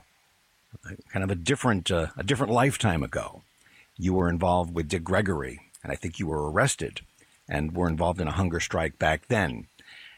kind 1.12 1.24
of 1.24 1.32
a 1.32 1.36
different 1.36 1.90
uh, 1.90 2.08
a 2.18 2.24
different 2.24 2.54
lifetime 2.54 3.04
ago, 3.04 3.42
you 3.98 4.14
were 4.14 4.30
involved 4.30 4.74
with 4.74 4.88
Dick 4.88 5.04
Gregory, 5.04 5.60
and 5.84 5.92
I 5.92 5.96
think 5.96 6.20
you 6.20 6.28
were 6.28 6.52
arrested 6.52 7.02
and 7.50 7.76
were 7.76 7.90
involved 7.90 8.22
in 8.22 8.28
a 8.28 8.34
hunger 8.34 8.60
strike 8.60 9.00
back 9.00 9.28
then. 9.28 9.68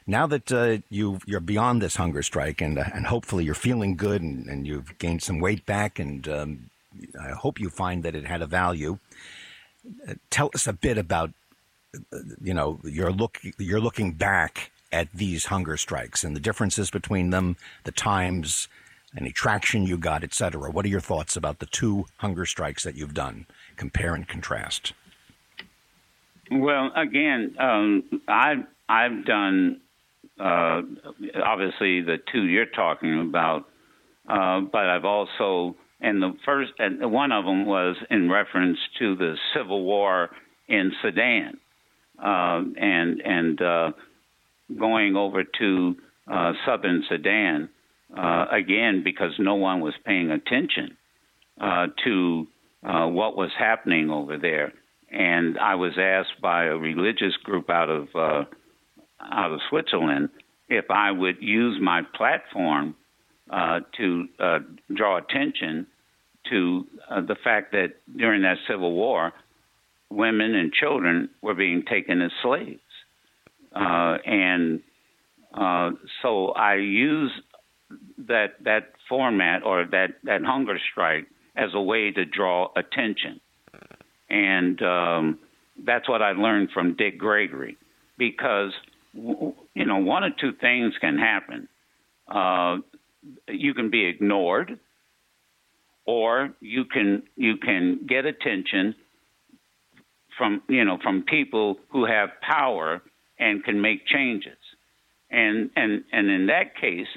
Now 0.09 0.25
that 0.25 0.51
uh, 0.51 0.79
you 0.89 1.19
you're 1.27 1.39
beyond 1.39 1.83
this 1.83 1.95
hunger 1.95 2.23
strike, 2.23 2.61
and 2.61 2.79
uh, 2.79 2.85
and 2.95 3.05
hopefully 3.05 3.43
you're 3.45 3.53
feeling 3.53 3.95
good, 3.95 4.23
and, 4.23 4.47
and 4.47 4.65
you've 4.65 4.97
gained 4.97 5.21
some 5.21 5.39
weight 5.39 5.67
back, 5.67 5.99
and 5.99 6.27
um, 6.27 6.69
I 7.21 7.29
hope 7.29 7.59
you 7.59 7.69
find 7.69 8.01
that 8.01 8.15
it 8.15 8.25
had 8.25 8.41
a 8.41 8.47
value. 8.47 8.97
Uh, 10.07 10.15
tell 10.31 10.49
us 10.55 10.65
a 10.65 10.73
bit 10.73 10.97
about 10.97 11.29
uh, 12.11 12.17
you 12.41 12.55
know 12.55 12.79
you're 12.83 13.11
look 13.11 13.39
you're 13.59 13.79
looking 13.79 14.13
back 14.13 14.71
at 14.91 15.13
these 15.13 15.45
hunger 15.45 15.77
strikes 15.77 16.23
and 16.23 16.35
the 16.35 16.39
differences 16.39 16.89
between 16.89 17.29
them, 17.29 17.55
the 17.83 17.91
times, 17.91 18.67
any 19.15 19.31
traction 19.31 19.85
you 19.85 19.95
got, 19.95 20.23
etc. 20.23 20.71
What 20.71 20.85
are 20.85 20.89
your 20.89 21.01
thoughts 21.01 21.37
about 21.37 21.59
the 21.59 21.67
two 21.67 22.07
hunger 22.17 22.47
strikes 22.47 22.83
that 22.83 22.95
you've 22.95 23.13
done? 23.13 23.45
Compare 23.75 24.15
and 24.15 24.27
contrast. 24.27 24.93
Well, 26.49 26.91
again, 26.95 27.55
um, 27.59 28.21
I've 28.27 28.65
I've 28.89 29.23
done 29.23 29.81
uh, 30.39 30.81
obviously 31.43 32.01
the 32.01 32.17
two 32.31 32.43
you're 32.43 32.65
talking 32.65 33.21
about, 33.21 33.65
uh, 34.27 34.61
but 34.61 34.85
I've 34.85 35.05
also 35.05 35.75
and 36.01 36.21
the 36.21 36.33
first 36.45 36.71
and 36.79 37.11
one 37.11 37.31
of 37.31 37.45
them 37.45 37.65
was 37.65 37.97
in 38.09 38.31
reference 38.31 38.77
to 38.99 39.15
the 39.15 39.35
civil 39.53 39.83
war 39.83 40.29
in 40.67 40.93
Sudan, 41.01 41.57
uh, 42.23 42.61
and 42.77 43.21
and 43.21 43.61
uh, 43.61 43.91
going 44.77 45.15
over 45.15 45.43
to 45.43 45.95
uh, 46.31 46.53
southern 46.65 47.03
Sudan 47.09 47.69
uh, 48.17 48.45
again 48.51 49.01
because 49.03 49.31
no 49.39 49.55
one 49.55 49.81
was 49.81 49.93
paying 50.05 50.31
attention 50.31 50.95
to 52.05 52.47
what 52.81 53.35
was 53.35 53.51
happening 53.57 54.09
over 54.09 54.37
there. 54.37 54.71
And 55.11 55.57
I 55.57 55.75
was 55.75 55.93
asked 55.99 56.39
by 56.41 56.65
a 56.65 56.77
religious 56.77 57.35
group 57.43 57.69
out 57.69 57.89
of 57.89 58.47
out 59.21 59.51
of 59.51 59.59
Switzerland 59.69 60.29
if 60.69 60.85
I 60.91 61.11
would 61.11 61.37
use 61.41 61.79
my 61.81 62.01
platform 62.15 62.95
uh, 63.49 63.79
to 63.97 64.27
uh, 64.39 64.59
draw 64.93 65.17
attention 65.17 65.87
to 66.49 66.85
the 67.09 67.35
fact 67.43 67.71
that 67.73 67.95
during 68.15 68.43
that 68.43 68.57
civil 68.67 68.93
war, 68.93 69.33
women 70.09 70.55
and 70.55 70.71
children 70.71 71.29
were 71.41 71.53
being 71.53 71.83
taken 71.83 72.21
as 72.21 72.31
slaves. 72.41 72.79
and 73.73 74.81
so 76.21 76.49
I 76.49 76.75
use 76.75 77.31
that 78.27 78.63
that 78.63 78.93
format 79.07 79.63
or 79.63 79.85
that 79.91 80.15
that 80.23 80.43
hunger 80.43 80.79
strike 80.91 81.25
as 81.55 81.71
a 81.73 81.81
way 81.81 82.11
to 82.11 82.25
draw 82.25 82.69
attention, 82.75 83.39
and 84.29 84.81
um, 84.81 85.39
that's 85.85 86.07
what 86.07 86.21
I 86.21 86.31
learned 86.31 86.69
from 86.71 86.95
Dick 86.95 87.17
Gregory, 87.17 87.77
because 88.17 88.71
you 89.13 89.85
know 89.85 89.97
one 89.97 90.23
or 90.23 90.31
two 90.39 90.53
things 90.53 90.93
can 90.99 91.17
happen. 91.17 91.67
Uh, 92.27 92.77
you 93.47 93.73
can 93.73 93.89
be 93.89 94.05
ignored, 94.05 94.79
or 96.05 96.53
you 96.59 96.85
can 96.85 97.23
you 97.35 97.57
can 97.57 98.05
get 98.07 98.25
attention 98.25 98.95
from 100.37 100.61
you 100.67 100.85
know 100.85 100.97
from 101.01 101.23
people 101.23 101.77
who 101.89 102.05
have 102.05 102.29
power 102.41 103.01
and 103.37 103.63
can 103.63 103.81
make 103.81 104.05
changes. 104.05 104.57
And 105.29 105.69
and 105.75 106.03
and 106.11 106.29
in 106.29 106.47
that 106.47 106.75
case, 106.75 107.07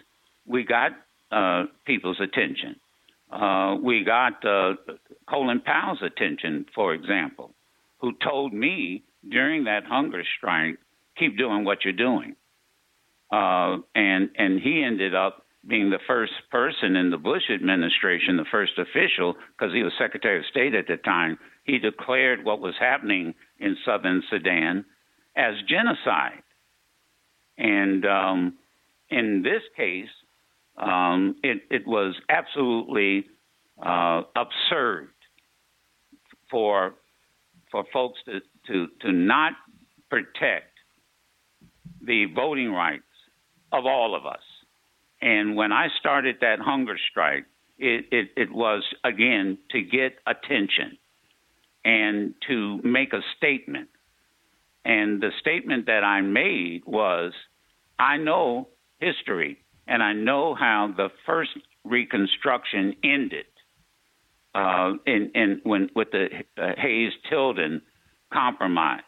we 0.47 0.65
got 0.65 0.93
uh, 1.31 1.65
people's 1.87 2.21
attention. 2.21 2.77
Uh, 3.31 3.77
we 3.83 4.05
got 4.05 4.45
uh, 4.45 4.75
Colin 5.29 5.61
Powell's 5.61 6.03
attention, 6.03 6.67
for 6.75 6.93
example, 6.93 7.55
who 7.99 8.13
told 8.23 8.53
me 8.53 9.03
during 9.31 9.65
that 9.65 9.85
hunger 9.87 10.23
strike, 10.37 10.77
"Keep 11.19 11.39
doing 11.39 11.65
what 11.65 11.85
you're 11.85 11.93
doing," 11.93 12.37
uh, 13.33 13.79
and 13.95 14.31
and 14.37 14.61
he 14.61 14.83
ended 14.83 15.15
up 15.15 15.47
being 15.67 15.91
the 15.91 16.01
first 16.07 16.33
person 16.51 16.97
in 16.97 17.11
the 17.11 17.17
Bush 17.17 17.45
administration, 17.53 18.37
the 18.37 18.45
first 18.51 18.73
official, 18.79 19.35
because 19.57 19.73
he 19.73 19.83
was 19.83 19.93
Secretary 19.99 20.39
of 20.39 20.45
State 20.47 20.75
at 20.75 20.89
the 20.89 20.97
time. 20.97 21.39
He 21.65 21.79
declared 21.79 22.45
what 22.45 22.61
was 22.61 22.75
happening 22.81 23.35
in 23.61 23.77
southern 23.85 24.23
Sudan 24.29 24.85
as 25.37 25.55
genocide, 25.69 26.43
and 27.57 28.05
um, 28.05 28.55
in 29.11 29.43
this 29.43 29.63
case, 29.77 30.09
um, 30.77 31.37
it, 31.43 31.63
it, 31.71 31.87
was 31.87 32.15
absolutely 32.29 33.27
uh, 33.85 34.23
absurd 34.35 35.11
for 36.51 36.95
for 37.71 37.85
folks 37.93 38.19
to, 38.25 38.41
to 38.67 38.87
to 39.01 39.13
not 39.13 39.53
protect 40.11 40.72
the 42.05 42.27
voting 42.35 42.73
rights 42.73 43.03
of 43.73 43.87
all 43.87 44.15
of 44.15 44.27
us. 44.27 44.43
And 45.21 45.57
when 45.57 45.73
I 45.73 45.89
started 46.01 46.37
that 46.41 46.59
hunger 46.59 46.97
strike, 47.11 47.45
it, 47.79 48.07
it, 48.11 48.29
it 48.37 48.53
was 48.53 48.83
again 49.05 49.59
to 49.71 49.81
get 49.81 50.19
attention 50.27 50.99
and 51.85 52.35
to 52.49 52.81
make 52.83 53.13
a 53.13 53.21
statement. 53.37 53.89
And 54.85 55.21
the 55.23 55.31
statement 55.41 55.87
that 55.87 56.05
I 56.05 56.21
made 56.21 56.83
was 56.87 57.33
I 57.99 58.17
know 58.17 58.69
history 58.99 59.59
and 59.87 60.03
I 60.03 60.13
know 60.13 60.55
how 60.55 60.93
the 60.97 61.09
first 61.27 61.51
Reconstruction 61.85 62.95
ended 63.03 63.47
uh, 64.55 64.93
in, 65.07 65.33
in 65.35 65.61
when 65.65 65.91
with 65.97 66.13
the 66.13 66.29
uh, 66.57 66.73
Hayes 66.77 67.13
Tilden 67.29 67.83
compromise, 68.33 69.01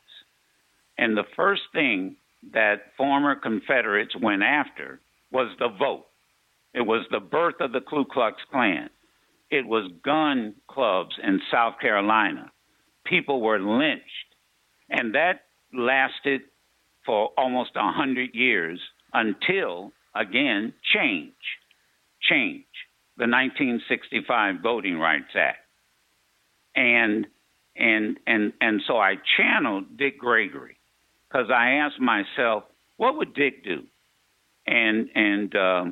and 0.99 1.17
the 1.17 1.25
first 1.37 1.63
thing 1.73 2.17
that 2.53 2.93
former 2.97 3.35
Confederates 3.35 4.15
went 4.21 4.43
after 4.43 5.01
was 5.33 5.49
the 5.59 5.69
vote. 5.69 6.07
It 6.73 6.83
was 6.83 7.07
the 7.11 7.21
birth 7.21 7.57
of 7.61 7.73
the 7.73 7.81
Ku 7.81 8.05
Klux 8.05 8.37
Klan. 8.51 8.91
It 9.51 9.67
was 9.67 9.91
gun 10.05 10.55
clubs 10.69 11.15
in 11.23 11.41
South 11.51 11.75
Carolina. 11.81 12.51
People 13.07 13.41
were 13.41 13.61
lynched, 13.61 14.05
and 14.91 15.15
that 15.15 15.43
lasted 15.73 16.43
for 17.07 17.31
almost 17.37 17.71
a 17.77 17.93
hundred 17.93 18.35
years 18.35 18.81
until 19.13 19.93
again, 20.15 20.73
change, 20.95 21.33
change 22.23 22.65
the 23.17 23.25
1965 23.25 24.57
Voting 24.63 24.99
Rights 24.99 25.35
Act. 25.37 25.59
And 26.75 27.27
and 27.77 28.19
and 28.27 28.53
and 28.61 28.81
so 28.87 28.97
I 28.97 29.15
channeled 29.37 29.97
Dick 29.97 30.19
Gregory 30.19 30.77
because 31.29 31.49
I 31.51 31.73
asked 31.73 32.01
myself, 32.01 32.65
what 32.97 33.17
would 33.17 33.35
Dick 33.35 33.65
do? 33.65 33.83
And 34.67 35.09
and 35.15 35.55
uh, 35.55 35.85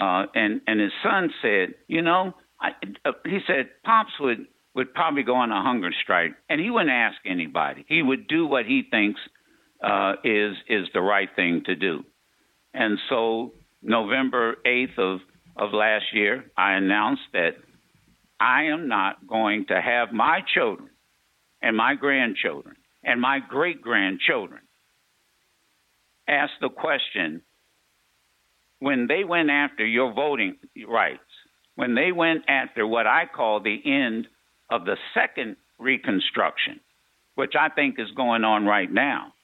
uh, 0.00 0.26
and 0.34 0.60
and 0.66 0.80
his 0.80 0.92
son 1.02 1.30
said, 1.42 1.74
you 1.88 2.02
know, 2.02 2.34
I, 2.60 2.70
uh, 3.04 3.12
he 3.24 3.40
said 3.46 3.68
Pops 3.84 4.12
would 4.20 4.46
would 4.74 4.94
probably 4.94 5.22
go 5.22 5.34
on 5.34 5.50
a 5.50 5.62
hunger 5.62 5.90
strike, 6.02 6.32
and 6.48 6.60
he 6.60 6.70
wouldn't 6.70 6.90
ask 6.90 7.16
anybody. 7.24 7.84
He 7.88 8.02
would 8.02 8.28
do 8.28 8.46
what 8.46 8.66
he 8.66 8.82
thinks 8.90 9.20
uh, 9.82 10.14
is 10.24 10.54
is 10.68 10.86
the 10.94 11.00
right 11.00 11.28
thing 11.34 11.62
to 11.66 11.74
do. 11.74 12.04
And 12.74 12.98
so, 13.08 13.52
November 13.82 14.56
8th 14.66 14.98
of, 14.98 15.20
of 15.56 15.72
last 15.72 16.04
year, 16.12 16.44
I 16.58 16.74
announced 16.74 17.22
that 17.32 17.52
I 18.38 18.64
am 18.64 18.86
not 18.86 19.26
going 19.26 19.64
to 19.68 19.80
have 19.80 20.12
my 20.12 20.40
children 20.54 20.90
and 21.62 21.74
my 21.74 21.94
grandchildren 21.94 22.76
and 23.02 23.18
my 23.18 23.40
great 23.40 23.80
grandchildren 23.80 24.60
ask 26.28 26.52
the 26.60 26.68
question 26.68 27.42
when 28.78 29.06
they 29.06 29.24
went 29.24 29.50
after 29.50 29.86
your 29.86 30.12
voting 30.12 30.56
rights, 30.88 31.20
when 31.74 31.94
they 31.94 32.12
went 32.12 32.44
after 32.48 32.86
what 32.86 33.06
I 33.06 33.24
call 33.26 33.60
the 33.60 33.80
end 33.84 34.26
of 34.70 34.84
the 34.84 34.96
second 35.14 35.56
Reconstruction, 35.78 36.80
which 37.34 37.52
I 37.58 37.68
think 37.68 37.96
is 37.98 38.10
going 38.16 38.44
on 38.44 38.64
right 38.64 38.90
now, 38.90 39.34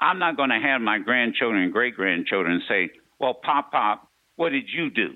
I'm 0.00 0.18
not 0.18 0.36
going 0.36 0.50
to 0.50 0.60
have 0.60 0.80
my 0.80 0.98
grandchildren 0.98 1.62
and 1.62 1.72
great 1.72 1.94
grandchildren 1.94 2.62
say, 2.68 2.90
well, 3.18 3.34
Pop 3.34 3.70
Pop, 3.70 4.08
what 4.36 4.50
did 4.50 4.64
you 4.66 4.90
do 4.90 5.14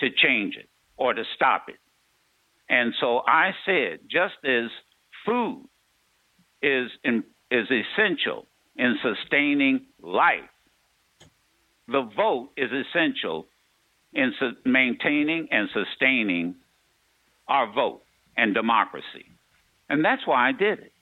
to 0.00 0.08
change 0.10 0.56
it 0.56 0.68
or 0.96 1.12
to 1.12 1.22
stop 1.36 1.66
it? 1.68 1.76
And 2.68 2.94
so 3.00 3.20
I 3.26 3.50
said, 3.66 4.00
just 4.10 4.34
as 4.44 4.70
food 5.26 5.68
is, 6.62 6.90
in, 7.04 7.24
is 7.50 7.68
essential 7.70 8.46
in 8.76 8.96
sustaining 9.02 9.86
life, 10.00 10.40
the 11.88 12.08
vote 12.16 12.50
is 12.56 12.70
essential 12.72 13.46
in 14.12 14.32
su- 14.38 14.56
maintaining 14.64 15.48
and 15.50 15.68
sustaining 15.72 16.54
our 17.48 17.70
vote 17.72 18.02
and 18.36 18.54
democracy. 18.54 19.26
And 19.88 20.04
that's 20.04 20.26
why 20.26 20.48
I 20.48 20.52
did 20.52 20.78
it. 20.78 20.92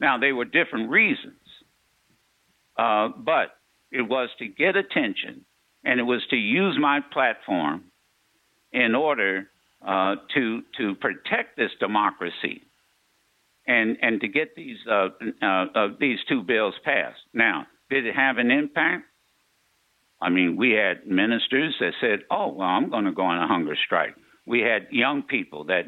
Now, 0.00 0.18
they 0.18 0.32
were 0.32 0.44
different 0.44 0.90
reasons, 0.90 1.40
uh, 2.76 3.08
but 3.16 3.56
it 3.90 4.02
was 4.02 4.28
to 4.38 4.46
get 4.46 4.76
attention 4.76 5.44
and 5.84 6.00
it 6.00 6.02
was 6.02 6.22
to 6.30 6.36
use 6.36 6.76
my 6.78 7.00
platform 7.12 7.84
in 8.72 8.94
order 8.94 9.48
uh, 9.86 10.16
to 10.34 10.62
to 10.76 10.94
protect 10.96 11.56
this 11.56 11.70
democracy 11.78 12.65
and 13.66 13.96
and 14.00 14.20
to 14.20 14.28
get 14.28 14.54
these 14.54 14.78
uh, 14.90 15.08
uh, 15.42 15.66
uh, 15.74 15.88
these 15.98 16.18
two 16.28 16.42
bills 16.42 16.74
passed. 16.84 17.20
Now, 17.32 17.66
did 17.90 18.06
it 18.06 18.14
have 18.14 18.38
an 18.38 18.50
impact? 18.50 19.04
I 20.20 20.30
mean, 20.30 20.56
we 20.56 20.70
had 20.72 21.06
ministers 21.06 21.74
that 21.80 21.92
said, 22.00 22.20
"Oh, 22.30 22.52
well, 22.52 22.68
I'm 22.68 22.90
going 22.90 23.04
to 23.04 23.12
go 23.12 23.22
on 23.22 23.42
a 23.42 23.46
hunger 23.46 23.76
strike." 23.84 24.14
We 24.46 24.60
had 24.60 24.86
young 24.90 25.22
people 25.22 25.64
that 25.64 25.84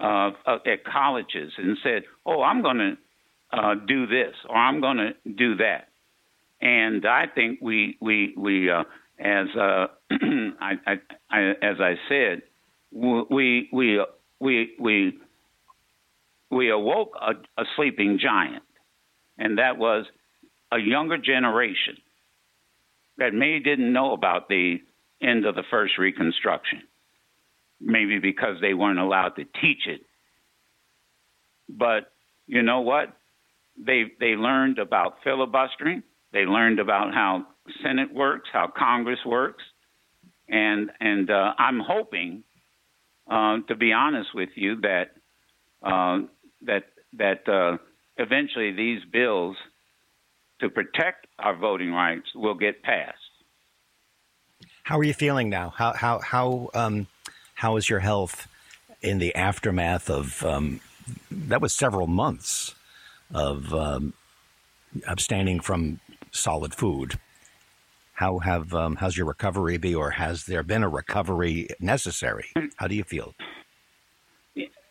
uh, 0.00 0.30
uh 0.46 0.58
at 0.66 0.84
colleges 0.84 1.52
and 1.56 1.76
said, 1.82 2.04
"Oh, 2.24 2.42
I'm 2.42 2.62
going 2.62 2.78
to 2.78 2.96
uh, 3.52 3.74
do 3.86 4.06
this 4.06 4.34
or 4.48 4.56
I'm 4.56 4.80
going 4.80 4.96
to 4.96 5.12
do 5.30 5.56
that." 5.56 5.88
And 6.60 7.06
I 7.06 7.26
think 7.32 7.60
we 7.62 7.96
we 8.00 8.34
we 8.36 8.70
as 8.70 9.46
I, 9.56 10.72
I, 10.86 10.94
I, 11.30 11.50
as 11.62 11.76
I 11.80 11.94
said, 12.08 12.42
we 12.92 13.68
we 13.72 14.04
we 14.40 14.74
we 14.78 15.18
we 16.50 16.70
awoke 16.70 17.14
a, 17.20 17.32
a 17.60 17.64
sleeping 17.76 18.18
giant, 18.20 18.64
and 19.38 19.58
that 19.58 19.78
was 19.78 20.06
a 20.72 20.78
younger 20.78 21.18
generation 21.18 21.96
that 23.18 23.34
maybe 23.34 23.60
didn't 23.60 23.92
know 23.92 24.12
about 24.12 24.48
the 24.48 24.78
end 25.22 25.46
of 25.46 25.54
the 25.54 25.62
first 25.70 25.98
Reconstruction, 25.98 26.82
maybe 27.80 28.18
because 28.18 28.56
they 28.60 28.74
weren't 28.74 28.98
allowed 28.98 29.36
to 29.36 29.44
teach 29.44 29.86
it. 29.86 30.00
But 31.68 32.12
you 32.46 32.62
know 32.62 32.80
what? 32.80 33.16
They 33.78 34.04
they 34.18 34.34
learned 34.34 34.78
about 34.78 35.18
filibustering. 35.22 36.02
They 36.32 36.40
learned 36.40 36.80
about 36.80 37.14
how 37.14 37.46
Senate 37.82 38.12
works, 38.12 38.48
how 38.52 38.72
Congress 38.76 39.20
works, 39.24 39.62
and 40.48 40.90
and 41.00 41.30
uh, 41.30 41.52
I'm 41.58 41.80
hoping, 41.80 42.42
uh, 43.30 43.58
to 43.68 43.76
be 43.76 43.92
honest 43.92 44.30
with 44.34 44.50
you, 44.56 44.80
that 44.80 45.12
uh, 45.82 46.20
that 46.62 46.84
that 47.14 47.48
uh, 47.48 47.78
eventually 48.16 48.72
these 48.72 49.00
bills 49.12 49.56
to 50.60 50.68
protect 50.68 51.26
our 51.38 51.56
voting 51.56 51.92
rights 51.92 52.26
will 52.34 52.54
get 52.54 52.82
passed. 52.82 53.16
How 54.84 54.98
are 54.98 55.04
you 55.04 55.14
feeling 55.14 55.48
now? 55.48 55.70
How 55.70 55.92
how 55.92 56.20
how 56.20 56.70
um, 56.74 57.06
how 57.54 57.76
is 57.76 57.88
your 57.88 58.00
health 58.00 58.48
in 59.02 59.18
the 59.18 59.34
aftermath 59.34 60.10
of 60.10 60.44
um, 60.44 60.80
that 61.30 61.60
was 61.60 61.74
several 61.74 62.06
months 62.06 62.74
of 63.32 63.72
um, 63.72 64.12
abstaining 65.06 65.60
from 65.60 66.00
solid 66.32 66.74
food? 66.74 67.18
How 68.14 68.38
have 68.40 68.74
um, 68.74 68.96
how's 68.96 69.16
your 69.16 69.26
recovery 69.26 69.78
be, 69.78 69.94
or 69.94 70.10
has 70.10 70.44
there 70.44 70.62
been 70.62 70.82
a 70.82 70.88
recovery 70.88 71.68
necessary? 71.80 72.46
How 72.76 72.86
do 72.86 72.94
you 72.94 73.04
feel? 73.04 73.34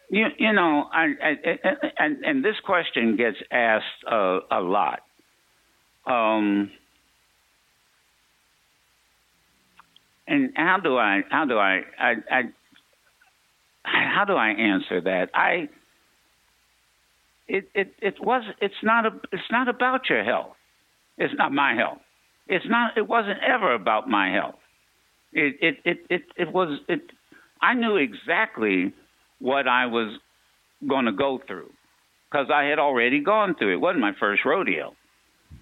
You, 0.10 0.28
you 0.38 0.54
know, 0.54 0.90
I, 0.92 1.06
I, 1.24 1.36
I, 1.46 1.70
and, 2.00 2.24
and 2.26 2.46
this 2.46 2.56
question 2.66 3.16
gets 3.16 3.38
asked 3.52 3.86
uh, 4.12 4.40
a 4.52 4.60
lot. 4.60 5.02
Um, 6.06 6.72
and 10.28 10.52
how 10.56 10.78
do 10.82 10.98
I 10.98 11.22
how 11.30 11.46
do 11.46 11.58
I, 11.58 11.82
I, 12.00 12.14
I 12.32 12.42
how 13.84 14.26
do 14.26 14.34
I 14.34 14.50
answer 14.50 15.02
that? 15.02 15.30
I 15.34 15.70
it 17.48 17.70
it 17.74 17.94
it 18.02 18.16
was 18.22 18.44
it's 18.62 18.82
not 18.84 19.06
a 19.06 19.10
it's 19.32 19.52
not 19.52 19.68
about 19.68 20.10
your 20.10 20.24
health. 20.24 20.56
It's 21.18 21.34
not 21.38 21.52
my 21.52 21.76
health. 21.76 22.00
It's 22.48 22.66
not 22.68 22.98
it 22.98 23.08
wasn't 23.08 23.40
ever 23.46 23.74
about 23.74 24.08
my 24.08 24.32
health. 24.32 24.60
It 25.34 25.56
it 25.62 25.78
it 25.84 25.98
it, 26.10 26.22
it 26.38 26.54
was 26.54 26.80
it 26.88 27.02
I 27.62 27.74
knew 27.74 27.98
exactly 27.98 28.94
what 29.40 29.68
I 29.68 29.88
was 29.88 30.18
going 30.88 31.06
to 31.06 31.12
go 31.12 31.40
through 31.46 31.72
because 32.30 32.48
I 32.54 32.66
had 32.66 32.80
already 32.80 33.22
gone 33.22 33.56
through 33.56 33.72
it. 33.72 33.74
It 33.76 33.82
wasn't 33.82 34.02
my 34.02 34.14
first 34.20 34.42
rodeo. 34.46 34.94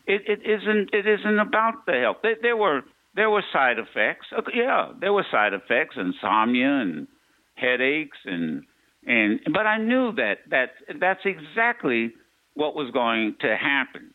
It, 0.06 0.22
it 0.28 0.40
isn't. 0.44 0.90
It 0.94 1.08
isn't 1.08 1.40
about 1.40 1.86
the 1.86 1.94
health. 1.94 2.18
There, 2.24 2.36
there 2.42 2.58
were 2.58 2.82
there 3.16 3.30
were 3.30 3.44
side 3.54 3.78
effects. 3.80 4.28
Yeah, 4.54 4.92
there 5.00 5.14
were 5.14 5.26
side 5.32 5.54
effects, 5.54 5.96
insomnia 5.98 6.82
and 6.82 7.08
headaches, 7.56 8.18
and 8.26 8.64
and 9.06 9.40
but 9.54 9.66
I 9.66 9.78
knew 9.78 10.14
that 10.14 10.40
that 10.50 10.72
that's 11.00 11.22
exactly 11.26 12.14
what 12.54 12.76
was 12.76 12.92
going 12.92 13.36
to 13.42 13.56
happen, 13.56 14.14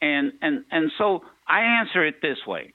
and 0.00 0.32
and 0.42 0.64
and 0.70 0.90
so 0.98 1.20
I 1.46 1.80
answer 1.80 2.04
it 2.04 2.16
this 2.22 2.38
way. 2.46 2.72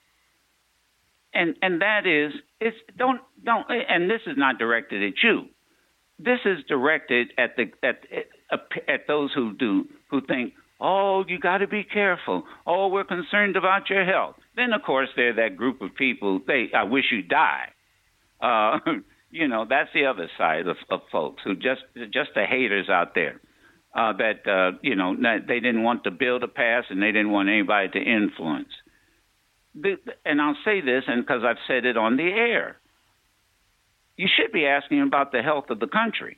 And 1.34 1.56
and 1.62 1.80
that 1.80 2.06
is 2.06 2.32
it's 2.60 2.76
don't 2.98 3.20
don't 3.42 3.66
and 3.70 4.10
this 4.10 4.20
is 4.26 4.36
not 4.36 4.58
directed 4.58 5.02
at 5.02 5.14
you 5.22 5.46
this 6.18 6.38
is 6.44 6.64
directed 6.68 7.32
at 7.38 7.56
the 7.56 7.70
at 7.82 8.00
at 8.88 9.06
those 9.06 9.32
who 9.34 9.54
do 9.54 9.86
who 10.10 10.20
think, 10.20 10.54
oh, 10.80 11.24
you 11.26 11.38
got 11.38 11.58
to 11.58 11.66
be 11.66 11.84
careful. 11.84 12.44
Oh, 12.66 12.88
we're 12.88 13.04
concerned 13.04 13.56
about 13.56 13.90
your 13.90 14.04
health. 14.04 14.36
Then 14.56 14.72
of 14.72 14.82
course 14.82 15.08
there's 15.16 15.36
that 15.36 15.56
group 15.56 15.80
of 15.80 15.94
people. 15.94 16.40
They 16.46 16.70
I 16.74 16.84
wish 16.84 17.06
you 17.10 17.22
die. 17.22 17.68
Uh, 18.40 18.78
you 19.30 19.48
know 19.48 19.66
that's 19.68 19.90
the 19.94 20.06
other 20.06 20.28
side 20.38 20.66
of, 20.66 20.76
of 20.90 21.00
folks 21.10 21.42
who 21.44 21.54
just 21.54 21.82
just 22.12 22.30
the 22.34 22.44
haters 22.48 22.88
out 22.88 23.14
there. 23.14 23.40
Uh, 23.94 24.14
that 24.14 24.48
uh, 24.48 24.78
you 24.82 24.96
know 24.96 25.14
they 25.14 25.60
didn't 25.60 25.82
want 25.82 26.04
the 26.04 26.10
bill 26.10 26.40
to 26.40 26.48
pass 26.48 26.84
and 26.88 27.02
they 27.02 27.12
didn't 27.12 27.30
want 27.30 27.48
anybody 27.48 27.88
to 27.88 27.98
influence. 27.98 28.70
The, 29.74 29.96
and 30.24 30.40
I'll 30.40 30.56
say 30.64 30.80
this, 30.80 31.04
and 31.06 31.22
because 31.22 31.42
I've 31.44 31.60
said 31.66 31.86
it 31.86 31.96
on 31.96 32.16
the 32.16 32.24
air, 32.24 32.76
you 34.16 34.28
should 34.36 34.52
be 34.52 34.66
asking 34.66 35.02
about 35.02 35.32
the 35.32 35.42
health 35.42 35.70
of 35.70 35.80
the 35.80 35.86
country. 35.86 36.36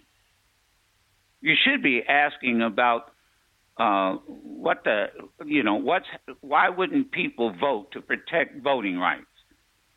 You 1.40 1.54
should 1.62 1.82
be 1.82 2.02
asking 2.08 2.62
about 2.62 3.10
uh, 3.76 4.14
what 4.28 4.84
the 4.84 5.06
you 5.44 5.62
know 5.62 5.74
what's 5.74 6.06
why 6.40 6.68
wouldn't 6.68 7.10
people 7.10 7.52
vote 7.58 7.90
to 7.92 8.00
protect 8.00 8.62
voting 8.62 8.98
rights? 8.98 9.26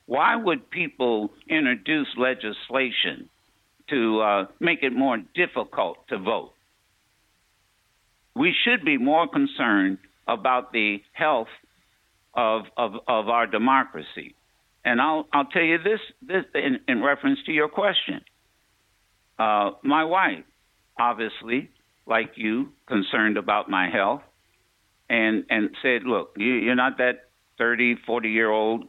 Why 0.07 0.36
would 0.36 0.69
people 0.71 1.32
introduce 1.49 2.07
legislation 2.17 3.30
to 3.89 4.21
uh, 4.21 4.45
make 4.59 4.80
it 4.82 4.93
more 4.93 5.17
difficult 5.36 6.07
to 6.07 6.17
vote? 6.17 6.53
We 8.36 8.53
should 8.63 8.86
be 8.86 8.97
more 8.97 9.28
concerned 9.28 9.97
about 10.28 10.71
the 10.71 11.01
health 11.11 11.47
of, 12.34 12.65
of, 12.78 12.93
of 13.07 13.28
our 13.28 13.47
democracy. 13.47 14.36
And 14.88 15.02
I'll 15.02 15.28
I'll 15.34 15.46
tell 15.46 15.64
you 15.64 15.80
this 15.80 16.00
this 16.22 16.46
in, 16.56 16.80
in 16.88 17.04
reference 17.04 17.40
to 17.46 17.52
your 17.52 17.68
question. 17.68 18.22
Uh, 19.38 19.72
my 19.84 20.06
wife, 20.06 20.46
obviously, 20.98 21.70
like 22.06 22.32
you, 22.36 22.70
concerned 22.88 23.36
about 23.36 23.70
my 23.70 23.90
health, 23.90 24.22
and 25.10 25.44
and 25.50 25.72
said, 25.82 26.04
look, 26.06 26.36
you, 26.38 26.54
you're 26.54 26.76
not 26.76 27.00
that 27.00 27.26
30, 27.58 27.98
40 28.06 28.30
year 28.30 28.50
old 28.50 28.86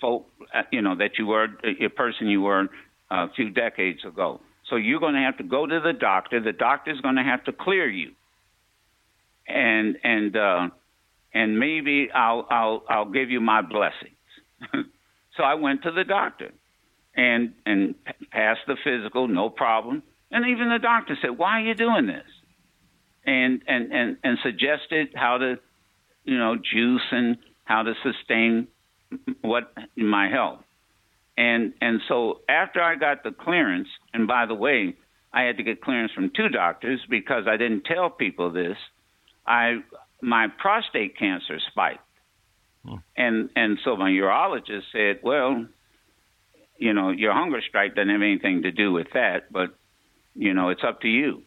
folk, 0.00 0.28
uh, 0.54 0.62
you 0.72 0.80
know, 0.80 0.96
that 0.96 1.18
you 1.18 1.26
were 1.26 1.48
a 1.62 1.88
person 1.90 2.28
you 2.28 2.40
were 2.40 2.62
uh, 3.10 3.26
a 3.26 3.30
few 3.36 3.50
decades 3.50 4.06
ago. 4.06 4.40
So 4.70 4.76
you're 4.76 5.00
going 5.00 5.14
to 5.14 5.20
have 5.20 5.36
to 5.36 5.44
go 5.44 5.66
to 5.66 5.78
the 5.78 5.92
doctor. 5.92 6.40
The 6.40 6.52
doctor's 6.52 7.02
going 7.02 7.16
to 7.16 7.22
have 7.22 7.44
to 7.44 7.52
clear 7.52 7.86
you, 7.86 8.12
and 9.46 9.98
and 10.02 10.34
uh, 10.34 10.68
and 11.34 11.58
maybe 11.58 12.08
I'll 12.14 12.46
I'll 12.50 12.82
I'll 12.88 13.10
give 13.10 13.28
you 13.30 13.42
my 13.42 13.60
blessings. 13.60 14.14
So 15.38 15.44
I 15.44 15.54
went 15.54 15.84
to 15.84 15.92
the 15.92 16.04
doctor 16.04 16.50
and 17.16 17.54
and 17.64 17.94
passed 18.30 18.60
the 18.66 18.76
physical, 18.84 19.28
no 19.28 19.48
problem. 19.48 20.02
And 20.30 20.46
even 20.48 20.68
the 20.68 20.78
doctor 20.78 21.16
said, 21.22 21.38
"Why 21.38 21.60
are 21.60 21.64
you 21.64 21.74
doing 21.74 22.06
this?" 22.06 22.26
And 23.24 23.62
and 23.66 23.92
and 23.92 24.16
and 24.22 24.38
suggested 24.42 25.14
how 25.14 25.38
to, 25.38 25.58
you 26.24 26.36
know, 26.36 26.56
juice 26.56 27.06
and 27.12 27.38
how 27.64 27.84
to 27.84 27.94
sustain 28.02 28.66
what 29.40 29.72
my 29.96 30.28
health. 30.28 30.60
And 31.36 31.72
and 31.80 32.00
so 32.08 32.40
after 32.48 32.82
I 32.82 32.96
got 32.96 33.22
the 33.22 33.30
clearance, 33.30 33.88
and 34.12 34.26
by 34.26 34.46
the 34.46 34.54
way, 34.54 34.96
I 35.32 35.42
had 35.42 35.58
to 35.58 35.62
get 35.62 35.80
clearance 35.80 36.12
from 36.12 36.30
two 36.30 36.48
doctors 36.48 37.00
because 37.08 37.46
I 37.46 37.56
didn't 37.56 37.84
tell 37.84 38.10
people 38.10 38.50
this. 38.50 38.76
I 39.46 39.82
my 40.20 40.48
prostate 40.48 41.16
cancer 41.16 41.60
spiked. 41.70 42.07
And 43.16 43.50
and 43.56 43.78
so 43.84 43.96
my 43.96 44.10
urologist 44.10 44.84
said, 44.92 45.20
well, 45.22 45.66
you 46.78 46.92
know, 46.92 47.10
your 47.10 47.32
hunger 47.32 47.60
strike 47.68 47.94
doesn't 47.94 48.08
have 48.10 48.22
anything 48.22 48.62
to 48.62 48.70
do 48.70 48.92
with 48.92 49.08
that, 49.14 49.52
but 49.52 49.70
you 50.34 50.54
know, 50.54 50.70
it's 50.70 50.84
up 50.86 51.00
to 51.02 51.08
you. 51.08 51.42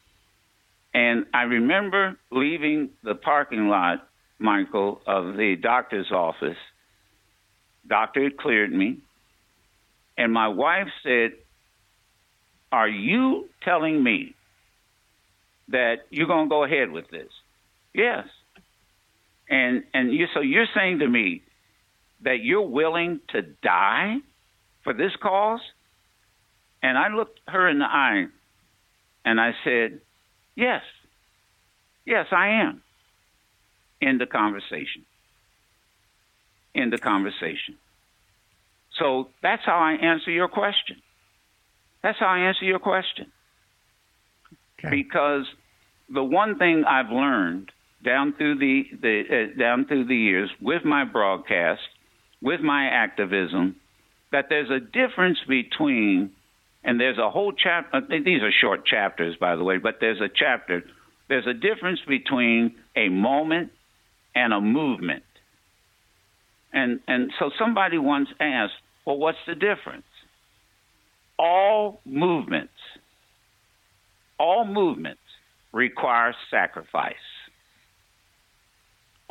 And 0.94 1.26
I 1.34 1.44
remember 1.44 2.18
leaving 2.32 2.90
the 3.04 3.16
parking 3.16 3.68
lot, 3.70 4.08
Michael, 4.40 5.02
of 5.08 5.38
the 5.38 5.56
doctor's 5.62 6.12
office. 6.12 6.58
Doctor 7.88 8.24
had 8.24 8.38
cleared 8.38 8.72
me, 8.72 9.00
And 10.18 10.34
my 10.34 10.50
wife 10.50 10.88
said, 11.04 11.32
Are 12.72 12.88
you 12.90 13.50
telling 13.64 14.04
me 14.04 14.36
that 15.70 15.98
you're 16.10 16.28
going 16.28 16.48
to 16.48 16.50
go 16.50 16.64
ahead 16.64 16.92
with 16.92 17.10
this? 17.10 17.30
Yes. 17.94 18.26
And 19.52 19.84
and 19.94 20.14
you 20.14 20.28
so 20.34 20.40
you're 20.40 20.66
saying 20.74 21.00
to 21.00 21.08
me 21.08 21.44
that 22.22 22.42
you're 22.42 22.62
willing 22.62 23.20
to 23.30 23.42
die 23.42 24.16
for 24.84 24.94
this 24.94 25.12
cause? 25.22 25.60
And 26.82 26.98
I 26.98 27.14
looked 27.14 27.40
her 27.48 27.68
in 27.68 27.80
the 27.80 27.86
eye 27.86 28.28
and 29.26 29.40
I 29.40 29.52
said, 29.64 30.00
Yes. 30.56 30.84
Yes, 32.06 32.28
I 32.32 32.62
am. 32.64 32.82
In 34.00 34.18
the 34.18 34.26
conversation. 34.26 35.06
In 36.74 36.90
the 36.90 36.98
conversation. 36.98 37.78
So 38.98 39.30
that's 39.44 39.64
how 39.66 39.78
I 39.78 39.94
answer 39.94 40.32
your 40.32 40.48
question. 40.48 41.02
That's 42.02 42.18
how 42.18 42.28
I 42.28 42.40
answer 42.40 42.66
your 42.66 42.80
question. 42.80 43.32
Okay. 44.80 44.90
Because 44.90 45.46
the 46.10 46.24
one 46.24 46.58
thing 46.58 46.84
I've 46.86 47.12
learned 47.12 47.72
down 48.04 48.34
through 48.38 48.58
the, 48.58 48.84
the 49.02 49.24
uh, 49.30 49.60
down 49.60 49.86
through 49.86 50.06
the 50.06 50.16
years 50.16 50.50
with 50.62 50.84
my 50.84 51.04
broadcast, 51.06 51.82
with 52.42 52.62
my 52.62 52.88
activism, 52.88 53.76
that 54.32 54.46
there's 54.50 54.70
a 54.70 54.80
difference 54.80 55.40
between, 55.48 56.32
and 56.84 57.00
there's 57.00 57.18
a 57.18 57.30
whole 57.30 57.52
chapter. 57.52 57.98
Uh, 57.98 58.02
these 58.10 58.42
are 58.42 58.52
short 58.52 58.86
chapters, 58.86 59.36
by 59.40 59.56
the 59.56 59.64
way, 59.64 59.78
but 59.78 59.96
there's 60.00 60.22
a 60.22 60.30
chapter. 60.34 60.84
There's 61.30 61.48
a 61.48 61.54
difference 61.54 62.00
between 62.08 62.76
a 62.96 63.10
moment 63.10 63.72
and 64.36 64.54
a 64.54 64.62
movement. 64.62 65.24
And 66.74 67.02
and 67.08 67.32
so 67.40 67.52
somebody 67.60 67.98
once 67.98 68.30
asked, 68.40 68.74
well, 69.06 69.18
what's 69.18 69.38
the 69.48 69.56
difference? 69.56 70.06
All 71.38 72.02
movements, 72.06 72.74
all 74.40 74.66
movements 74.66 75.22
require 75.74 76.36
sacrifice. 76.50 77.16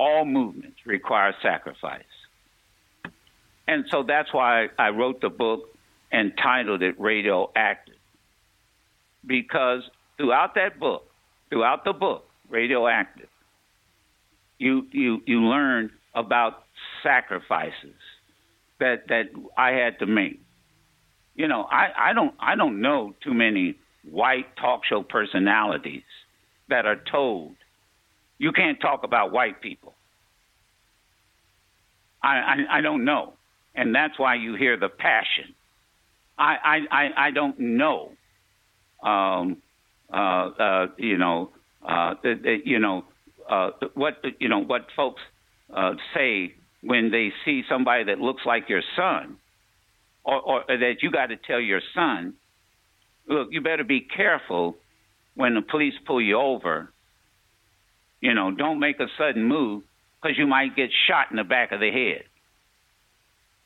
All 0.01 0.25
movements 0.25 0.79
require 0.87 1.35
sacrifice. 1.43 2.15
And 3.69 3.85
so 3.91 4.03
that's 4.03 4.33
why 4.33 4.69
I 4.79 4.89
wrote 4.89 5.21
the 5.21 5.29
book 5.29 5.69
and 6.11 6.33
titled 6.43 6.83
it 6.83 6.99
Radioactive. 6.99 7.97
Because 9.27 9.83
throughout 10.17 10.55
that 10.55 10.81
book, 10.81 11.05
throughout 11.51 11.85
the 11.85 11.93
book, 11.93 12.25
Radioactive, 12.49 13.29
you, 14.59 14.87
you, 14.91 15.21
you 15.27 15.43
learn 15.43 15.91
about 16.15 16.65
sacrifices 17.03 18.01
that, 18.79 19.09
that 19.09 19.27
I 19.59 19.73
had 19.73 19.99
to 19.99 20.07
make. 20.07 20.41
You 21.35 21.47
know, 21.47 21.65
I, 21.65 22.11
I 22.11 22.13
don't 22.15 22.35
I 22.41 22.57
don't 22.57 22.81
know 22.81 23.15
too 23.23 23.35
many 23.35 23.77
white 24.11 24.57
talk 24.57 24.81
show 24.89 25.03
personalities 25.03 26.09
that 26.71 26.87
are 26.87 26.97
told 26.97 27.55
you 28.41 28.53
can't 28.53 28.81
talk 28.81 29.05
about 29.05 29.33
white 29.33 29.61
people. 29.61 29.95
I, 32.23 32.37
I, 32.37 32.79
I 32.79 32.81
don't 32.81 33.05
know, 33.05 33.35
and 33.75 33.95
that's 33.95 34.19
why 34.19 34.35
you 34.37 34.55
hear 34.55 34.79
the 34.79 34.89
passion. 34.89 35.55
I 36.39 36.57
I, 36.65 36.79
I, 36.91 37.27
I 37.27 37.31
don't 37.31 37.61
know. 37.61 38.13
Um, 39.03 39.59
uh, 40.13 40.17
uh, 40.17 40.87
you 40.97 41.19
know, 41.19 41.51
uh, 41.87 42.15
you 42.65 42.79
know 42.79 43.05
uh, 43.49 43.71
what 43.95 44.25
you 44.39 44.49
know 44.49 44.61
what 44.61 44.87
folks 44.97 45.21
uh, 45.75 45.93
say 46.15 46.55
when 46.83 47.11
they 47.11 47.33
see 47.45 47.63
somebody 47.69 48.05
that 48.05 48.21
looks 48.21 48.43
like 48.47 48.71
your 48.71 48.83
son, 48.97 49.37
or, 50.25 50.41
or 50.41 50.65
that 50.67 51.03
you 51.03 51.11
got 51.11 51.27
to 51.27 51.37
tell 51.37 51.61
your 51.61 51.83
son, 51.95 52.33
look, 53.29 53.49
you 53.51 53.61
better 53.61 53.85
be 53.85 54.01
careful 54.01 54.77
when 55.35 55.55
the 55.55 55.63
police 55.63 55.95
pull 56.07 56.23
you 56.23 56.39
over. 56.39 56.91
You 58.21 58.35
know, 58.35 58.51
don't 58.51 58.79
make 58.79 59.01
a 59.01 59.07
sudden 59.19 59.45
move 59.45 59.83
because 60.21 60.37
you 60.37 60.47
might 60.47 60.77
get 60.77 60.91
shot 61.09 61.31
in 61.31 61.37
the 61.37 61.45
back 61.45 61.73
of 61.73 61.81
the 61.81 61.91
head. 61.91 62.25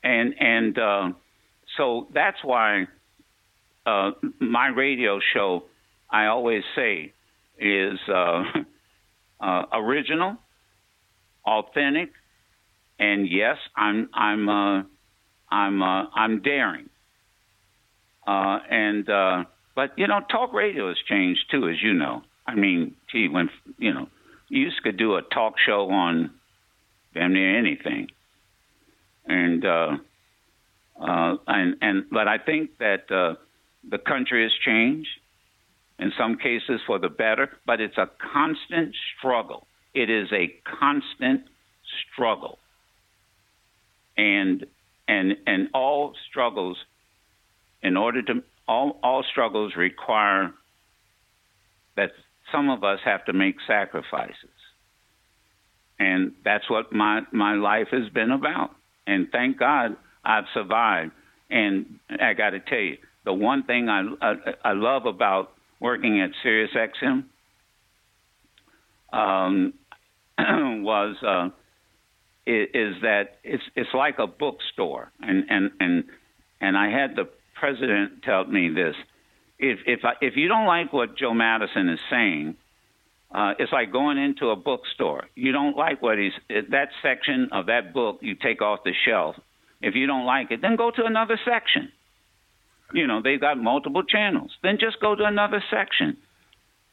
And 0.02 0.34
and 0.38 0.78
uh, 0.78 1.08
so 1.76 2.08
that's 2.14 2.38
why 2.42 2.86
uh, 3.86 4.12
my 4.38 4.68
radio 4.68 5.18
show, 5.32 5.64
I 6.10 6.26
always 6.26 6.62
say, 6.76 7.12
is 7.58 7.98
uh, 8.08 8.44
uh 9.40 9.62
original, 9.72 10.36
authentic, 11.44 12.10
and 12.98 13.28
yes, 13.28 13.56
I'm 13.76 14.08
I'm 14.14 14.48
uh, 14.48 14.82
I'm 15.50 15.82
uh, 15.82 16.04
I'm 16.14 16.42
daring. 16.42 16.88
Uh, 18.26 18.58
and 18.70 19.08
uh, 19.08 19.44
but 19.74 19.98
you 19.98 20.06
know, 20.06 20.20
talk 20.30 20.52
radio 20.52 20.88
has 20.88 20.96
changed 21.08 21.40
too, 21.50 21.68
as 21.68 21.82
you 21.82 21.92
know. 21.92 22.22
I 22.46 22.54
mean, 22.54 22.96
gee, 23.12 23.28
when 23.28 23.50
you 23.78 23.92
know, 23.92 24.08
you 24.48 24.68
to 24.84 24.92
do 24.92 25.16
a 25.16 25.22
talk 25.22 25.54
show 25.64 25.90
on 25.90 26.30
damn 27.14 27.32
near 27.32 27.58
anything, 27.58 28.08
and 29.26 29.64
uh, 29.64 29.96
uh, 31.00 31.36
and 31.46 31.76
and 31.80 32.04
but 32.10 32.28
I 32.28 32.38
think 32.38 32.78
that 32.78 33.10
uh, 33.10 33.34
the 33.88 33.98
country 33.98 34.42
has 34.42 34.52
changed 34.64 35.08
in 35.98 36.12
some 36.18 36.36
cases 36.36 36.80
for 36.86 36.98
the 36.98 37.08
better, 37.08 37.50
but 37.66 37.80
it's 37.80 37.98
a 37.98 38.10
constant 38.32 38.94
struggle. 39.16 39.66
It 39.94 40.10
is 40.10 40.28
a 40.32 40.52
constant 40.64 41.42
struggle 42.12 42.58
and 44.16 44.66
and 45.08 45.36
and 45.46 45.68
all 45.74 46.14
struggles 46.28 46.76
in 47.82 47.96
order 47.96 48.22
to 48.22 48.42
all 48.66 48.98
all 49.02 49.24
struggles 49.30 49.74
require 49.76 50.52
that 51.96 52.12
some 52.52 52.70
of 52.70 52.84
us 52.84 52.98
have 53.04 53.24
to 53.26 53.32
make 53.32 53.56
sacrifices. 53.66 54.50
And 55.98 56.32
that's 56.44 56.68
what 56.68 56.92
my 56.92 57.22
my 57.32 57.54
life 57.54 57.88
has 57.92 58.08
been 58.12 58.30
about. 58.30 58.70
And 59.06 59.28
thank 59.30 59.58
god 59.58 59.96
i've 60.24 60.44
survived. 60.52 61.12
And 61.50 61.98
i 62.20 62.34
got 62.34 62.50
to 62.50 62.60
tell 62.60 62.78
you 62.78 62.98
the 63.24 63.32
one 63.32 63.64
thing 63.64 63.88
I, 63.88 64.02
I 64.20 64.34
i 64.64 64.72
love 64.72 65.06
about 65.06 65.52
working 65.80 66.20
at 66.20 66.30
sirius 66.42 66.70
xm 66.74 67.24
um 69.12 69.74
was 70.82 71.16
uh 71.22 71.50
is, 72.46 72.94
that 73.02 73.38
it's 73.42 73.62
it's 73.74 73.90
like 73.94 74.18
a 74.18 74.26
bookstore, 74.26 75.10
and 75.20 75.44
and 75.48 75.70
and 75.80 76.04
and 76.60 76.76
I 76.76 76.90
had 76.90 77.16
the 77.16 77.28
president 77.58 78.22
tell 78.22 78.44
me 78.44 78.68
this: 78.68 78.94
if 79.64 79.78
if 79.86 80.00
if 80.20 80.36
you 80.36 80.48
don't 80.48 80.66
like 80.66 80.92
what 80.92 81.16
Joe 81.16 81.32
Madison 81.32 81.88
is 81.88 81.98
saying, 82.10 82.56
uh, 83.34 83.54
it's 83.58 83.72
like 83.72 83.90
going 83.92 84.18
into 84.18 84.50
a 84.50 84.56
bookstore. 84.56 85.24
You 85.34 85.52
don't 85.52 85.76
like 85.76 86.02
what 86.02 86.18
he's 86.18 86.32
that 86.48 86.88
section 87.02 87.48
of 87.52 87.66
that 87.66 87.94
book 87.94 88.18
you 88.20 88.34
take 88.34 88.60
off 88.60 88.80
the 88.84 88.92
shelf. 89.06 89.36
If 89.80 89.94
you 89.94 90.06
don't 90.06 90.26
like 90.26 90.50
it, 90.50 90.60
then 90.60 90.76
go 90.76 90.90
to 90.90 91.04
another 91.04 91.38
section. 91.44 91.90
You 92.92 93.06
know 93.06 93.22
they've 93.22 93.40
got 93.40 93.56
multiple 93.56 94.02
channels. 94.02 94.52
Then 94.62 94.76
just 94.78 95.00
go 95.00 95.14
to 95.14 95.24
another 95.24 95.62
section. 95.70 96.18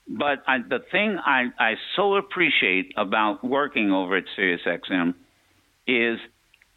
But 0.08 0.40
I, 0.48 0.58
the 0.68 0.80
thing 0.92 1.18
I, 1.24 1.46
I 1.60 1.74
so 1.96 2.16
appreciate 2.16 2.94
about 2.98 3.44
working 3.44 3.92
over 3.92 4.18
at 4.18 4.26
SiriusXM 4.38 5.14
is 5.88 6.18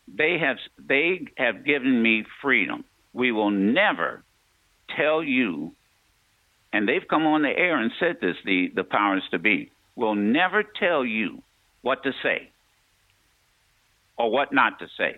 they 0.06 0.38
have 0.38 0.58
they 0.78 1.26
have 1.36 1.64
given 1.64 2.02
me 2.02 2.24
freedom. 2.42 2.84
We 3.12 3.32
will 3.32 3.50
never 3.50 4.24
tell 4.96 5.22
you, 5.22 5.72
and 6.74 6.88
they've 6.88 7.06
come 7.08 7.24
on 7.24 7.42
the 7.42 7.56
air 7.56 7.78
and 7.80 7.92
said 8.00 8.16
this. 8.20 8.34
The 8.44 8.66
the 8.74 8.82
powers 8.82 9.22
to 9.30 9.38
be 9.38 9.70
will 9.94 10.16
never 10.16 10.64
tell 10.64 11.04
you 11.04 11.40
what 11.82 12.02
to 12.02 12.10
say 12.20 12.50
or 14.18 14.28
what 14.28 14.52
not 14.52 14.80
to 14.80 14.86
say. 14.98 15.14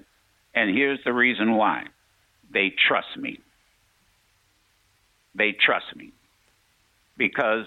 And 0.55 0.77
here's 0.77 1.03
the 1.07 1.15
reason 1.15 1.57
why: 1.57 1.85
they 2.53 2.75
trust 2.87 3.17
me. 3.17 3.41
They 5.35 5.53
trust 5.53 5.97
me 5.97 6.13
because 7.17 7.65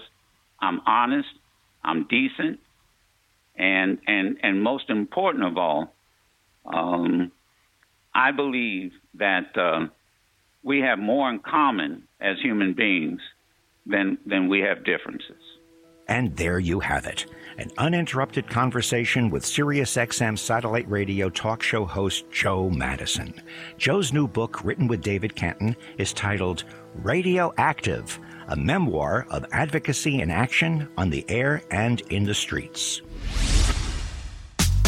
I'm 0.60 0.80
honest, 0.86 1.28
I'm 1.82 2.06
decent, 2.06 2.60
and 3.56 3.98
and 4.06 4.36
and 4.44 4.62
most 4.62 4.88
important 4.88 5.42
of 5.42 5.58
all, 5.58 5.92
um, 6.64 7.32
I 8.14 8.30
believe 8.30 8.92
that 9.14 9.58
uh, 9.58 9.88
we 10.62 10.78
have 10.78 11.00
more 11.00 11.28
in 11.28 11.40
common 11.40 12.04
as 12.20 12.36
human 12.40 12.74
beings 12.74 13.20
than, 13.90 14.18
than 14.26 14.48
we 14.48 14.60
have 14.60 14.84
differences. 14.84 15.36
And 16.08 16.36
there 16.36 16.58
you 16.58 16.80
have 16.80 17.06
it 17.06 17.26
an 17.58 17.70
uninterrupted 17.76 18.48
conversation 18.48 19.28
with 19.28 19.44
SiriusXM 19.44 20.38
satellite 20.38 20.88
radio 20.88 21.28
talk 21.28 21.62
show 21.62 21.84
host 21.84 22.24
Joe 22.30 22.70
Madison. 22.70 23.34
Joe's 23.76 24.14
new 24.14 24.26
book, 24.26 24.64
written 24.64 24.88
with 24.88 25.02
David 25.02 25.36
Canton, 25.36 25.76
is 25.98 26.14
titled 26.14 26.64
Radioactive, 26.94 28.18
a 28.48 28.56
memoir 28.56 29.26
of 29.28 29.44
advocacy 29.52 30.22
and 30.22 30.32
action 30.32 30.88
on 30.96 31.10
the 31.10 31.24
air 31.28 31.62
and 31.70 32.00
in 32.08 32.24
the 32.24 32.34
streets. 32.34 33.02